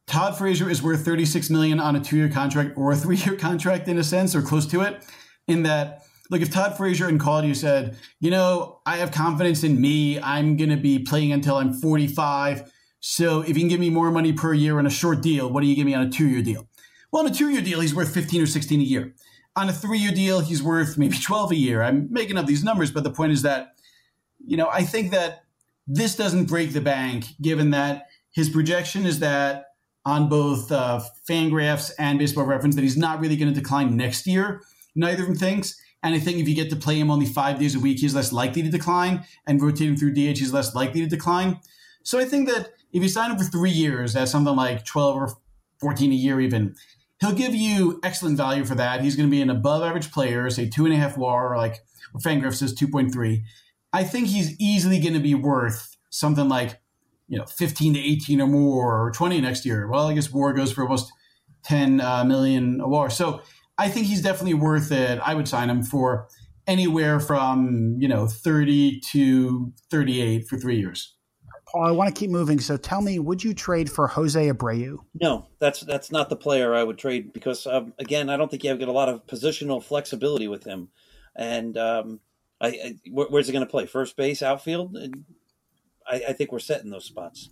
Todd 0.07 0.37
Frazier 0.37 0.69
is 0.69 0.83
worth 0.83 1.03
36 1.03 1.49
million 1.49 1.79
on 1.79 1.95
a 1.95 1.99
two 1.99 2.17
year 2.17 2.29
contract 2.29 2.77
or 2.77 2.91
a 2.91 2.95
three 2.95 3.17
year 3.17 3.35
contract 3.37 3.87
in 3.87 3.97
a 3.97 4.03
sense, 4.03 4.35
or 4.35 4.41
close 4.41 4.65
to 4.67 4.81
it, 4.81 5.03
in 5.47 5.63
that 5.63 6.03
like 6.29 6.41
if 6.41 6.51
Todd 6.51 6.75
Frazier 6.75 7.07
and 7.07 7.19
called 7.19 7.45
you 7.45 7.53
said, 7.53 7.97
you 8.19 8.31
know, 8.31 8.81
I 8.85 8.97
have 8.97 9.11
confidence 9.11 9.63
in 9.63 9.79
me. 9.79 10.19
I'm 10.19 10.57
to 10.57 10.77
be 10.77 10.99
playing 10.99 11.31
until 11.31 11.57
I'm 11.57 11.73
45. 11.73 12.71
So 12.99 13.41
if 13.41 13.49
you 13.49 13.55
can 13.55 13.67
give 13.67 13.79
me 13.79 13.91
more 13.91 14.09
money 14.09 14.33
per 14.33 14.53
year 14.53 14.79
on 14.79 14.87
a 14.87 14.89
short 14.89 15.21
deal, 15.21 15.49
what 15.49 15.61
do 15.61 15.67
you 15.67 15.75
give 15.75 15.85
me 15.85 15.93
on 15.93 16.07
a 16.07 16.09
two 16.09 16.27
year 16.27 16.41
deal? 16.41 16.67
Well, 17.11 17.23
on 17.23 17.31
a 17.31 17.33
two 17.33 17.49
year 17.49 17.61
deal, 17.61 17.79
he's 17.79 17.93
worth 17.93 18.13
15 18.13 18.41
or 18.41 18.47
16 18.47 18.79
a 18.79 18.83
year. 18.83 19.13
On 19.55 19.69
a 19.69 19.73
three 19.73 19.99
year 19.99 20.11
deal, 20.11 20.39
he's 20.39 20.63
worth 20.63 20.97
maybe 20.97 21.17
12 21.17 21.51
a 21.51 21.55
year. 21.55 21.83
I'm 21.83 22.11
making 22.11 22.37
up 22.37 22.45
these 22.45 22.63
numbers, 22.63 22.91
but 22.91 23.03
the 23.03 23.11
point 23.11 23.31
is 23.31 23.43
that, 23.43 23.75
you 24.43 24.57
know, 24.57 24.69
I 24.69 24.83
think 24.83 25.11
that 25.11 25.43
this 25.87 26.15
doesn't 26.15 26.45
break 26.45 26.73
the 26.73 26.81
bank 26.81 27.27
given 27.41 27.69
that 27.69 28.07
his 28.31 28.49
projection 28.49 29.05
is 29.05 29.19
that 29.19 29.64
on 30.05 30.29
both 30.29 30.71
uh, 30.71 31.01
Fangraphs 31.27 31.91
and 31.97 32.19
Baseball 32.19 32.45
Reference 32.45 32.75
that 32.75 32.83
he's 32.83 32.97
not 32.97 33.19
really 33.19 33.35
going 33.35 33.53
to 33.53 33.59
decline 33.59 33.97
next 33.97 34.27
year. 34.27 34.61
Neither 34.95 35.23
of 35.23 35.29
them 35.29 35.37
thinks. 35.37 35.79
And 36.03 36.13
I 36.13 36.19
think 36.19 36.37
if 36.37 36.47
you 36.47 36.53
get 36.53 36.69
to 36.69 36.75
play 36.75 36.99
him 36.99 37.09
only 37.09 37.25
five 37.25 37.59
days 37.59 37.73
a 37.73 37.79
week, 37.79 37.99
he's 37.99 38.13
less 38.13 38.31
likely 38.31 38.61
to 38.61 38.69
decline. 38.69 39.25
And 39.47 39.61
rotating 39.61 39.97
through 39.97 40.13
DH, 40.13 40.37
he's 40.37 40.53
less 40.53 40.75
likely 40.75 41.01
to 41.01 41.07
decline. 41.07 41.59
So 42.03 42.19
I 42.19 42.25
think 42.25 42.47
that 42.47 42.73
if 42.93 43.01
you 43.01 43.09
sign 43.09 43.31
him 43.31 43.37
for 43.37 43.43
three 43.43 43.71
years 43.71 44.15
at 44.15 44.29
something 44.29 44.55
like 44.55 44.85
12 44.85 45.15
or 45.17 45.29
14 45.79 46.11
a 46.11 46.15
year, 46.15 46.39
even, 46.39 46.75
he'll 47.19 47.33
give 47.33 47.55
you 47.55 47.99
excellent 48.03 48.37
value 48.37 48.63
for 48.63 48.75
that. 48.75 49.01
He's 49.01 49.15
going 49.15 49.27
to 49.27 49.31
be 49.31 49.41
an 49.41 49.49
above 49.49 49.81
average 49.81 50.11
player, 50.11 50.47
say 50.51 50.69
two 50.69 50.85
and 50.85 50.93
a 50.93 50.97
half 50.97 51.17
WAR, 51.17 51.53
or 51.53 51.57
like 51.57 51.79
well, 52.13 52.21
Fangraph 52.21 52.53
says 52.53 52.75
2.3. 52.75 53.41
I 53.91 54.03
think 54.03 54.27
he's 54.27 54.59
easily 54.59 54.99
going 54.99 55.13
to 55.13 55.19
be 55.19 55.35
worth 55.35 55.97
something 56.11 56.47
like, 56.47 56.79
you 57.27 57.38
know, 57.38 57.45
15 57.45 57.95
to 57.95 57.99
18 57.99 58.41
or 58.41 58.47
more, 58.47 59.07
or 59.07 59.11
20 59.11 59.41
next 59.41 59.65
year. 59.65 59.88
Well, 59.88 60.07
I 60.07 60.13
guess 60.13 60.31
WAR 60.31 60.53
goes 60.53 60.71
for 60.71 60.83
almost 60.83 61.11
10 61.63 62.01
uh, 62.01 62.23
million 62.23 62.79
a 62.81 62.88
WAR. 62.88 63.09
So 63.09 63.41
I 63.77 63.89
think 63.89 64.07
he's 64.07 64.21
definitely 64.21 64.53
worth 64.53 64.91
it. 64.91 65.19
I 65.23 65.33
would 65.33 65.47
sign 65.47 65.69
him 65.69 65.83
for 65.83 66.27
anywhere 66.67 67.19
from, 67.19 67.97
you 67.99 68.07
know, 68.07 68.27
30 68.27 68.99
to 69.11 69.73
38 69.91 70.47
for 70.47 70.57
three 70.57 70.77
years. 70.77 71.15
Paul, 71.67 71.83
I 71.83 71.91
want 71.91 72.13
to 72.13 72.17
keep 72.17 72.29
moving. 72.29 72.59
So 72.59 72.77
tell 72.77 73.01
me, 73.01 73.19
would 73.19 73.43
you 73.43 73.53
trade 73.53 73.91
for 73.91 74.07
Jose 74.07 74.49
Abreu? 74.49 74.99
No, 75.19 75.47
that's 75.59 75.81
that's 75.81 76.11
not 76.11 76.29
the 76.29 76.35
player 76.35 76.73
I 76.73 76.83
would 76.83 76.97
trade 76.97 77.33
because 77.33 77.65
um, 77.67 77.93
again, 77.99 78.29
I 78.29 78.38
don't 78.38 78.49
think 78.49 78.63
you 78.63 78.69
have 78.69 78.79
got 78.79 78.88
a 78.88 78.93
lot 78.93 79.09
of 79.09 79.25
positional 79.25 79.83
flexibility 79.83 80.47
with 80.47 80.63
him. 80.63 80.89
And 81.35 81.77
um, 81.77 82.19
I, 82.61 82.67
I, 82.67 82.95
where's 83.09 83.47
he 83.47 83.53
going 83.53 83.65
to 83.65 83.69
play? 83.69 83.88
First 83.88 84.15
base, 84.15 84.41
outfield? 84.41 84.95
I, 86.07 86.23
I 86.29 86.33
think 86.33 86.51
we're 86.51 86.59
set 86.59 86.83
in 86.83 86.89
those 86.89 87.05
spots. 87.05 87.49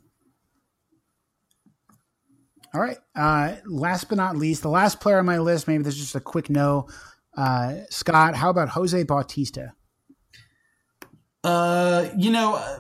All 2.74 2.82
right. 2.82 2.98
Uh, 3.16 3.56
last 3.66 4.10
but 4.10 4.18
not 4.18 4.36
least, 4.36 4.64
the 4.64 4.70
last 4.70 5.00
player 5.00 5.20
on 5.20 5.26
my 5.26 5.38
list, 5.38 5.68
maybe 5.68 5.84
this 5.84 5.96
is 5.96 6.02
just 6.02 6.16
a 6.16 6.20
quick 6.20 6.50
no. 6.50 6.88
Uh, 7.38 7.82
Scott, 7.90 8.36
how 8.36 8.50
about 8.50 8.70
Jose 8.70 9.04
Bautista? 9.04 9.74
Uh, 11.44 12.10
you 12.18 12.32
know, 12.32 12.56
uh, 12.56 12.80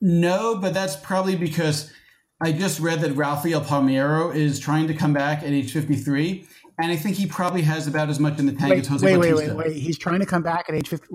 no, 0.00 0.56
but 0.56 0.74
that's 0.74 0.96
probably 0.96 1.36
because 1.36 1.92
I 2.40 2.52
just 2.52 2.80
read 2.80 3.00
that 3.00 3.12
Rafael 3.12 3.60
Palmeiro 3.60 4.34
is 4.34 4.58
trying 4.58 4.88
to 4.88 4.94
come 4.94 5.12
back 5.12 5.42
at 5.42 5.50
age 5.50 5.72
53. 5.72 6.46
and 6.78 6.90
I 6.90 6.96
think 6.96 7.16
he 7.16 7.26
probably 7.26 7.62
has 7.62 7.86
about 7.86 8.08
as 8.08 8.18
much 8.18 8.38
in 8.38 8.46
the 8.46 8.52
tank 8.52 8.70
Wait, 8.70 8.78
as 8.80 8.86
Jose 8.88 9.06
wait, 9.06 9.16
wait, 9.18 9.30
Bautista. 9.32 9.54
wait, 9.54 9.66
wait. 9.68 9.76
He's 9.76 9.98
trying 9.98 10.20
to 10.20 10.26
come 10.26 10.42
back 10.42 10.66
at 10.68 10.74
age 10.74 10.88
50. 10.88 11.06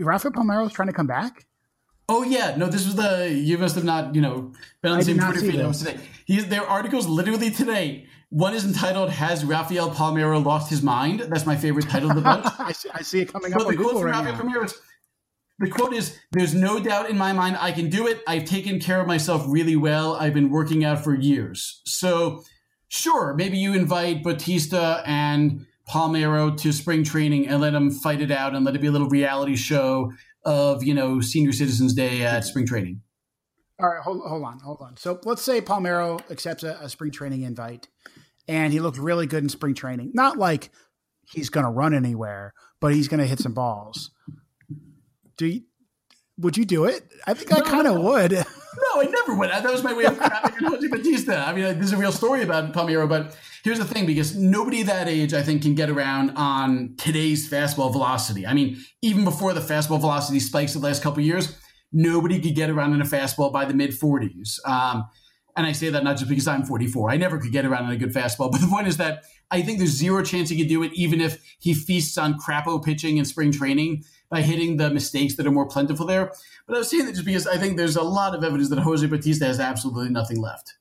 Rafael 0.00 0.32
Rafael 0.32 0.66
is 0.66 0.72
trying 0.72 0.88
to 0.88 0.94
come 0.94 1.06
back? 1.06 1.46
Oh 2.08 2.22
yeah, 2.22 2.54
no, 2.56 2.66
this 2.66 2.84
was 2.84 2.94
the 2.94 3.32
you 3.32 3.58
must 3.58 3.74
have 3.74 3.84
not 3.84 4.14
you 4.14 4.20
know 4.20 4.52
been 4.82 4.92
on 4.92 4.98
the 4.98 5.04
same 5.04 5.18
Twitter 5.18 5.40
feed 5.40 5.60
I 5.60 5.66
was 5.66 5.78
today. 5.78 5.98
He's 6.24 6.46
there 6.46 6.62
are 6.62 6.68
articles 6.68 7.06
literally 7.06 7.50
today. 7.50 8.06
One 8.30 8.54
is 8.54 8.64
entitled 8.64 9.10
"Has 9.10 9.44
Rafael 9.44 9.90
Palmeiro 9.90 10.44
lost 10.44 10.70
his 10.70 10.82
mind?" 10.82 11.20
That's 11.20 11.46
my 11.46 11.56
favorite 11.56 11.88
title 11.88 12.10
of 12.10 12.16
the 12.16 12.22
bunch. 12.22 12.46
I, 12.58 12.72
see, 12.72 12.90
I 12.92 13.02
see 13.02 13.20
it 13.22 13.32
coming 13.32 13.52
up 13.52 13.58
But 13.58 13.68
the 13.68 13.76
quote 13.76 13.92
from 13.92 14.02
right 14.02 14.24
Rafael 14.24 14.32
now. 14.32 14.40
Palmeiro 14.40 14.64
is 14.64 14.74
the 15.58 15.70
quote 15.70 15.94
is 15.94 16.18
There's 16.32 16.54
no 16.54 16.78
doubt 16.78 17.10
in 17.10 17.18
my 17.18 17.32
mind 17.32 17.56
I 17.60 17.72
can 17.72 17.88
do 17.88 18.06
it. 18.06 18.22
I've 18.26 18.44
taken 18.44 18.78
care 18.78 19.00
of 19.00 19.06
myself 19.06 19.44
really 19.48 19.76
well. 19.76 20.14
I've 20.14 20.34
been 20.34 20.50
working 20.50 20.84
out 20.84 21.02
for 21.02 21.14
years. 21.14 21.82
So 21.86 22.44
sure, 22.88 23.34
maybe 23.34 23.58
you 23.58 23.74
invite 23.74 24.22
Bautista 24.22 25.02
and 25.06 25.66
Palmeiro 25.88 26.56
to 26.58 26.72
spring 26.72 27.04
training 27.04 27.48
and 27.48 27.60
let 27.60 27.72
them 27.72 27.90
fight 27.90 28.20
it 28.20 28.30
out 28.30 28.54
and 28.54 28.64
let 28.64 28.74
it 28.74 28.80
be 28.80 28.88
a 28.88 28.92
little 28.92 29.08
reality 29.08 29.56
show 29.56 30.12
of, 30.46 30.82
you 30.82 30.94
know, 30.94 31.20
senior 31.20 31.52
citizens 31.52 31.92
day 31.92 32.22
at 32.22 32.44
spring 32.44 32.66
training. 32.66 33.02
All 33.78 33.88
right, 33.90 34.02
hold, 34.02 34.22
hold 34.26 34.42
on, 34.44 34.60
hold 34.60 34.78
on. 34.80 34.96
So 34.96 35.20
let's 35.24 35.42
say 35.42 35.60
Palmeiro 35.60 36.18
accepts 36.30 36.62
a, 36.62 36.78
a 36.80 36.88
spring 36.88 37.10
training 37.10 37.42
invite, 37.42 37.88
and 38.48 38.72
he 38.72 38.80
looked 38.80 38.96
really 38.96 39.26
good 39.26 39.42
in 39.42 39.50
spring 39.50 39.74
training. 39.74 40.12
Not 40.14 40.38
like 40.38 40.70
he's 41.30 41.50
going 41.50 41.66
to 41.66 41.70
run 41.70 41.92
anywhere, 41.92 42.54
but 42.80 42.94
he's 42.94 43.08
going 43.08 43.20
to 43.20 43.26
hit 43.26 43.40
some 43.40 43.52
balls. 43.52 44.12
Do 45.36 45.46
you, 45.46 45.62
would 46.38 46.56
you 46.56 46.64
do 46.64 46.84
it? 46.84 47.10
I 47.26 47.34
think 47.34 47.52
I 47.52 47.60
kind 47.60 47.86
of 47.86 48.00
would. 48.02 48.32
No, 48.32 49.00
I 49.00 49.04
never 49.04 49.34
would. 49.34 49.50
That 49.50 49.64
was 49.64 49.82
my 49.82 49.94
way 49.94 50.04
of 50.04 50.14
crapping 50.18 50.66
on 50.66 50.90
Bautista. 50.90 51.38
I 51.38 51.52
mean, 51.52 51.64
like, 51.64 51.78
this 51.78 51.86
is 51.86 51.92
a 51.92 51.96
real 51.96 52.12
story 52.12 52.42
about 52.42 52.72
Palmeiro, 52.72 53.08
but 53.08 53.36
here's 53.64 53.78
the 53.78 53.84
thing: 53.84 54.06
because 54.06 54.36
nobody 54.36 54.82
that 54.82 55.08
age, 55.08 55.32
I 55.32 55.42
think, 55.42 55.62
can 55.62 55.74
get 55.74 55.88
around 55.88 56.32
on 56.36 56.94
today's 56.98 57.48
fastball 57.50 57.90
velocity. 57.90 58.46
I 58.46 58.52
mean, 58.52 58.76
even 59.02 59.24
before 59.24 59.54
the 59.54 59.60
fastball 59.60 60.00
velocity 60.00 60.40
spikes 60.40 60.74
the 60.74 60.78
last 60.80 61.02
couple 61.02 61.20
of 61.20 61.26
years, 61.26 61.58
nobody 61.92 62.40
could 62.40 62.54
get 62.54 62.68
around 62.68 62.92
in 62.92 63.00
a 63.00 63.04
fastball 63.04 63.52
by 63.52 63.64
the 63.64 63.74
mid 63.74 63.92
40s. 63.92 64.58
Um, 64.68 65.08
and 65.56 65.66
I 65.66 65.72
say 65.72 65.88
that 65.88 66.04
not 66.04 66.18
just 66.18 66.28
because 66.28 66.46
I'm 66.46 66.66
44. 66.66 67.10
I 67.10 67.16
never 67.16 67.38
could 67.38 67.50
get 67.50 67.64
around 67.64 67.86
in 67.86 67.92
a 67.92 67.96
good 67.96 68.12
fastball. 68.12 68.50
But 68.52 68.60
the 68.60 68.68
point 68.68 68.88
is 68.88 68.98
that 68.98 69.24
I 69.50 69.62
think 69.62 69.78
there's 69.78 69.90
zero 69.90 70.22
chance 70.22 70.50
he 70.50 70.58
could 70.58 70.68
do 70.68 70.82
it, 70.82 70.92
even 70.92 71.20
if 71.20 71.42
he 71.60 71.72
feasts 71.72 72.18
on 72.18 72.38
crapo 72.38 72.84
pitching 72.84 73.16
in 73.16 73.24
spring 73.24 73.52
training 73.52 74.04
by 74.28 74.42
hitting 74.42 74.76
the 74.76 74.90
mistakes 74.90 75.36
that 75.36 75.46
are 75.46 75.52
more 75.52 75.66
plentiful 75.66 76.06
there. 76.06 76.32
But 76.66 76.76
I 76.76 76.78
was 76.78 76.90
saying 76.90 77.06
that 77.06 77.12
just 77.12 77.24
because 77.24 77.46
I 77.46 77.56
think 77.56 77.76
there's 77.76 77.96
a 77.96 78.02
lot 78.02 78.34
of 78.34 78.42
evidence 78.42 78.68
that 78.70 78.78
Jose 78.78 79.06
Bautista 79.06 79.46
has 79.46 79.60
absolutely 79.60 80.10
nothing 80.10 80.40
left. 80.40 80.74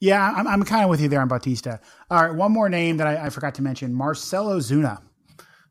Yeah, 0.00 0.34
I'm, 0.36 0.46
I'm 0.46 0.62
kind 0.64 0.84
of 0.84 0.90
with 0.90 1.00
you 1.00 1.08
there 1.08 1.20
on 1.20 1.28
Bautista. 1.28 1.80
All 2.10 2.22
right, 2.22 2.34
one 2.34 2.52
more 2.52 2.68
name 2.68 2.98
that 2.98 3.06
I, 3.06 3.26
I 3.26 3.30
forgot 3.30 3.54
to 3.54 3.62
mention: 3.62 3.94
Marcell 3.94 4.46
Ozuna. 4.46 5.00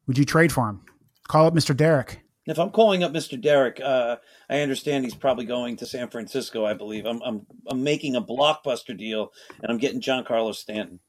Would 0.07 0.17
you 0.17 0.25
trade 0.25 0.51
for 0.51 0.67
him? 0.67 0.81
Call 1.27 1.45
up 1.45 1.53
Mr. 1.53 1.75
Derek. 1.75 2.21
If 2.45 2.59
I'm 2.59 2.71
calling 2.71 3.03
up 3.03 3.13
Mr. 3.13 3.39
Derek, 3.39 3.79
uh, 3.79 4.17
I 4.49 4.59
understand 4.59 5.05
he's 5.05 5.15
probably 5.15 5.45
going 5.45 5.77
to 5.77 5.85
San 5.85 6.09
Francisco. 6.09 6.65
I 6.65 6.73
believe 6.73 7.05
I'm 7.05 7.21
I'm 7.21 7.45
I'm 7.67 7.83
making 7.83 8.15
a 8.15 8.21
blockbuster 8.21 8.97
deal, 8.97 9.31
and 9.61 9.71
I'm 9.71 9.77
getting 9.77 10.01
Giancarlo 10.01 10.53
Stanton. 10.53 10.99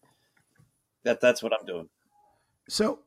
That 1.05 1.21
that's 1.21 1.43
what 1.43 1.53
I'm 1.53 1.67
doing. 1.67 1.89
So, 2.69 3.01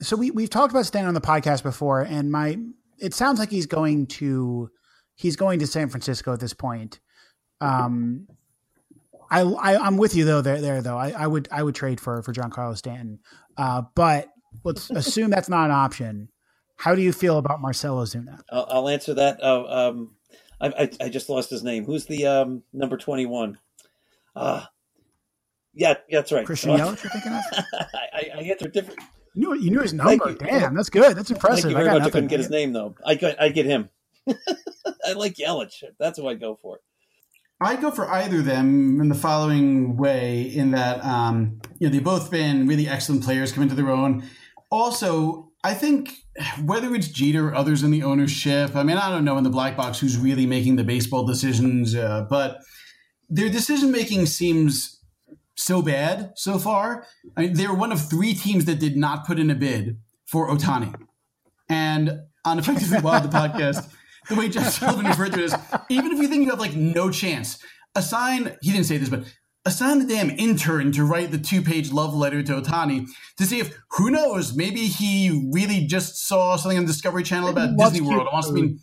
so 0.00 0.16
we 0.16 0.30
we've 0.30 0.50
talked 0.50 0.72
about 0.72 0.86
Stan 0.86 1.06
on 1.06 1.14
the 1.14 1.20
podcast 1.20 1.62
before, 1.62 2.02
and 2.02 2.30
my 2.30 2.58
it 2.98 3.14
sounds 3.14 3.38
like 3.38 3.50
he's 3.50 3.66
going 3.66 4.06
to 4.06 4.70
he's 5.14 5.36
going 5.36 5.58
to 5.60 5.66
San 5.66 5.88
Francisco 5.88 6.32
at 6.32 6.40
this 6.40 6.54
point. 6.54 7.00
Um, 7.60 8.26
I, 9.30 9.40
I 9.40 9.76
I'm 9.76 9.96
with 9.96 10.14
you 10.14 10.24
though 10.24 10.42
there 10.42 10.60
there 10.60 10.82
though 10.82 10.96
I, 10.96 11.10
I 11.10 11.26
would 11.26 11.48
I 11.50 11.62
would 11.62 11.74
trade 11.74 12.00
for 12.00 12.22
for 12.22 12.32
Giancarlo 12.32 12.76
Stanton, 12.76 13.20
uh, 13.56 13.82
but 13.94 14.28
let's 14.64 14.90
assume 14.90 15.30
that's 15.30 15.48
not 15.48 15.66
an 15.66 15.72
option. 15.72 16.28
How 16.76 16.94
do 16.94 17.02
you 17.02 17.12
feel 17.12 17.38
about 17.38 17.60
Marcell 17.60 17.96
Ozuna? 17.96 18.40
I'll, 18.50 18.66
I'll 18.68 18.88
answer 18.88 19.14
that. 19.14 19.42
Uh, 19.42 19.64
um, 19.64 20.16
I, 20.60 20.66
I 20.68 20.90
I 21.06 21.08
just 21.08 21.28
lost 21.28 21.50
his 21.50 21.62
name. 21.62 21.84
Who's 21.84 22.06
the 22.06 22.26
um, 22.26 22.62
number 22.72 22.96
twenty 22.96 23.26
one? 23.26 23.58
Uh 24.36 24.64
yeah, 25.74 25.94
that's 26.10 26.30
right. 26.30 26.46
Christian 26.46 26.72
Uh, 26.72 26.76
Yelich, 26.78 27.02
you're 27.02 27.12
thinking 27.12 27.32
of? 27.32 27.42
I, 27.94 28.08
I, 28.12 28.30
I 28.36 28.42
answered 28.42 28.72
different. 28.72 29.00
You 29.34 29.54
knew, 29.54 29.60
you 29.60 29.70
knew 29.70 29.80
his 29.80 29.92
Thank 29.92 30.24
number. 30.24 30.30
you. 30.30 30.36
Damn, 30.36 30.74
that's 30.74 30.90
good. 30.90 31.16
That's 31.16 31.30
impressive. 31.30 31.64
Thank 31.64 31.64
impressive. 31.64 31.70
you 31.72 31.76
I 31.76 31.80
very 31.80 31.86
got 31.86 31.98
much. 32.00 32.08
I 32.08 32.10
couldn't 32.10 32.28
get 32.28 32.38
his 32.38 32.50
name 32.50 32.72
though. 32.72 32.94
I 33.04 33.14
got 33.16 33.40
I 33.40 33.48
get 33.48 33.66
him. 33.66 33.88
I 34.28 35.12
like 35.14 35.34
Yelich. 35.34 35.82
That's 35.98 36.18
who 36.18 36.28
I 36.28 36.34
go 36.34 36.56
for. 36.60 36.78
I'd 37.60 37.80
go 37.80 37.90
for 37.90 38.10
either 38.10 38.38
of 38.38 38.44
them 38.44 39.00
in 39.00 39.08
the 39.08 39.14
following 39.14 39.96
way 39.96 40.42
in 40.42 40.72
that, 40.72 41.02
um, 41.04 41.60
you 41.78 41.86
know, 41.86 41.92
they've 41.92 42.04
both 42.04 42.30
been 42.30 42.66
really 42.66 42.88
excellent 42.88 43.22
players, 43.22 43.52
come 43.52 43.62
into 43.62 43.74
their 43.74 43.90
own. 43.90 44.24
Also, 44.70 45.50
I 45.62 45.72
think 45.72 46.12
whether 46.64 46.94
it's 46.94 47.08
Jeter 47.08 47.48
or 47.48 47.54
others 47.54 47.82
in 47.82 47.90
the 47.90 48.02
ownership, 48.02 48.74
I 48.74 48.82
mean, 48.82 48.96
I 48.96 49.08
don't 49.08 49.24
know 49.24 49.38
in 49.38 49.44
the 49.44 49.50
black 49.50 49.76
box 49.76 50.00
who's 50.00 50.18
really 50.18 50.46
making 50.46 50.76
the 50.76 50.84
baseball 50.84 51.24
decisions, 51.24 51.94
uh, 51.94 52.26
but 52.28 52.58
their 53.30 53.48
decision 53.48 53.90
making 53.92 54.26
seems 54.26 54.93
so 55.64 55.82
bad 55.82 56.32
so 56.36 56.58
far. 56.58 57.06
I 57.36 57.42
mean, 57.42 57.54
they're 57.54 57.74
one 57.74 57.92
of 57.92 58.08
three 58.08 58.34
teams 58.34 58.66
that 58.66 58.78
did 58.78 58.96
not 58.96 59.26
put 59.26 59.38
in 59.38 59.50
a 59.50 59.54
bid 59.54 59.98
for 60.26 60.48
Ohtani. 60.48 60.94
And 61.68 62.20
on 62.44 62.58
Effectively 62.58 63.00
Wild, 63.00 63.24
the 63.24 63.28
podcast, 63.28 63.90
the 64.28 64.34
way 64.34 64.48
Jeff 64.48 64.72
Sullivan 64.72 65.06
referred 65.06 65.32
to 65.32 65.40
it 65.40 65.44
is, 65.44 65.54
even 65.88 66.12
if 66.12 66.18
you 66.18 66.28
think 66.28 66.44
you 66.44 66.50
have 66.50 66.60
like 66.60 66.74
no 66.74 67.10
chance, 67.10 67.58
assign, 67.94 68.56
he 68.60 68.72
didn't 68.72 68.86
say 68.86 68.98
this, 68.98 69.08
but 69.08 69.24
assign 69.64 70.00
the 70.00 70.06
damn 70.06 70.30
intern 70.30 70.92
to 70.92 71.04
write 71.04 71.30
the 71.30 71.38
two 71.38 71.62
page 71.62 71.90
love 71.90 72.14
letter 72.14 72.42
to 72.42 72.60
Ohtani 72.60 73.06
to 73.38 73.46
see 73.46 73.60
if, 73.60 73.74
who 73.92 74.10
knows, 74.10 74.54
maybe 74.54 74.86
he 74.86 75.48
really 75.52 75.86
just 75.86 76.26
saw 76.26 76.56
something 76.56 76.78
on 76.78 76.84
Discovery 76.84 77.22
Channel 77.22 77.48
about 77.48 77.76
Disney 77.78 78.02
World. 78.02 78.22
And 78.22 78.32
wants 78.32 78.48
to 78.48 78.54
be 78.54 78.76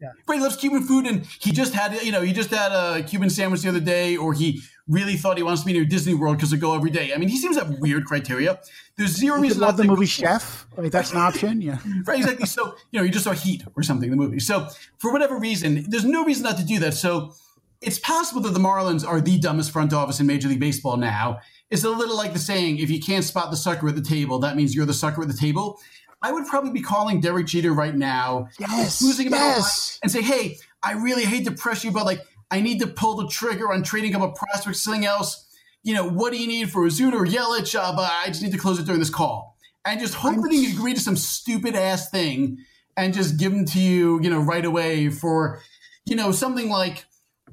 Yeah. 0.00 0.08
Right, 0.28 0.36
he 0.36 0.42
loves 0.42 0.56
Cuban 0.56 0.82
food, 0.82 1.06
and 1.06 1.24
he 1.40 1.52
just 1.52 1.72
had, 1.72 1.94
you 2.02 2.12
know, 2.12 2.20
he 2.20 2.34
just 2.34 2.50
had 2.50 2.72
a 2.72 3.02
Cuban 3.02 3.30
sandwich 3.30 3.62
the 3.62 3.70
other 3.70 3.80
day, 3.80 4.18
or 4.18 4.34
he 4.34 4.60
really 4.88 5.16
thought 5.16 5.36
he 5.36 5.42
wants 5.42 5.62
to 5.62 5.66
be 5.66 5.72
near 5.72 5.84
Disney 5.84 6.14
World 6.14 6.36
because 6.36 6.50
they 6.50 6.56
go 6.56 6.74
every 6.74 6.90
day. 6.90 7.12
I 7.12 7.18
mean, 7.18 7.28
he 7.28 7.36
seems 7.38 7.56
to 7.56 7.64
have 7.64 7.78
weird 7.80 8.04
criteria. 8.04 8.60
There's 8.96 9.10
zero 9.16 9.36
You 9.36 9.42
reason 9.42 9.60
love 9.60 9.76
the 9.76 9.82
to- 9.82 9.88
movie 9.88 10.06
Chef. 10.06 10.66
Like 10.76 10.92
that's 10.92 11.10
an 11.12 11.18
option. 11.18 11.60
Yeah. 11.60 11.78
Right, 12.06 12.18
exactly. 12.20 12.46
So, 12.46 12.76
you 12.92 13.00
know, 13.00 13.02
you 13.04 13.10
just 13.10 13.24
saw 13.24 13.32
Heat 13.32 13.64
or 13.74 13.82
something, 13.82 14.10
in 14.12 14.16
the 14.16 14.22
movie. 14.22 14.38
So, 14.38 14.68
for 14.98 15.12
whatever 15.12 15.38
reason, 15.38 15.84
there's 15.88 16.04
no 16.04 16.24
reason 16.24 16.44
not 16.44 16.56
to 16.58 16.64
do 16.64 16.78
that. 16.80 16.94
So, 16.94 17.34
it's 17.82 17.98
possible 17.98 18.40
that 18.42 18.54
the 18.54 18.60
Marlins 18.60 19.06
are 19.06 19.20
the 19.20 19.38
dumbest 19.38 19.70
front 19.70 19.92
office 19.92 20.18
in 20.20 20.26
Major 20.26 20.48
League 20.48 20.60
Baseball 20.60 20.96
now. 20.96 21.40
It's 21.70 21.84
a 21.84 21.90
little 21.90 22.16
like 22.16 22.32
the 22.32 22.38
saying, 22.38 22.78
if 22.78 22.88
you 22.90 23.00
can't 23.00 23.24
spot 23.24 23.50
the 23.50 23.56
sucker 23.56 23.88
at 23.88 23.96
the 23.96 24.00
table, 24.02 24.38
that 24.38 24.56
means 24.56 24.74
you're 24.74 24.86
the 24.86 24.94
sucker 24.94 25.22
at 25.22 25.28
the 25.28 25.34
table. 25.36 25.78
I 26.22 26.32
would 26.32 26.46
probably 26.46 26.70
be 26.70 26.80
calling 26.80 27.20
Derek 27.20 27.46
Jeter 27.46 27.72
right 27.72 27.94
now, 27.94 28.48
Yes. 28.58 29.02
losing 29.02 29.26
him 29.26 29.34
out 29.34 29.56
Yes. 29.56 29.98
and 30.02 30.10
say, 30.10 30.22
hey, 30.22 30.56
I 30.82 30.92
really 30.92 31.24
hate 31.24 31.44
to 31.44 31.50
press 31.52 31.84
you, 31.84 31.90
but 31.90 32.06
like, 32.06 32.20
I 32.50 32.60
need 32.60 32.80
to 32.80 32.86
pull 32.86 33.16
the 33.16 33.28
trigger 33.28 33.72
on 33.72 33.82
trading 33.82 34.14
up 34.14 34.22
a 34.22 34.32
prospect, 34.32 34.76
something 34.76 35.04
else. 35.04 35.44
You 35.82 35.94
know, 35.94 36.08
what 36.08 36.32
do 36.32 36.38
you 36.38 36.46
need 36.46 36.70
for 36.70 36.82
Ozuna 36.82 37.14
or 37.14 37.26
Yelich? 37.26 37.78
Uh, 37.78 37.94
but 37.94 38.10
I 38.10 38.26
just 38.26 38.42
need 38.42 38.52
to 38.52 38.58
close 38.58 38.78
it 38.78 38.86
during 38.86 39.00
this 39.00 39.10
call. 39.10 39.56
And 39.84 40.00
just 40.00 40.14
hope 40.14 40.42
that 40.42 40.52
he 40.52 40.72
agree 40.72 40.94
to 40.94 41.00
some 41.00 41.16
stupid 41.16 41.76
ass 41.76 42.10
thing 42.10 42.58
and 42.96 43.14
just 43.14 43.38
give 43.38 43.52
them 43.52 43.64
to 43.66 43.80
you, 43.80 44.20
you 44.20 44.30
know, 44.30 44.40
right 44.40 44.64
away 44.64 45.10
for, 45.10 45.60
you 46.06 46.16
know, 46.16 46.32
something 46.32 46.68
like 46.68 47.04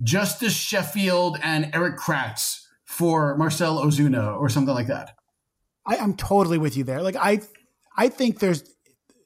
Justus 0.02 0.56
Sheffield 0.56 1.38
and 1.44 1.74
Erik 1.76 1.98
Kratz 1.98 2.62
for 2.86 3.38
Marcell 3.38 3.84
Ozuna 3.84 4.40
or 4.40 4.50
something 4.50 4.74
like 4.74 4.88
that. 4.88 5.16
I, 5.86 5.98
I'm 5.98 6.16
totally 6.16 6.58
with 6.58 6.76
you 6.76 6.84
there. 6.84 7.04
Like 7.04 7.16
I, 7.16 7.42
I 7.96 8.10
think 8.10 8.40
there's 8.40 8.64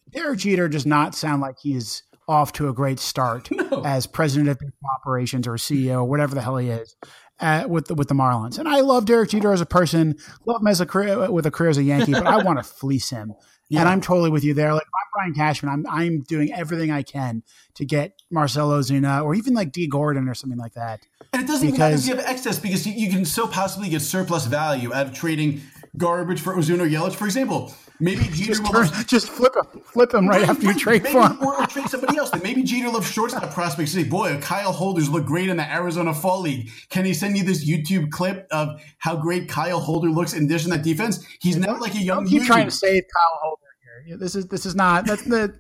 Derek 0.10 0.40
Jeter 0.40 0.68
does 0.68 0.86
not 0.86 1.16
sound 1.16 1.42
like 1.42 1.58
he's 1.62 2.04
off 2.28 2.52
to 2.54 2.68
a 2.70 2.74
great 2.74 3.00
start 3.00 3.50
No. 3.52 3.84
as 3.86 4.06
president 4.08 4.50
of 4.50 4.60
operations 5.00 5.48
or 5.48 5.54
CEO, 5.54 5.96
or 6.00 6.06
whatever 6.06 6.36
the 6.36 6.42
hell 6.42 6.58
he 6.58 6.70
is, 6.70 6.96
uh, 7.40 7.66
with 7.68 7.88
the, 7.88 7.96
with 7.96 8.08
the 8.08 8.16
Marlins. 8.16 8.58
And 8.60 8.68
I 8.68 8.82
love 8.82 9.06
Derek 9.06 9.30
Jeter 9.30 9.52
as 9.54 9.62
a 9.62 9.66
person, 9.66 10.16
love 10.46 10.62
him 10.62 10.68
as 10.68 10.82
a 10.82 10.86
career 10.86 11.32
with 11.32 11.46
a 11.46 11.52
career 11.52 11.70
as 11.70 11.78
a 11.78 11.84
Yankee, 11.84 12.12
but 12.14 12.28
I 12.28 12.38
want 12.44 12.60
to 12.60 12.64
fleece 12.64 13.10
him. 13.10 13.34
Yeah. 13.70 13.82
And 13.82 13.90
I'm 13.90 14.00
totally 14.00 14.30
with 14.30 14.46
you 14.46 14.54
there. 14.54 14.74
Like 14.74 14.84
I'm 14.86 15.10
Brian 15.14 15.34
Cashman, 15.34 15.70
I'm 15.72 15.86
I'm 15.90 16.22
doing 16.22 16.54
everything 16.54 16.90
I 16.90 17.04
can 17.04 17.44
to 17.76 17.84
get 17.86 18.14
Marcell 18.32 18.70
Ozuna 18.70 19.24
or 19.26 19.36
even 19.36 19.54
like 19.54 19.74
Dee 19.74 19.88
Gordon 19.88 20.30
or 20.30 20.34
something 20.34 20.58
like 20.58 20.74
that. 20.76 21.02
And 21.34 21.44
it 21.44 21.48
doesn't 21.48 21.68
even 21.68 21.78
matter 21.80 21.96
if 21.96 22.02
Because- 22.06 22.08
you 22.08 22.16
have 22.16 22.26
excess 22.26 22.60
because 22.60 22.88
you, 22.88 22.94
you 22.94 23.10
can 23.12 23.26
so 23.26 23.46
possibly 23.46 23.90
get 23.90 24.02
surplus 24.02 24.46
value 24.46 24.94
out 24.94 25.08
of 25.08 25.14
trading 25.14 25.62
garbage 25.98 26.42
for 26.42 26.56
Ozuna 26.56 26.90
Yelich. 26.90 27.16
For 27.16 27.26
example, 27.26 27.74
maybe 28.00 28.24
Jeter 28.26 28.54
Just 28.54 28.64
will 28.64 28.72
turn, 28.72 28.88
love 28.88 29.08
just 29.08 29.30
flip 29.30 29.56
him, 29.56 29.82
flip 29.82 30.14
him 30.14 30.28
right 30.28 30.48
after 30.48 30.68
you 30.68 30.74
trade 30.74 31.04
maybe, 31.04 31.14
for 31.14 31.28
him. 31.28 31.42
or, 31.42 31.62
or 31.62 31.68
trade 31.68 31.90
somebody 31.90 32.18
else. 32.18 32.32
Maybe 32.44 32.64
Jeter 32.64 32.90
loves 32.90 33.12
shortstop 33.12 33.52
prospects. 33.54 33.92
Say, 33.92 34.04
boy, 34.04 34.40
Kyle 34.40 34.72
Holders 34.72 35.10
look 35.10 35.26
great 35.26 35.50
in 35.50 35.58
the 35.58 35.72
Arizona 35.72 36.14
Fall 36.14 36.42
League. 36.42 36.70
Can 36.90 37.06
he 37.06 37.14
send 37.14 37.38
you 37.38 37.44
this 37.44 37.68
YouTube 37.68 38.12
clip 38.12 38.48
of 38.52 38.82
how 39.00 39.16
great 39.16 39.50
Kyle 39.50 39.80
Holder 39.80 40.10
looks 40.10 40.34
in 40.34 40.46
addition 40.46 40.72
to 40.72 40.78
that 40.78 40.84
defense? 40.84 41.26
He's 41.40 41.58
not 41.58 41.82
like 41.82 41.96
a 41.96 42.02
young. 42.02 42.28
Keep 42.28 42.44
trying 42.44 42.66
to 42.66 42.72
save 42.72 43.04
Kyle 43.14 43.40
Holder 43.42 43.62
here. 44.08 44.18
This 44.18 44.36
is 44.36 44.48
this 44.48 44.66
is 44.66 44.76
not 44.76 45.06
that's 45.06 45.24
the 45.24 45.54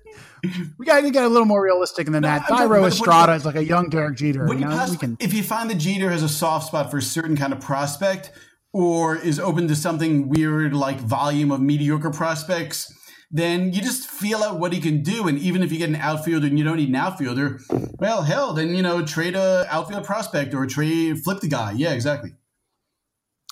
we 0.77 0.85
got 0.85 1.01
to 1.01 1.11
get 1.11 1.23
a 1.23 1.27
little 1.27 1.45
more 1.45 1.61
realistic 1.61 2.07
than 2.07 2.23
that. 2.23 2.43
Thairo 2.43 2.87
Estrada 2.87 3.33
is 3.33 3.45
like 3.45 3.55
a 3.55 3.63
young 3.63 3.89
Derek 3.89 4.17
Jeter. 4.17 4.47
You 4.47 4.55
know, 4.55 4.67
pass, 4.69 4.89
we 4.89 4.97
can 4.97 5.17
if 5.19 5.33
you 5.33 5.43
find 5.43 5.69
that 5.69 5.77
Jeter 5.77 6.09
has 6.09 6.23
a 6.23 6.29
soft 6.29 6.67
spot 6.67 6.89
for 6.89 6.97
a 6.97 7.01
certain 7.01 7.35
kind 7.35 7.53
of 7.53 7.59
prospect, 7.59 8.31
or 8.73 9.15
is 9.15 9.39
open 9.39 9.67
to 9.67 9.75
something 9.75 10.29
weird 10.29 10.73
like 10.73 10.99
volume 10.99 11.51
of 11.51 11.61
mediocre 11.61 12.11
prospects, 12.11 12.93
then 13.31 13.73
you 13.73 13.81
just 13.81 14.07
feel 14.07 14.43
out 14.43 14.59
what 14.59 14.73
he 14.73 14.79
can 14.79 15.01
do. 15.01 15.27
And 15.27 15.37
even 15.39 15.63
if 15.63 15.71
you 15.71 15.77
get 15.77 15.89
an 15.89 15.95
outfielder 15.95 16.47
and 16.47 16.57
you 16.57 16.63
don't 16.63 16.77
need 16.77 16.89
an 16.89 16.95
outfielder, 16.95 17.59
well, 17.99 18.23
hell, 18.23 18.53
then 18.53 18.75
you 18.75 18.81
know 18.81 19.05
trade 19.05 19.35
a 19.35 19.65
outfield 19.69 20.05
prospect 20.05 20.53
or 20.53 20.65
trade 20.65 21.19
flip 21.23 21.39
the 21.39 21.47
guy. 21.47 21.71
Yeah, 21.71 21.93
exactly. 21.93 22.33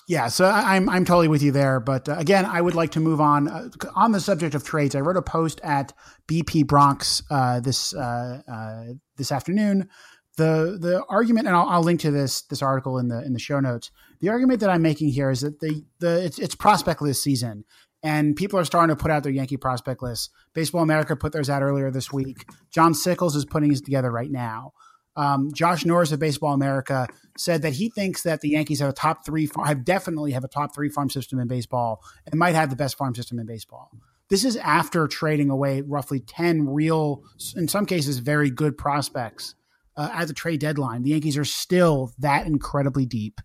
Yeah, 0.08 0.28
so 0.28 0.46
I'm 0.46 0.88
I'm 0.88 1.04
totally 1.04 1.26
with 1.26 1.42
you 1.42 1.50
there. 1.50 1.80
But 1.80 2.08
uh, 2.08 2.14
again, 2.16 2.44
I 2.44 2.60
would 2.60 2.76
like 2.76 2.92
to 2.92 3.00
move 3.00 3.20
on 3.20 3.48
uh, 3.48 3.68
on 3.96 4.12
the 4.12 4.20
subject 4.20 4.54
of 4.54 4.62
trades. 4.62 4.94
I 4.94 5.00
wrote 5.00 5.16
a 5.16 5.22
post 5.22 5.60
at 5.64 5.92
BP 6.28 6.68
Bronx 6.68 7.22
uh, 7.28 7.58
this 7.58 7.92
uh, 7.92 8.42
uh, 8.46 8.92
this 9.16 9.32
afternoon. 9.32 9.88
The 10.36 10.78
the 10.80 11.04
argument, 11.08 11.48
and 11.48 11.56
I'll, 11.56 11.68
I'll, 11.68 11.82
link 11.82 12.00
to 12.00 12.12
this 12.12 12.42
this 12.42 12.62
article 12.62 12.98
in 12.98 13.08
the 13.08 13.24
in 13.24 13.32
the 13.32 13.40
show 13.40 13.58
notes. 13.58 13.90
The 14.20 14.28
argument 14.28 14.60
that 14.60 14.70
I'm 14.70 14.82
making 14.82 15.08
here 15.08 15.30
is 15.30 15.42
that 15.42 15.60
the 15.60 15.84
the 15.98 16.24
it's, 16.24 16.38
it's 16.38 16.54
prospect 16.54 17.02
list 17.02 17.22
season, 17.22 17.64
and 18.02 18.36
people 18.36 18.58
are 18.58 18.64
starting 18.64 18.94
to 18.94 19.00
put 19.00 19.10
out 19.10 19.22
their 19.22 19.32
Yankee 19.32 19.56
prospect 19.56 20.02
lists. 20.02 20.30
Baseball 20.54 20.82
America 20.82 21.16
put 21.16 21.32
theirs 21.32 21.50
out 21.50 21.62
earlier 21.62 21.90
this 21.90 22.12
week. 22.12 22.46
John 22.70 22.92
Sickels 22.92 23.36
is 23.36 23.44
putting 23.44 23.70
his 23.70 23.80
together 23.80 24.10
right 24.10 24.30
now. 24.30 24.72
Um, 25.16 25.50
Josh 25.52 25.84
Norris 25.84 26.12
of 26.12 26.20
Baseball 26.20 26.52
America 26.52 27.08
said 27.38 27.62
that 27.62 27.74
he 27.74 27.88
thinks 27.88 28.22
that 28.22 28.42
the 28.42 28.50
Yankees 28.50 28.80
have 28.80 28.90
a 28.90 28.92
top 28.92 29.24
three, 29.24 29.48
have 29.64 29.84
definitely 29.84 30.32
have 30.32 30.44
a 30.44 30.48
top 30.48 30.74
three 30.74 30.90
farm 30.90 31.08
system 31.08 31.38
in 31.38 31.48
baseball 31.48 32.02
and 32.26 32.38
might 32.38 32.54
have 32.54 32.68
the 32.68 32.76
best 32.76 32.98
farm 32.98 33.14
system 33.14 33.38
in 33.38 33.46
baseball. 33.46 33.90
This 34.28 34.44
is 34.44 34.56
after 34.56 35.06
trading 35.06 35.50
away 35.50 35.80
roughly 35.80 36.20
10 36.20 36.68
real, 36.68 37.22
in 37.54 37.68
some 37.68 37.86
cases, 37.86 38.18
very 38.18 38.50
good 38.50 38.76
prospects 38.76 39.54
uh, 39.96 40.10
at 40.12 40.28
the 40.28 40.34
trade 40.34 40.60
deadline. 40.60 41.02
The 41.02 41.10
Yankees 41.10 41.38
are 41.38 41.44
still 41.44 42.12
that 42.18 42.46
incredibly 42.46 43.06
deep 43.06 43.40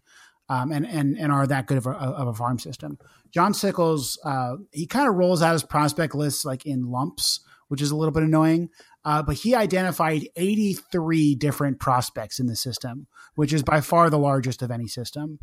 um, 0.52 0.74
and, 0.74 0.86
and, 0.86 1.18
and 1.18 1.32
are 1.32 1.48
that 1.48 1.66
good 1.66 1.78
of 1.78 1.86
a, 1.86 1.92
of 1.92 2.28
a 2.28 2.34
farm 2.34 2.60
system. 2.60 3.00
John 3.34 3.54
Sickels, 3.54 4.18
uh, 4.26 4.58
he 4.72 4.86
kind 4.86 5.08
of 5.08 5.16
rolls 5.16 5.42
out 5.42 5.54
his 5.54 5.64
prospect 5.64 6.14
lists 6.14 6.44
like 6.44 6.66
in 6.66 6.92
lumps, 6.92 7.40
which 7.70 7.82
is 7.82 7.90
a 7.90 7.96
little 7.96 8.12
bit 8.12 8.24
annoying. 8.24 8.68
Uh, 9.06 9.24
but 9.24 9.38
he 9.38 9.56
identified 9.56 10.28
83 10.36 11.36
different 11.36 11.80
prospects 11.80 12.38
in 12.38 12.48
the 12.48 12.58
system, 12.58 13.08
which 13.36 13.54
is 13.54 13.64
by 13.64 13.80
far 13.80 14.10
the 14.10 14.20
largest 14.20 14.62
of 14.62 14.72
any 14.72 14.88
system. 14.88 15.40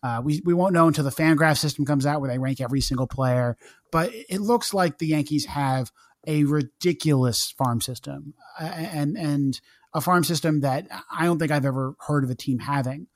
Uh, 0.00 0.22
we, 0.24 0.40
we 0.44 0.54
won't 0.54 0.74
know 0.74 0.86
until 0.86 1.04
the 1.04 1.10
Fangraph 1.10 1.58
system 1.58 1.84
comes 1.84 2.06
out 2.06 2.20
where 2.20 2.30
they 2.30 2.38
rank 2.38 2.60
every 2.60 2.80
single 2.80 3.08
player. 3.08 3.56
But 3.90 4.12
it 4.14 4.40
looks 4.40 4.72
like 4.72 4.98
the 4.98 5.08
Yankees 5.08 5.46
have 5.46 5.90
a 6.24 6.44
ridiculous 6.44 7.50
farm 7.50 7.80
system 7.80 8.34
and 8.60 9.18
and 9.18 9.60
a 9.92 10.00
farm 10.00 10.24
system 10.24 10.60
that 10.60 10.86
I 11.10 11.24
don't 11.24 11.38
think 11.38 11.50
I've 11.50 11.66
ever 11.66 11.96
heard 12.06 12.24
of 12.24 12.30
a 12.30 12.34
team 12.34 12.60
having. 12.60 13.08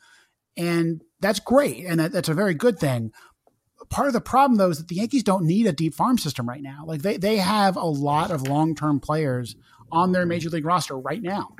And 0.57 1.03
that's 1.21 1.41
great. 1.41 1.85
And 1.85 2.01
that, 2.01 2.13
that's 2.13 2.29
a 2.29 2.35
very 2.35 2.55
good 2.55 2.79
thing 2.79 3.13
part 3.89 4.09
of 4.09 4.13
the 4.13 4.21
problem 4.21 4.59
though 4.59 4.71
is 4.71 4.79
that 4.79 4.89
the 4.89 4.97
Yankees 4.97 5.23
don't 5.23 5.45
need 5.45 5.67
a 5.67 5.73
deep 5.73 5.95
farm 5.95 6.19
system 6.19 6.49
right 6.49 6.63
now. 6.63 6.85
Like 6.87 7.03
they 7.03 7.17
they 7.17 7.37
have 7.37 7.77
a 7.77 7.85
lot 7.85 8.31
of 8.31 8.49
long 8.49 8.75
term 8.75 9.01
players 9.01 9.57
on 9.93 10.13
their 10.13 10.27
major 10.27 10.51
league 10.51 10.65
roster 10.65 10.99
right 10.99 11.23
now. 11.23 11.51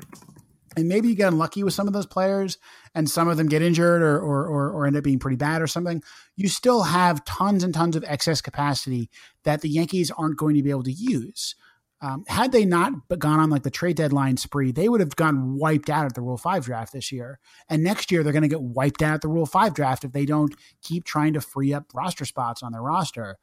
And 0.75 0.87
maybe 0.87 1.07
you 1.07 1.15
get 1.15 1.29
unlucky 1.29 1.63
with 1.63 1.73
some 1.73 1.87
of 1.87 1.93
those 1.93 2.05
players 2.05 2.59
and 2.93 3.09
some 3.09 3.27
of 3.27 3.37
them 3.37 3.47
get 3.47 3.63
injured 3.63 4.03
or, 4.03 4.19
or, 4.19 4.45
or, 4.45 4.69
or, 4.69 4.85
end 4.85 4.95
up 4.95 5.03
being 5.03 5.17
pretty 5.17 5.37
bad 5.37 5.59
or 5.59 5.65
something. 5.65 6.03
You 6.35 6.47
still 6.49 6.83
have 6.83 7.25
tons 7.25 7.63
and 7.63 7.73
tons 7.73 7.95
of 7.95 8.03
excess 8.03 8.41
capacity 8.41 9.09
that 9.43 9.61
the 9.61 9.69
Yankees 9.69 10.11
aren't 10.11 10.37
going 10.37 10.55
to 10.55 10.61
be 10.61 10.69
able 10.69 10.83
to 10.83 10.91
use. 10.91 11.55
Um, 11.99 12.25
had 12.27 12.51
they 12.51 12.63
not 12.63 12.93
gone 13.17 13.39
on 13.39 13.49
like 13.49 13.63
the 13.63 13.71
trade 13.71 13.97
deadline 13.97 14.37
spree, 14.37 14.71
they 14.71 14.87
would 14.87 14.99
have 14.99 15.15
gone 15.15 15.57
wiped 15.57 15.89
out 15.89 16.05
at 16.05 16.13
the 16.13 16.21
Rule 16.21 16.37
5 16.37 16.63
draft 16.63 16.93
this 16.93 17.11
year. 17.11 17.39
And 17.69 17.83
next 17.83 18.11
year, 18.11 18.21
they're 18.21 18.33
going 18.33 18.43
to 18.43 18.47
get 18.47 18.61
wiped 18.61 19.01
out 19.01 19.15
at 19.15 19.21
the 19.21 19.27
Rule 19.27 19.47
5 19.47 19.73
draft 19.73 20.03
if 20.03 20.11
they 20.11 20.25
don't 20.25 20.53
keep 20.83 21.05
trying 21.05 21.33
to 21.33 21.41
free 21.41 21.73
up 21.73 21.85
roster 21.95 22.25
spots 22.25 22.61
on 22.61 22.71
their 22.71 22.83
roster. 22.83 23.37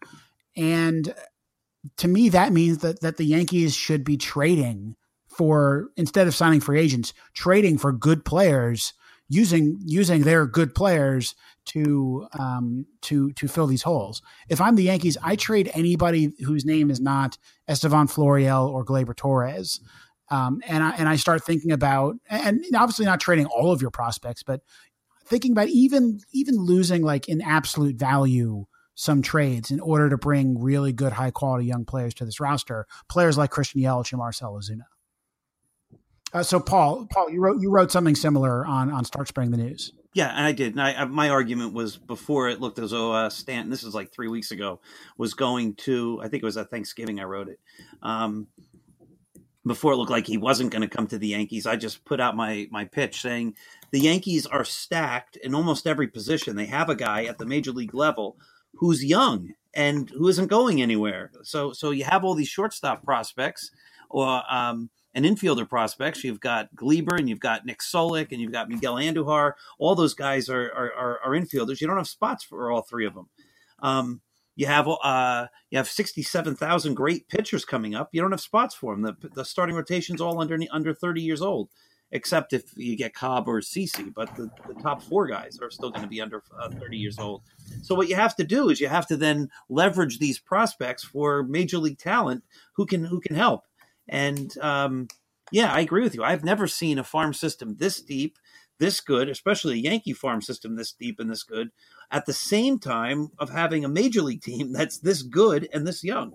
And 0.57 1.15
to 1.97 2.09
me, 2.09 2.29
that 2.29 2.53
means 2.53 2.79
that 2.79 3.01
that 3.01 3.17
the 3.17 3.25
Yankees 3.25 3.75
should 3.75 4.05
be 4.05 4.17
trading 4.17 4.97
for 5.27 5.89
instead 5.97 6.27
of 6.27 6.35
signing 6.35 6.61
free 6.61 6.81
agents, 6.81 7.13
trading 7.33 7.77
for 7.77 7.93
good 7.93 8.25
players, 8.25 8.95
using 9.29 9.79
using 9.85 10.23
their 10.23 10.47
good 10.47 10.75
players 10.75 11.35
to 11.67 12.27
um, 12.39 12.87
to 13.03 13.33
to 13.33 13.49
fill 13.49 13.67
these 13.67 13.83
holes. 13.83 14.23
If 14.49 14.61
I'm 14.61 14.77
the 14.77 14.85
Yankees, 14.85 15.17
I 15.23 15.37
trade 15.37 15.71
anybody 15.75 16.33
whose 16.45 16.65
name 16.65 16.91
is 16.91 17.01
not 17.01 17.39
Estevan 17.69 18.07
Florial 18.07 18.69
or 18.69 18.85
Gleyber 18.85 19.17
Torres. 19.17 19.81
Um, 20.31 20.61
and 20.67 20.83
I 20.83 20.91
and 20.93 21.09
I 21.09 21.17
start 21.17 21.45
thinking 21.45 21.73
about 21.73 22.17
and 22.29 22.65
obviously 22.75 23.05
not 23.05 23.21
trading 23.21 23.47
all 23.47 23.73
of 23.73 23.83
your 23.83 23.91
prospects, 23.91 24.43
but 24.43 24.61
thinking 25.27 25.53
about 25.53 25.69
even 25.69 26.21
even 26.33 26.57
losing 26.57 27.03
like 27.03 27.29
in 27.29 27.41
absolute 27.41 27.97
value 27.97 28.67
some 28.95 29.23
trades 29.23 29.71
in 29.71 29.81
order 29.81 30.09
to 30.09 30.17
bring 30.17 30.61
really 30.61 30.93
good, 30.93 31.13
high 31.13 31.31
quality 31.31 31.67
young 31.67 31.85
players 31.85 32.15
to 32.15 32.25
this 32.25 32.41
roster. 32.41 32.87
Players 33.09 33.37
like 33.37 33.51
Christian 33.51 33.81
Yelich 33.81 34.13
and 34.13 34.19
Marcell 34.19 34.55
Ozuna. 34.55 34.85
Uh, 36.35 36.43
so, 36.43 36.59
Paul, 36.59 37.07
Paul, 37.11 37.31
you 37.31 37.41
wrote 37.41 37.63
you 37.63 37.71
wrote 37.71 37.93
something 37.93 38.17
similar 38.17 38.67
on 38.67 38.91
on 38.91 39.05
Start 39.05 39.29
Spreading 39.29 39.53
the 39.53 39.57
News. 39.57 39.93
Yeah, 40.15 40.31
and 40.31 40.45
I 40.45 40.53
did. 40.53 40.73
And 40.73 40.83
I, 40.83 41.05
my 41.05 41.29
argument 41.31 41.75
was 41.75 41.97
before 41.97 42.49
it 42.49 42.61
looked 42.61 42.79
as 42.81 42.91
though 42.91 43.13
uh, 43.13 43.31
Stanton, 43.31 43.71
this 43.71 43.85
is 43.85 43.95
like 43.95 44.13
three 44.13 44.29
weeks 44.29 44.51
ago, 44.51 44.81
was 45.17 45.35
going 45.35 45.75
to. 45.77 46.21
I 46.23 46.29
think 46.29 46.43
it 46.43 46.47
was 46.47 46.57
at 46.57 46.71
Thanksgiving. 46.71 47.21
I 47.21 47.25
wrote 47.25 47.49
it. 47.49 47.61
Um, 48.03 48.49
before 49.65 49.93
it 49.93 49.97
looked 49.97 50.11
like 50.11 50.27
he 50.27 50.37
wasn't 50.37 50.73
going 50.73 50.83
to 50.83 50.89
come 50.89 51.07
to 51.07 51.19
the 51.19 51.29
Yankees, 51.29 51.67
I 51.67 51.77
just 51.77 52.05
put 52.05 52.21
out 52.21 52.37
my 52.37 52.67
my 52.71 52.85
pitch 52.85 53.23
saying 53.23 53.55
the 53.93 54.01
Yankees 54.01 54.45
are 54.45 54.65
stacked 54.65 55.37
in 55.37 55.55
almost 55.55 55.87
every 55.87 56.09
position. 56.09 56.57
They 56.57 56.67
have 56.67 56.89
a 56.89 56.97
guy 56.97 57.25
at 57.25 57.39
the 57.39 57.47
major 57.47 57.71
league 57.71 57.95
level 57.95 58.37
who's 58.75 59.05
young 59.05 59.55
and 59.73 60.11
who 60.11 60.27
isn't 60.27 60.49
going 60.49 60.83
anywhere. 60.83 61.31
So 61.45 61.73
so 61.73 61.93
you 61.93 62.05
have 62.05 62.25
all 62.25 62.35
these 62.35 62.49
shortstop 62.49 63.05
prospects 63.05 63.71
or 64.11 64.43
um, 64.51 64.91
and 65.15 65.25
infielder 65.25 65.69
prospects. 65.69 66.25
You've 66.25 66.41
got 66.41 66.75
Gleyber 66.75 67.19
and 67.19 67.29
you've 67.29 67.41
got 67.41 67.65
Nick 67.65 67.81
Solak 67.81 68.33
and 68.33 68.41
you've 68.41 68.53
got 68.53 68.69
Miguel 68.69 68.97
Andujar. 68.97 69.53
All 69.79 69.95
those 69.95 70.15
guys 70.15 70.49
are 70.49 70.73
are, 70.73 70.93
are, 70.93 71.21
are 71.25 71.31
infielders. 71.33 71.81
You 71.81 71.87
don't 71.87 71.97
have 71.97 72.09
spots 72.09 72.45
for 72.45 72.71
all 72.71 72.83
three 72.83 73.07
of 73.07 73.15
them. 73.15 73.29
Um, 73.81 74.21
you 74.57 74.67
have 74.67 74.89
uh, 74.89 75.47
you 75.71 75.79
have 75.79 75.89
sixty 75.89 76.23
seven 76.23 76.55
thousand 76.55 76.95
great 76.95 77.29
pitchers 77.29 77.65
coming 77.65 77.95
up. 77.95 78.11
You 78.13 78.21
don't 78.21 78.33
have 78.33 78.41
spots 78.41 78.75
for 78.75 78.95
them. 78.95 79.03
The, 79.03 79.29
the 79.35 79.45
starting 79.45 79.77
rotation's 79.77 80.21
all 80.21 80.41
under 80.41 80.59
under 80.71 80.95
thirty 80.95 81.23
years 81.23 81.43
old 81.43 81.71
except 82.15 82.53
if 82.53 82.63
you 82.77 82.97
get 82.97 83.13
Cobb 83.13 83.49
or 83.49 83.61
CC. 83.61 84.15
But 84.15 84.35
the, 84.37 84.49
the 84.69 84.81
top 84.81 85.03
four 85.03 85.27
guys 85.27 85.59
are 85.61 85.71
still 85.71 85.91
going 85.91 86.03
to 86.03 86.09
be 86.09 86.21
under 86.21 86.43
uh, 86.59 86.71
30 86.71 86.97
years 86.97 87.19
old. 87.19 87.43
So 87.83 87.95
what 87.95 88.09
you 88.09 88.15
have 88.15 88.37
to 88.37 88.45
do 88.45 88.71
is 88.71 88.81
you 88.81 88.89
have 88.89 89.09
to 89.09 89.17
then 89.17 89.51
leverage 89.69 90.19
these 90.19 90.39
prospects 90.39 91.03
for 91.03 91.43
major 91.43 91.79
league 91.79 91.99
talent 91.99 92.45
who 92.75 92.87
can 92.87 93.05
who 93.05 93.21
can 93.21 93.35
help. 93.35 93.65
And 94.09 94.57
um, 94.59 95.09
yeah, 95.51 95.73
I 95.73 95.81
agree 95.81 96.03
with 96.03 96.15
you. 96.15 96.23
I've 96.23 96.45
never 96.45 96.67
seen 96.67 96.99
a 96.99 97.05
farm 97.05 97.35
system 97.35 97.77
this 97.79 98.01
deep, 98.01 98.39
this 98.79 99.01
good, 99.01 99.29
especially 99.29 99.75
a 99.75 99.83
Yankee 99.83 100.13
farm 100.13 100.43
system 100.43 100.77
this 100.77 100.93
deep 100.93 101.21
and 101.21 101.31
this 101.31 101.43
good, 101.43 101.71
at 102.11 102.27
the 102.27 102.33
same 102.33 102.79
time 102.79 103.29
of 103.39 103.51
having 103.51 103.85
a 103.85 103.89
major 103.89 104.23
league 104.23 104.43
team 104.43 104.73
that's 104.75 104.99
this 104.99 105.23
good 105.23 105.69
and 105.73 105.87
this 105.87 106.05
young. 106.05 106.33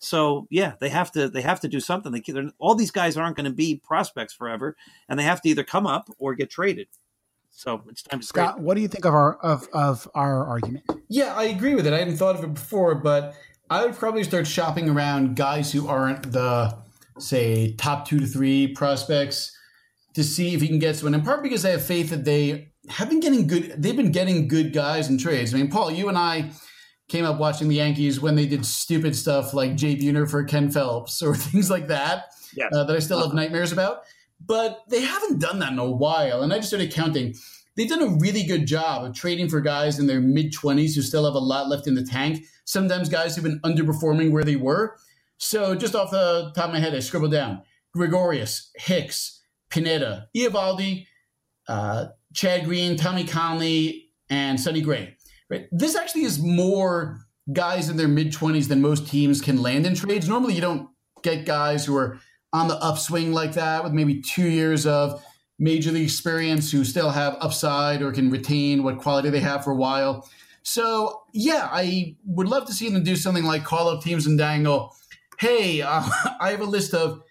So 0.00 0.46
yeah, 0.50 0.74
they 0.80 0.90
have 0.90 1.10
to 1.12 1.28
they 1.28 1.42
have 1.42 1.60
to 1.60 1.68
do 1.68 1.80
something. 1.80 2.12
They 2.12 2.22
all 2.58 2.74
these 2.74 2.92
guys 2.92 3.16
aren't 3.16 3.36
going 3.36 3.50
to 3.50 3.52
be 3.52 3.82
prospects 3.82 4.32
forever, 4.32 4.76
and 5.08 5.18
they 5.18 5.24
have 5.24 5.42
to 5.42 5.48
either 5.48 5.64
come 5.64 5.86
up 5.86 6.08
or 6.18 6.34
get 6.34 6.50
traded. 6.50 6.86
So 7.50 7.82
it's 7.88 8.02
time 8.02 8.20
to 8.20 8.26
Scott. 8.26 8.54
Trade. 8.54 8.64
What 8.64 8.74
do 8.74 8.80
you 8.80 8.86
think 8.86 9.04
of 9.04 9.14
our 9.14 9.34
of 9.38 9.66
of 9.72 10.08
our 10.14 10.46
argument? 10.46 10.84
Yeah, 11.08 11.34
I 11.34 11.44
agree 11.44 11.74
with 11.74 11.86
it. 11.86 11.92
I 11.92 11.98
hadn't 11.98 12.16
thought 12.16 12.36
of 12.36 12.44
it 12.44 12.54
before, 12.54 12.94
but 12.94 13.34
I 13.68 13.84
would 13.84 13.96
probably 13.96 14.22
start 14.22 14.46
shopping 14.46 14.88
around 14.88 15.34
guys 15.34 15.72
who 15.72 15.88
aren't 15.88 16.30
the 16.30 16.78
say 17.22 17.74
top 17.74 18.06
two 18.06 18.20
to 18.20 18.26
three 18.26 18.68
prospects 18.68 19.56
to 20.14 20.24
see 20.24 20.54
if 20.54 20.60
he 20.60 20.68
can 20.68 20.78
get 20.78 20.96
someone. 20.96 21.14
In 21.14 21.22
part 21.22 21.42
because 21.42 21.64
I 21.64 21.70
have 21.70 21.84
faith 21.84 22.10
that 22.10 22.24
they 22.24 22.72
have 22.88 23.08
been 23.08 23.20
getting 23.20 23.46
good. 23.46 23.74
They've 23.76 23.96
been 23.96 24.12
getting 24.12 24.48
good 24.48 24.72
guys 24.72 25.08
in 25.08 25.18
trades. 25.18 25.54
I 25.54 25.58
mean, 25.58 25.70
Paul, 25.70 25.90
you 25.90 26.08
and 26.08 26.18
I 26.18 26.50
came 27.08 27.24
up 27.24 27.38
watching 27.38 27.68
the 27.68 27.76
Yankees 27.76 28.20
when 28.20 28.34
they 28.34 28.46
did 28.46 28.64
stupid 28.64 29.16
stuff 29.16 29.54
like 29.54 29.76
Jay 29.76 29.96
Buhner 29.96 30.28
for 30.28 30.44
Ken 30.44 30.70
Phelps 30.70 31.22
or 31.22 31.34
things 31.34 31.70
like 31.70 31.88
that 31.88 32.26
yes. 32.54 32.70
uh, 32.72 32.84
that 32.84 32.94
I 32.96 32.98
still 32.98 33.22
have 33.22 33.34
nightmares 33.34 33.72
about. 33.72 34.02
But 34.44 34.84
they 34.88 35.02
haven't 35.02 35.40
done 35.40 35.58
that 35.58 35.72
in 35.72 35.78
a 35.78 35.90
while. 35.90 36.42
And 36.42 36.52
I 36.52 36.56
just 36.56 36.68
started 36.68 36.92
counting. 36.92 37.34
They've 37.76 37.88
done 37.88 38.02
a 38.02 38.18
really 38.18 38.44
good 38.44 38.66
job 38.66 39.04
of 39.04 39.14
trading 39.14 39.48
for 39.48 39.60
guys 39.60 39.98
in 39.98 40.06
their 40.06 40.20
mid 40.20 40.52
20s 40.52 40.94
who 40.94 41.02
still 41.02 41.24
have 41.24 41.34
a 41.34 41.38
lot 41.38 41.68
left 41.68 41.86
in 41.86 41.94
the 41.94 42.04
tank. 42.04 42.44
Sometimes 42.64 43.08
guys 43.08 43.34
who've 43.34 43.44
been 43.44 43.60
underperforming 43.60 44.30
where 44.30 44.44
they 44.44 44.56
were. 44.56 44.96
So 45.38 45.74
just 45.74 45.94
off 45.94 46.10
the 46.10 46.52
top 46.54 46.66
of 46.66 46.72
my 46.72 46.80
head, 46.80 46.94
I 46.94 46.98
scribbled 46.98 47.32
down 47.32 47.62
Gregorius, 47.94 48.70
Hicks, 48.76 49.40
Pineda, 49.70 50.28
Eovaldi, 50.36 51.06
uh, 51.68 52.06
Chad 52.34 52.64
Green, 52.64 52.96
Tommy 52.96 53.24
Kahnle, 53.24 54.02
and 54.30 54.60
Sonny 54.60 54.80
Gray. 54.80 55.16
Right? 55.50 55.66
This 55.72 55.96
actually 55.96 56.22
is 56.22 56.38
more 56.38 57.20
guys 57.52 57.88
in 57.88 57.96
their 57.96 58.08
mid 58.08 58.32
20s 58.32 58.68
than 58.68 58.82
most 58.82 59.08
teams 59.08 59.40
can 59.40 59.62
land 59.62 59.86
in 59.86 59.94
trades. 59.94 60.28
Normally, 60.28 60.54
you 60.54 60.60
don't 60.60 60.88
get 61.22 61.46
guys 61.46 61.84
who 61.84 61.96
are 61.96 62.18
on 62.52 62.68
the 62.68 62.76
upswing 62.76 63.32
like 63.32 63.52
that 63.52 63.84
with 63.84 63.92
maybe 63.92 64.20
two 64.20 64.48
years 64.48 64.86
of 64.86 65.22
major 65.58 65.90
league 65.90 66.04
experience 66.04 66.70
who 66.70 66.84
still 66.84 67.10
have 67.10 67.36
upside 67.40 68.00
or 68.02 68.12
can 68.12 68.30
retain 68.30 68.82
what 68.82 68.98
quality 68.98 69.28
they 69.30 69.40
have 69.40 69.64
for 69.64 69.72
a 69.72 69.76
while. 69.76 70.28
So 70.62 71.22
yeah, 71.32 71.68
I 71.70 72.16
would 72.24 72.48
love 72.48 72.66
to 72.66 72.72
see 72.72 72.88
them 72.88 73.02
do 73.02 73.16
something 73.16 73.44
like 73.44 73.64
call 73.64 73.88
up 73.88 74.02
teams 74.02 74.26
and 74.26 74.38
dangle. 74.38 74.94
Hey, 75.38 75.82
uh, 75.82 76.08
I 76.40 76.50
have 76.50 76.60
a 76.60 76.64
list 76.64 76.94
of 76.94 77.22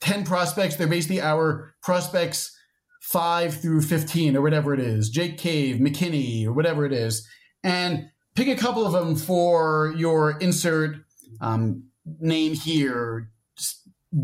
ten 0.00 0.24
prospects. 0.24 0.76
They're 0.76 0.86
basically 0.86 1.20
our 1.20 1.74
prospects 1.82 2.56
five 3.00 3.54
through 3.54 3.82
fifteen 3.82 4.36
or 4.36 4.42
whatever 4.42 4.74
it 4.74 4.80
is. 4.80 5.10
Jake 5.10 5.38
Cave, 5.38 5.76
McKinney, 5.76 6.46
or 6.46 6.52
whatever 6.52 6.84
it 6.84 6.92
is, 6.92 7.26
and 7.62 8.08
pick 8.34 8.48
a 8.48 8.56
couple 8.56 8.86
of 8.86 8.92
them 8.92 9.16
for 9.16 9.94
your 9.96 10.38
insert 10.38 10.96
um, 11.40 11.84
name 12.20 12.54
here. 12.54 13.30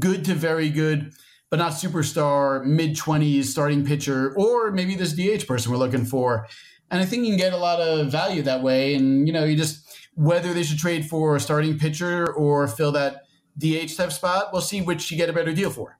Good 0.01 0.25
to 0.25 0.35
very 0.35 0.69
good, 0.69 1.13
but 1.49 1.59
not 1.59 1.73
superstar, 1.73 2.65
mid 2.65 2.97
20s 2.97 3.45
starting 3.45 3.87
pitcher, 3.87 4.35
or 4.37 4.73
maybe 4.73 4.97
this 4.97 5.13
DH 5.13 5.47
person 5.47 5.71
we're 5.71 5.79
looking 5.79 6.05
for. 6.05 6.49
And 6.91 7.01
I 7.01 7.05
think 7.05 7.25
you 7.25 7.33
can 7.33 7.39
get 7.39 7.53
a 7.53 7.57
lot 7.57 7.81
of 7.81 8.11
value 8.11 8.43
that 8.43 8.63
way. 8.63 8.95
And, 8.95 9.27
you 9.27 9.33
know, 9.33 9.45
you 9.45 9.57
just, 9.57 9.86
whether 10.17 10.53
they 10.53 10.63
should 10.63 10.79
trade 10.79 11.09
for 11.09 11.37
a 11.37 11.41
starting 11.41 11.79
pitcher 11.79 12.33
or 12.33 12.67
fill 12.67 12.93
that 12.93 13.27
DH 13.59 13.97
type 13.97 14.11
spot, 14.11 14.49
we'll 14.53 14.63
see 14.63 14.81
which 14.81 15.11
you 15.11 15.17
get 15.17 15.29
a 15.29 15.33
better 15.33 15.53
deal 15.53 15.71
for. 15.71 15.99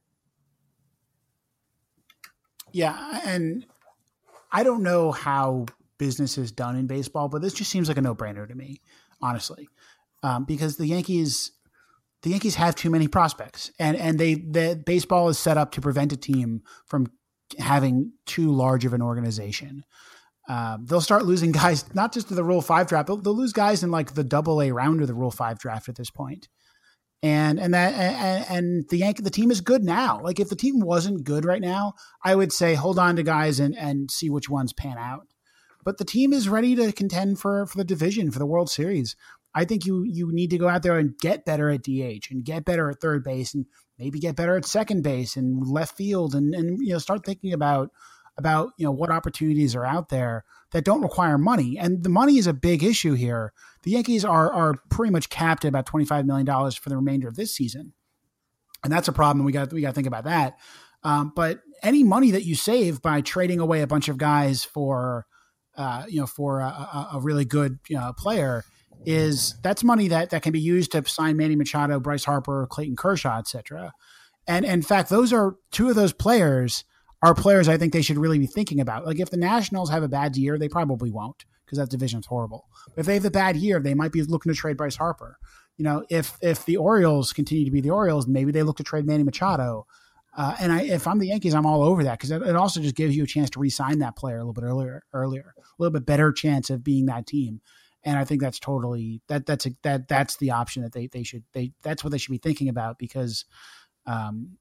Yeah. 2.73 3.21
And 3.25 3.67
I 4.51 4.63
don't 4.63 4.83
know 4.83 5.13
how 5.13 5.67
business 5.99 6.39
is 6.39 6.51
done 6.51 6.77
in 6.77 6.87
baseball, 6.87 7.29
but 7.29 7.43
this 7.43 7.55
just 7.55 7.71
seems 7.71 7.89
like 7.89 7.99
a 7.99 8.03
no 8.03 8.15
brainer 8.15 8.49
to 8.49 8.55
me, 8.55 8.81
honestly, 9.23 9.69
um, 10.23 10.45
because 10.45 10.77
the 10.77 10.87
Yankees. 10.87 11.53
The 12.23 12.31
Yankees 12.31 12.57
have 12.57 12.75
too 12.75 12.91
many 12.91 13.07
prospects, 13.07 13.71
and 13.79 13.97
and 13.97 14.19
they 14.19 14.35
the 14.35 14.83
baseball 14.85 15.29
is 15.29 15.39
set 15.39 15.59
up 15.59 15.71
to 15.73 15.81
prevent 15.81 16.13
a 16.13 16.17
team 16.17 16.63
from 16.87 17.07
having 17.59 18.13
too 18.25 18.51
large 18.51 18.85
of 18.85 18.95
an 18.95 19.03
organization. 19.03 19.85
Um, 20.49 20.87
they'll 20.87 21.01
start 21.01 21.25
losing 21.25 21.53
guys 21.53 21.93
not 21.95 22.13
just 22.13 22.29
to 22.29 22.35
the 22.35 22.45
Rule 22.45 22.63
Five 22.63 22.87
draft, 22.87 23.09
they'll, 23.09 23.17
they'll 23.17 23.37
lose 23.37 23.53
guys 23.53 23.83
in 23.83 23.91
like 23.91 24.15
the 24.15 24.25
Double 24.25 24.63
A 24.63 24.71
round 24.71 25.01
of 25.01 25.09
the 25.09 25.15
Rule 25.15 25.31
Five 25.31 25.59
draft 25.59 25.89
at 25.89 25.97
this 25.97 26.11
point. 26.11 26.49
And 27.23 27.59
and 27.59 27.75
that 27.75 27.95
and, 27.95 28.47
and 28.49 28.89
the 28.89 28.99
Yankee 28.99 29.23
the 29.23 29.31
team 29.31 29.51
is 29.51 29.61
good 29.61 29.83
now. 29.83 30.21
Like 30.23 30.39
if 30.39 30.49
the 30.49 30.57
team 30.57 30.81
wasn't 30.81 31.25
good 31.25 31.45
right 31.45 31.63
now, 31.63 31.95
I 32.23 32.35
would 32.35 32.53
say 32.53 32.75
hold 32.75 32.99
on 32.99 33.17
to 33.17 33.23
guys 33.23 33.59
and 33.59 33.77
and 33.77 34.11
see 34.11 34.31
which 34.31 34.49
ones 34.51 34.73
pan 34.73 34.99
out 34.99 35.27
but 35.87 35.99
the 35.99 36.05
team 36.05 36.33
is 36.33 36.49
ready 36.49 36.75
to 36.75 36.93
contend 36.93 37.39
for 37.39 37.65
for 37.65 37.79
the 37.79 37.85
division 37.85 38.33
for 38.33 38.41
the 38.41 38.45
World 38.45 38.69
Series. 38.69 39.15
I 39.55 39.65
think 39.65 39.87
you 39.87 40.03
you 40.03 40.33
need 40.33 40.51
to 40.51 40.59
go 40.59 40.69
out 40.69 40.83
there 40.83 40.99
and 40.99 41.17
get 41.17 41.47
better 41.47 41.71
at 41.71 41.85
DH 41.85 42.29
and 42.29 42.45
get 42.45 42.65
better 42.65 42.91
at 42.91 43.01
third 43.01 43.23
base 43.23 43.55
and 43.55 43.67
maybe 43.97 44.19
get 44.19 44.35
better 44.35 44.57
at 44.57 44.67
second 44.67 45.03
base 45.03 45.37
and 45.37 45.65
left 45.65 45.97
field 45.97 46.35
and 46.35 46.55
and 46.55 46.81
you 46.81 46.93
know 46.93 46.99
start 46.99 47.25
thinking 47.25 47.53
about 47.53 47.91
about 48.39 48.71
you 48.77 48.85
know 48.85 48.93
what 48.93 49.11
opportunities 49.11 49.75
are 49.75 49.85
out 49.85 50.09
there 50.09 50.45
that 50.73 50.85
don't 50.85 51.03
require 51.03 51.39
money 51.39 51.79
and 51.79 52.03
the 52.03 52.09
money 52.09 52.39
is 52.39 52.47
a 52.47 52.53
big 52.53 52.83
issue 52.83 53.15
here. 53.15 53.53
The 53.83 53.93
Yankees 53.93 54.25
are 54.25 54.53
are 54.53 54.75
pretty 54.91 55.13
much 55.13 55.29
capped 55.29 55.65
at 55.65 55.69
about 55.69 55.87
twenty 55.87 56.05
five 56.05 56.27
million 56.27 56.47
dollars 56.47 56.77
for 56.77 56.89
the 56.89 56.97
remainder 56.97 57.29
of 57.29 57.37
this 57.37 57.55
season, 57.55 57.93
and 58.85 58.93
that's 58.93 59.09
a 59.09 59.13
problem. 59.13 59.45
We 59.45 59.53
got 59.53 59.73
we 59.73 59.81
got 59.81 59.89
to 59.89 59.95
think 59.95 60.07
about 60.07 60.25
that. 60.25 60.59
Um, 61.03 61.33
but 61.37 61.61
any 61.83 62.03
money 62.03 62.33
that 62.33 62.45
you 62.45 62.55
save 62.55 63.01
by 63.01 63.21
trading 63.21 63.61
away 63.61 63.83
a 63.83 63.87
bunch 63.87 64.09
of 64.09 64.19
guys 64.19 64.65
for 64.65 65.27
uh, 65.77 66.05
you 66.09 66.21
know, 66.21 66.27
for 66.27 66.61
a, 66.61 67.09
a 67.15 67.21
really 67.21 67.45
good 67.45 67.79
you 67.89 67.97
know, 67.97 68.13
player 68.17 68.65
is 69.05 69.55
that's 69.63 69.85
money 69.85 70.09
that, 70.09 70.31
that 70.31 70.43
can 70.43 70.53
be 70.53 70.61
used 70.61 70.93
to 70.93 71.07
sign 71.07 71.37
Manny 71.37 71.55
Machado, 71.55 72.01
Bryce 72.01 72.25
Harper, 72.25 72.67
Clayton 72.69 72.97
Kershaw, 72.97 73.39
etc. 73.39 73.93
And, 74.49 74.65
and 74.65 74.75
in 74.75 74.83
fact, 74.83 75.11
those 75.11 75.33
are 75.33 75.57
two 75.71 75.89
of 75.89 75.95
those 75.95 76.13
players 76.13 76.85
are 77.27 77.35
players 77.35 77.69
I 77.69 77.77
think 77.77 77.93
they 77.93 78.03
should 78.03 78.19
really 78.19 78.39
be 78.39 78.47
thinking 78.47 78.81
about. 78.81 79.05
Like 79.05 79.19
if 79.19 79.31
the 79.31 79.37
Nationals 79.37 79.91
have 79.91 80.05
a 80.05 80.09
bad 80.09 80.37
year, 80.37 80.59
they 80.59 80.69
probably 80.69 81.11
won't 81.11 81.45
because 81.65 81.79
that 81.79 81.91
division's 81.91 82.27
horrible. 82.27 82.69
But 82.95 83.01
if 83.01 83.07
they 83.07 83.15
have 83.15 83.25
a 83.25 83.31
bad 83.33 83.57
year, 83.57 83.81
they 83.81 83.95
might 83.95 84.13
be 84.13 84.23
looking 84.23 84.53
to 84.53 84.57
trade 84.57 84.77
Bryce 84.77 84.95
Harper. 84.95 85.37
You 85.77 85.85
know, 85.85 86.07
if 86.09 86.39
if 86.41 86.65
the 86.65 86.77
Orioles 86.77 87.33
continue 87.33 87.65
to 87.65 87.71
be 87.73 87.81
the 87.81 87.91
Orioles, 87.91 88.29
maybe 88.29 88.53
they 88.53 88.63
look 88.63 88.77
to 88.77 88.85
trade 88.85 89.07
Manny 89.07 89.25
Machado. 89.25 89.89
Uh, 90.37 90.55
and 90.61 90.73
I, 90.73 90.83
if 90.83 91.09
I'm 91.09 91.19
the 91.19 91.27
Yankees, 91.27 91.53
I'm 91.53 91.67
all 91.67 91.83
over 91.83 92.05
that 92.05 92.19
because 92.19 92.31
it, 92.31 92.43
it, 92.43 92.55
also 92.55 92.81
just 92.81 92.95
gives 92.95 93.17
you 93.17 93.25
a 93.25 93.27
chance 93.27 93.51
to 93.51 93.59
re-sign 93.59 93.99
that 94.01 94.17
player 94.17 94.37
a 94.37 94.41
little 94.41 94.53
bit 94.53 94.65
earlier, 94.65 95.03
earlier, 95.15 95.55
a 95.57 95.63
little 95.79 95.93
bit 95.93 96.05
better 96.05 96.31
chance 96.31 96.69
of 96.69 96.85
being 96.85 97.07
that 97.07 97.27
team. 97.27 97.63
And 98.05 98.19
I 98.19 98.25
think 98.25 98.43
that's 98.43 98.61
totally 98.61 99.21
that 99.27 99.47
that's 99.47 99.67
a, 99.67 99.71
that 99.83 100.07
that's 100.07 100.37
the 100.37 100.53
option 100.53 100.85
that 100.85 100.93
they 100.93 101.09
they 101.09 101.25
should 101.25 101.43
they 101.53 101.73
that's 101.83 102.05
what 102.05 102.11
they 102.11 102.19
should 102.19 102.31
be 102.31 102.39
thinking 102.39 102.69
about 102.69 102.99
because 102.99 103.47
um, 104.07 104.59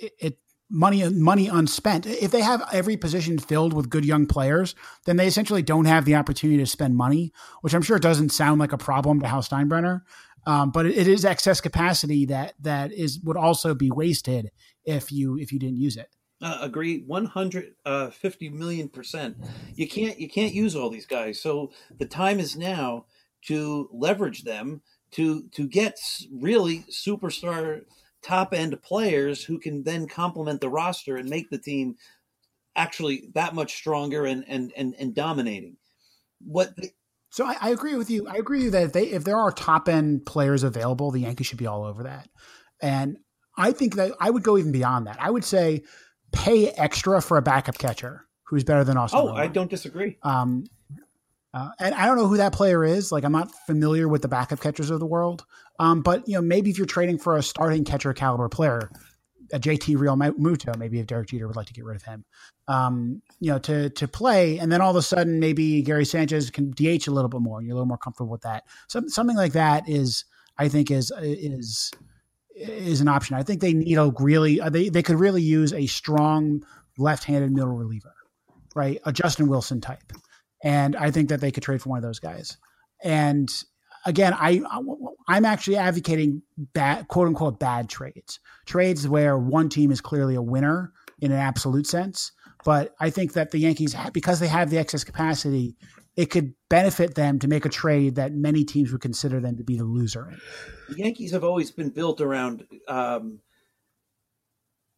it, 0.00 0.12
it 0.18 0.38
money 0.70 1.08
money 1.08 1.48
unspent. 1.48 2.06
If 2.06 2.30
they 2.30 2.40
have 2.40 2.68
every 2.72 2.96
position 2.96 3.38
filled 3.38 3.72
with 3.72 3.90
good 3.90 4.04
young 4.04 4.26
players, 4.26 4.74
then 5.04 5.16
they 5.16 5.26
essentially 5.26 5.62
don't 5.62 5.84
have 5.84 6.04
the 6.04 6.16
opportunity 6.16 6.58
to 6.58 6.66
spend 6.66 6.96
money, 6.96 7.32
which 7.60 7.74
I'm 7.74 7.82
sure 7.82 7.98
doesn't 7.98 8.30
sound 8.30 8.60
like 8.60 8.72
a 8.72 8.78
problem 8.78 9.20
to 9.20 9.28
Hal 9.28 9.42
Steinbrenner. 9.42 10.02
Um, 10.46 10.70
but 10.70 10.86
it, 10.86 11.08
is 11.08 11.24
excess 11.24 11.60
capacity 11.60 12.26
that 12.26 12.54
that 12.60 12.92
is 12.92 13.20
would 13.24 13.36
also 13.36 13.74
be 13.74 13.90
wasted 13.90 14.50
if 14.84 15.10
you 15.10 15.36
if 15.38 15.52
you 15.52 15.58
didn't 15.58 15.78
use 15.78 15.96
it. 15.96 16.08
Uh, 16.40 16.58
agree, 16.60 17.02
one 17.06 17.24
hundred 17.24 17.74
uh, 17.84 18.10
fifty 18.10 18.48
million 18.48 18.88
percent. 18.88 19.36
You 19.74 19.88
can't 19.88 20.20
you 20.20 20.28
can't 20.28 20.54
use 20.54 20.76
all 20.76 20.90
these 20.90 21.06
guys. 21.06 21.40
So 21.40 21.72
the 21.98 22.06
time 22.06 22.38
is 22.38 22.56
now 22.56 23.06
to 23.46 23.88
leverage 23.92 24.44
them 24.44 24.82
to 25.12 25.48
to 25.52 25.66
get 25.66 25.98
really 26.30 26.84
superstar 26.90 27.82
top 28.26 28.52
end 28.52 28.80
players 28.82 29.44
who 29.44 29.58
can 29.58 29.84
then 29.84 30.06
complement 30.08 30.60
the 30.60 30.68
roster 30.68 31.16
and 31.16 31.28
make 31.28 31.48
the 31.50 31.58
team 31.58 31.96
actually 32.74 33.30
that 33.34 33.54
much 33.54 33.74
stronger 33.74 34.26
and 34.26 34.44
and 34.48 34.72
and, 34.76 34.94
and 34.98 35.14
dominating. 35.14 35.76
What 36.40 36.74
the, 36.76 36.90
so 37.30 37.46
I, 37.46 37.56
I, 37.60 37.70
agree 37.70 37.94
with 37.94 38.10
you. 38.10 38.26
I 38.28 38.34
agree 38.34 38.58
with 38.58 38.64
you 38.66 38.70
that 38.72 38.82
if 38.84 38.92
they 38.92 39.04
if 39.06 39.24
there 39.24 39.38
are 39.38 39.52
top 39.52 39.88
end 39.88 40.26
players 40.26 40.62
available, 40.62 41.10
the 41.10 41.20
Yankees 41.20 41.46
should 41.46 41.58
be 41.58 41.66
all 41.66 41.84
over 41.84 42.04
that. 42.04 42.28
And 42.82 43.18
I 43.56 43.72
think 43.72 43.94
that 43.96 44.12
I 44.20 44.30
would 44.30 44.42
go 44.42 44.58
even 44.58 44.72
beyond 44.72 45.06
that. 45.06 45.18
I 45.20 45.30
would 45.30 45.44
say 45.44 45.82
pay 46.32 46.68
extra 46.70 47.22
for 47.22 47.38
a 47.38 47.42
backup 47.42 47.78
catcher 47.78 48.26
who's 48.44 48.64
better 48.64 48.84
than 48.84 48.96
Austin. 48.96 49.20
Oh, 49.22 49.34
I 49.34 49.46
don't 49.46 49.70
disagree. 49.70 50.18
Um, 50.22 50.64
uh, 51.54 51.70
and 51.80 51.94
I 51.94 52.06
don't 52.06 52.16
know 52.16 52.26
who 52.26 52.36
that 52.36 52.52
player 52.52 52.84
is. 52.84 53.10
Like 53.10 53.24
I'm 53.24 53.32
not 53.32 53.50
familiar 53.66 54.08
with 54.08 54.22
the 54.22 54.28
backup 54.28 54.60
catchers 54.60 54.90
of 54.90 55.00
the 55.00 55.06
world. 55.06 55.44
Um, 55.78 56.02
but 56.02 56.26
you 56.28 56.34
know, 56.34 56.42
maybe 56.42 56.70
if 56.70 56.78
you're 56.78 56.86
trading 56.86 57.18
for 57.18 57.36
a 57.36 57.42
starting 57.42 57.84
catcher 57.84 58.12
caliber 58.12 58.48
player, 58.48 58.90
a 59.52 59.60
JT 59.60 59.98
Real 59.98 60.16
Realmuto, 60.16 60.76
maybe 60.76 60.98
if 60.98 61.06
Derek 61.06 61.28
Jeter 61.28 61.46
would 61.46 61.56
like 61.56 61.66
to 61.66 61.72
get 61.72 61.84
rid 61.84 61.96
of 61.96 62.02
him, 62.02 62.24
um, 62.68 63.22
you 63.40 63.50
know, 63.50 63.58
to 63.60 63.90
to 63.90 64.08
play, 64.08 64.58
and 64.58 64.70
then 64.70 64.80
all 64.80 64.90
of 64.90 64.96
a 64.96 65.02
sudden 65.02 65.38
maybe 65.38 65.82
Gary 65.82 66.04
Sanchez 66.04 66.50
can 66.50 66.70
DH 66.70 67.06
a 67.06 67.12
little 67.12 67.28
bit 67.28 67.40
more, 67.40 67.58
and 67.58 67.66
you're 67.66 67.74
a 67.74 67.76
little 67.76 67.86
more 67.86 67.98
comfortable 67.98 68.30
with 68.30 68.42
that. 68.42 68.64
So, 68.88 69.02
something 69.06 69.36
like 69.36 69.52
that 69.52 69.88
is, 69.88 70.24
I 70.58 70.68
think, 70.68 70.90
is 70.90 71.12
is 71.20 71.92
is 72.54 73.00
an 73.00 73.08
option. 73.08 73.36
I 73.36 73.42
think 73.42 73.60
they 73.60 73.72
need 73.72 73.96
a 73.96 74.12
really 74.18 74.60
uh, 74.60 74.70
they 74.70 74.88
they 74.88 75.02
could 75.02 75.16
really 75.16 75.42
use 75.42 75.72
a 75.72 75.86
strong 75.86 76.64
left-handed 76.98 77.52
middle 77.52 77.76
reliever, 77.76 78.14
right? 78.74 79.00
A 79.04 79.12
Justin 79.12 79.48
Wilson 79.48 79.80
type, 79.80 80.12
and 80.64 80.96
I 80.96 81.10
think 81.10 81.28
that 81.28 81.40
they 81.40 81.52
could 81.52 81.62
trade 81.62 81.82
for 81.82 81.90
one 81.90 81.98
of 81.98 82.02
those 82.02 82.20
guys. 82.20 82.56
And 83.04 83.50
again, 84.06 84.32
I 84.34 84.62
I'm 85.28 85.44
actually 85.44 85.76
advocating 85.76 86.42
bad 86.56 87.08
quote 87.08 87.28
unquote 87.28 87.58
bad 87.58 87.90
trades, 87.90 88.40
trades 88.64 89.06
where 89.06 89.36
one 89.36 89.68
team 89.68 89.90
is 89.90 90.00
clearly 90.00 90.34
a 90.34 90.42
winner 90.42 90.92
in 91.20 91.32
an 91.32 91.38
absolute 91.38 91.86
sense. 91.86 92.32
But 92.64 92.94
I 92.98 93.10
think 93.10 93.34
that 93.34 93.50
the 93.50 93.58
Yankees, 93.58 93.94
because 94.12 94.40
they 94.40 94.48
have 94.48 94.70
the 94.70 94.78
excess 94.78 95.04
capacity, 95.04 95.76
it 96.16 96.30
could 96.30 96.54
benefit 96.68 97.14
them 97.14 97.38
to 97.40 97.48
make 97.48 97.64
a 97.64 97.68
trade 97.68 98.14
that 98.14 98.32
many 98.32 98.64
teams 98.64 98.90
would 98.90 99.02
consider 99.02 99.38
them 99.40 99.56
to 99.58 99.64
be 99.64 99.76
the 99.76 99.84
loser 99.84 100.30
in. 100.30 100.40
The 100.88 101.02
Yankees 101.02 101.32
have 101.32 101.44
always 101.44 101.70
been 101.70 101.90
built 101.90 102.20
around 102.20 102.64
um, 102.88 103.40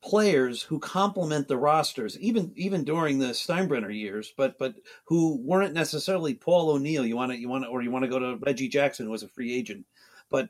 players 0.03 0.62
who 0.62 0.78
complement 0.78 1.49
the 1.49 1.57
rosters, 1.57 2.18
even 2.18 2.53
even 2.57 2.84
during 2.84 3.18
the 3.18 3.28
Steinbrenner 3.28 3.94
years, 3.94 4.32
but 4.36 4.59
but 4.59 4.74
who 5.05 5.38
weren't 5.38 5.74
necessarily 5.74 6.34
Paul 6.34 6.70
O'Neill. 6.70 7.07
You 7.07 7.16
want 7.16 7.32
to 7.32 7.38
you 7.38 7.49
want 7.49 7.64
to 7.64 7.70
or 7.70 7.82
you 7.82 7.90
want 7.90 8.05
to 8.05 8.11
go 8.11 8.18
to 8.18 8.36
Reggie 8.44 8.68
Jackson, 8.68 9.07
who 9.07 9.12
was 9.12 9.22
a 9.22 9.28
free 9.28 9.53
agent, 9.55 9.84
but 10.30 10.49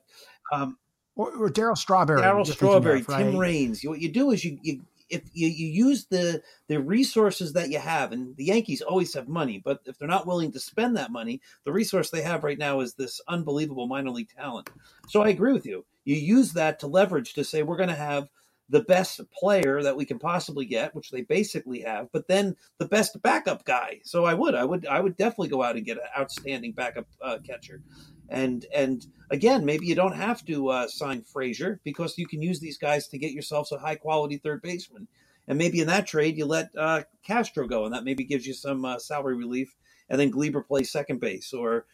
um, 0.52 0.76
or, 1.16 1.30
or 1.32 1.48
Darryl 1.48 1.76
Strawberry, 1.76 2.22
Darryl 2.22 2.46
Strawberry, 2.46 3.02
right? 3.02 3.24
Tim 3.24 3.36
Raines. 3.36 3.82
what 3.84 4.00
you 4.00 4.10
do 4.10 4.30
is 4.30 4.44
you, 4.44 4.58
you 4.62 4.80
if 5.10 5.22
you, 5.32 5.48
you 5.48 5.66
use 5.66 6.04
the 6.06 6.42
the 6.68 6.78
resources 6.78 7.52
that 7.54 7.70
you 7.70 7.78
have, 7.78 8.12
and 8.12 8.36
the 8.36 8.44
Yankees 8.44 8.82
always 8.82 9.14
have 9.14 9.28
money, 9.28 9.60
but 9.64 9.80
if 9.86 9.98
they're 9.98 10.08
not 10.08 10.26
willing 10.26 10.52
to 10.52 10.60
spend 10.60 10.96
that 10.96 11.10
money, 11.10 11.40
the 11.64 11.72
resource 11.72 12.10
they 12.10 12.22
have 12.22 12.44
right 12.44 12.58
now 12.58 12.80
is 12.80 12.94
this 12.94 13.20
unbelievable 13.28 13.86
minor 13.86 14.10
league 14.10 14.28
talent. 14.28 14.68
So 15.08 15.22
I 15.22 15.28
agree 15.28 15.52
with 15.52 15.66
you. 15.66 15.84
You 16.04 16.16
use 16.16 16.52
that 16.52 16.78
to 16.80 16.86
leverage 16.86 17.34
to 17.34 17.44
say 17.44 17.62
we're 17.62 17.76
going 17.76 17.88
to 17.88 17.94
have 17.94 18.28
the 18.70 18.82
best 18.82 19.20
player 19.32 19.82
that 19.82 19.96
we 19.96 20.04
can 20.04 20.18
possibly 20.18 20.66
get, 20.66 20.94
which 20.94 21.10
they 21.10 21.22
basically 21.22 21.80
have, 21.80 22.08
but 22.12 22.28
then 22.28 22.54
the 22.78 22.86
best 22.86 23.20
backup 23.22 23.64
guy. 23.64 24.00
So 24.04 24.24
I 24.24 24.34
would, 24.34 24.54
I 24.54 24.64
would, 24.64 24.86
I 24.86 25.00
would 25.00 25.16
definitely 25.16 25.48
go 25.48 25.62
out 25.62 25.76
and 25.76 25.86
get 25.86 25.96
an 25.96 26.04
outstanding 26.18 26.72
backup 26.72 27.06
uh, 27.22 27.38
catcher. 27.46 27.82
And 28.28 28.66
and 28.74 29.06
again, 29.30 29.64
maybe 29.64 29.86
you 29.86 29.94
don't 29.94 30.14
have 30.16 30.44
to 30.46 30.68
uh, 30.68 30.88
sign 30.88 31.22
Frazier 31.22 31.80
because 31.82 32.18
you 32.18 32.26
can 32.26 32.42
use 32.42 32.60
these 32.60 32.76
guys 32.76 33.08
to 33.08 33.18
get 33.18 33.32
yourselves 33.32 33.72
a 33.72 33.78
high 33.78 33.94
quality 33.94 34.36
third 34.36 34.60
baseman. 34.60 35.08
And 35.46 35.56
maybe 35.56 35.80
in 35.80 35.86
that 35.86 36.06
trade, 36.06 36.36
you 36.36 36.44
let 36.44 36.68
uh, 36.76 37.04
Castro 37.24 37.66
go, 37.66 37.86
and 37.86 37.94
that 37.94 38.04
maybe 38.04 38.24
gives 38.24 38.46
you 38.46 38.52
some 38.52 38.84
uh, 38.84 38.98
salary 38.98 39.36
relief. 39.36 39.74
And 40.10 40.20
then 40.20 40.30
Gleyber 40.30 40.66
plays 40.66 40.92
second 40.92 41.20
base, 41.20 41.54
or 41.54 41.86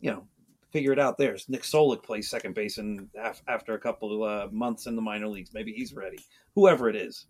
you 0.00 0.10
know, 0.10 0.26
figure 0.72 0.92
it 0.92 0.98
out 0.98 1.18
there. 1.18 1.36
Nick 1.48 1.62
Solak 1.62 2.02
plays 2.02 2.28
second 2.28 2.54
base, 2.54 2.78
and 2.78 3.08
af- 3.18 3.42
after 3.48 3.74
a 3.74 3.78
couple 3.78 4.24
of 4.24 4.30
uh, 4.30 4.52
months 4.52 4.86
in 4.86 4.96
the 4.96 5.02
minor 5.02 5.28
leagues, 5.28 5.50
maybe 5.52 5.72
he's 5.72 5.94
ready. 5.94 6.18
Whoever 6.54 6.88
it 6.88 6.96
is. 6.96 7.26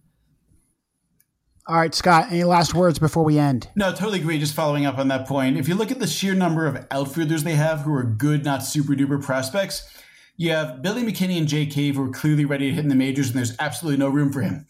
All 1.66 1.76
right, 1.76 1.94
Scott, 1.94 2.28
any 2.30 2.44
last 2.44 2.72
words 2.72 2.98
before 2.98 3.24
we 3.24 3.38
end? 3.38 3.68
No, 3.76 3.90
totally 3.90 4.20
agree. 4.20 4.38
Just 4.38 4.54
following 4.54 4.86
up 4.86 4.96
on 4.96 5.08
that 5.08 5.28
point. 5.28 5.58
If 5.58 5.68
you 5.68 5.74
look 5.74 5.90
at 5.90 5.98
the 5.98 6.06
sheer 6.06 6.34
number 6.34 6.66
of 6.66 6.86
outfielders 6.90 7.44
they 7.44 7.56
have 7.56 7.80
who 7.80 7.92
are 7.92 8.04
good, 8.04 8.42
not 8.42 8.62
super 8.62 8.94
duper 8.94 9.22
prospects, 9.22 9.86
you 10.38 10.50
have 10.50 10.80
Billy 10.80 11.02
McKinney 11.02 11.36
and 11.36 11.46
Jake 11.46 11.70
Cave 11.70 11.96
who 11.96 12.04
are 12.08 12.12
clearly 12.12 12.46
ready 12.46 12.68
to 12.68 12.74
hit 12.74 12.84
in 12.84 12.88
the 12.88 12.94
majors, 12.94 13.28
and 13.28 13.36
there's 13.36 13.54
absolutely 13.58 13.98
no 13.98 14.08
room 14.08 14.32
for 14.32 14.40
him. 14.40 14.66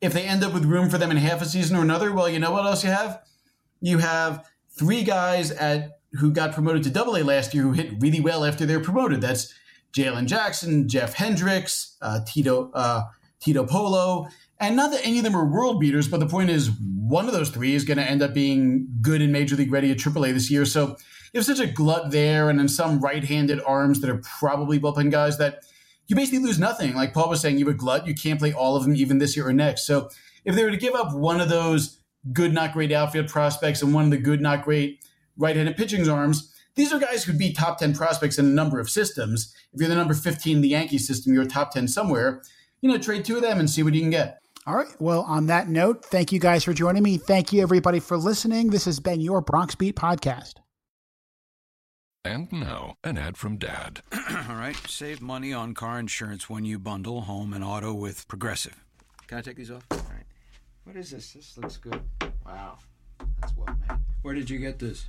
If 0.00 0.12
they 0.12 0.24
end 0.24 0.42
up 0.42 0.52
with 0.52 0.64
room 0.64 0.90
for 0.90 0.98
them 0.98 1.12
in 1.12 1.18
half 1.18 1.40
a 1.40 1.44
season 1.44 1.76
or 1.76 1.82
another, 1.82 2.12
well, 2.12 2.28
you 2.28 2.40
know 2.40 2.50
what 2.50 2.66
else 2.66 2.82
you 2.82 2.90
have? 2.90 3.22
You 3.80 3.98
have 3.98 4.50
three 4.70 5.04
guys 5.04 5.52
at 5.52 5.99
who 6.14 6.30
got 6.32 6.52
promoted 6.52 6.82
to 6.84 6.90
Double 6.90 7.16
A 7.16 7.22
last 7.22 7.54
year 7.54 7.62
who 7.62 7.72
hit 7.72 7.92
really 8.00 8.20
well 8.20 8.44
after 8.44 8.66
they're 8.66 8.80
promoted. 8.80 9.20
That's 9.20 9.54
Jhalan 9.92 10.26
Jackson, 10.26 10.88
Jeff 10.88 11.14
Hendrix, 11.14 11.96
uh, 12.02 12.20
Tito 12.26 12.70
uh, 12.74 13.02
Tito 13.40 13.64
Polo, 13.64 14.28
and 14.58 14.76
not 14.76 14.90
that 14.92 15.04
any 15.04 15.18
of 15.18 15.24
them 15.24 15.34
are 15.34 15.44
world 15.44 15.80
beaters, 15.80 16.06
but 16.06 16.20
the 16.20 16.26
point 16.26 16.50
is 16.50 16.70
one 16.80 17.26
of 17.26 17.32
those 17.32 17.48
three 17.48 17.74
is 17.74 17.84
going 17.84 17.96
to 17.96 18.04
end 18.04 18.22
up 18.22 18.34
being 18.34 18.86
good 19.00 19.22
in 19.22 19.32
Major 19.32 19.56
League 19.56 19.72
Ready 19.72 19.90
at 19.90 19.96
AAA 19.96 20.34
this 20.34 20.50
year. 20.50 20.66
So 20.66 20.96
you 21.32 21.38
have 21.38 21.46
such 21.46 21.60
a 21.60 21.66
glut 21.66 22.10
there, 22.10 22.50
and 22.50 22.58
then 22.58 22.68
some 22.68 23.00
right-handed 23.00 23.60
arms 23.66 24.00
that 24.00 24.10
are 24.10 24.20
probably 24.38 24.78
bullpen 24.78 25.10
guys 25.10 25.38
that 25.38 25.64
you 26.08 26.16
basically 26.16 26.40
lose 26.40 26.58
nothing. 26.58 26.94
Like 26.94 27.14
Paul 27.14 27.30
was 27.30 27.40
saying, 27.40 27.58
you 27.58 27.66
have 27.66 27.74
a 27.74 27.78
glut. 27.78 28.06
You 28.06 28.14
can't 28.14 28.38
play 28.38 28.52
all 28.52 28.76
of 28.76 28.82
them 28.82 28.94
even 28.94 29.18
this 29.18 29.36
year 29.36 29.48
or 29.48 29.52
next. 29.52 29.86
So 29.86 30.10
if 30.44 30.54
they 30.54 30.64
were 30.64 30.72
to 30.72 30.76
give 30.76 30.94
up 30.94 31.14
one 31.14 31.40
of 31.40 31.48
those 31.48 32.00
good, 32.32 32.52
not 32.52 32.72
great 32.72 32.92
outfield 32.92 33.28
prospects 33.28 33.80
and 33.80 33.94
one 33.94 34.04
of 34.04 34.10
the 34.10 34.18
good, 34.18 34.40
not 34.40 34.64
great 34.64 35.02
right-handed 35.40 35.76
pitching 35.76 36.08
arms, 36.08 36.54
these 36.76 36.92
are 36.92 37.00
guys 37.00 37.24
who'd 37.24 37.38
be 37.38 37.52
top 37.52 37.78
10 37.78 37.94
prospects 37.94 38.38
in 38.38 38.46
a 38.46 38.48
number 38.48 38.78
of 38.78 38.88
systems. 38.88 39.54
If 39.72 39.80
you're 39.80 39.88
the 39.88 39.96
number 39.96 40.14
15 40.14 40.56
in 40.56 40.62
the 40.62 40.68
Yankee 40.68 40.98
system, 40.98 41.34
you're 41.34 41.44
top 41.44 41.72
10 41.72 41.88
somewhere. 41.88 42.42
You 42.80 42.90
know, 42.90 42.98
trade 42.98 43.24
two 43.24 43.36
of 43.36 43.42
them 43.42 43.58
and 43.58 43.68
see 43.68 43.82
what 43.82 43.94
you 43.94 44.00
can 44.00 44.10
get. 44.10 44.40
All 44.66 44.76
right. 44.76 44.88
Well, 45.00 45.22
on 45.22 45.46
that 45.46 45.68
note, 45.68 46.04
thank 46.04 46.32
you 46.32 46.38
guys 46.38 46.64
for 46.64 46.72
joining 46.72 47.02
me. 47.02 47.16
Thank 47.16 47.52
you, 47.52 47.62
everybody, 47.62 47.98
for 47.98 48.16
listening. 48.16 48.70
This 48.70 48.84
has 48.84 49.00
been 49.00 49.20
your 49.20 49.40
Bronx 49.40 49.74
Beat 49.74 49.96
podcast. 49.96 50.54
And 52.24 52.52
now, 52.52 52.96
an 53.02 53.16
ad 53.16 53.38
from 53.38 53.56
Dad. 53.56 54.02
All 54.12 54.56
right. 54.56 54.76
Save 54.86 55.22
money 55.22 55.52
on 55.54 55.74
car 55.74 55.98
insurance 55.98 56.50
when 56.50 56.66
you 56.66 56.78
bundle 56.78 57.22
home 57.22 57.54
and 57.54 57.64
auto 57.64 57.94
with 57.94 58.28
Progressive. 58.28 58.84
Can 59.26 59.38
I 59.38 59.40
take 59.40 59.56
these 59.56 59.70
off? 59.70 59.84
All 59.90 59.98
right. 59.98 60.26
What 60.84 60.96
is 60.96 61.10
this? 61.10 61.32
This 61.32 61.56
looks 61.56 61.78
good. 61.78 62.00
Wow. 62.44 62.78
That's 63.40 63.54
well 63.56 63.74
made. 63.88 63.98
Where 64.22 64.34
did 64.34 64.50
you 64.50 64.58
get 64.58 64.78
this? 64.78 65.08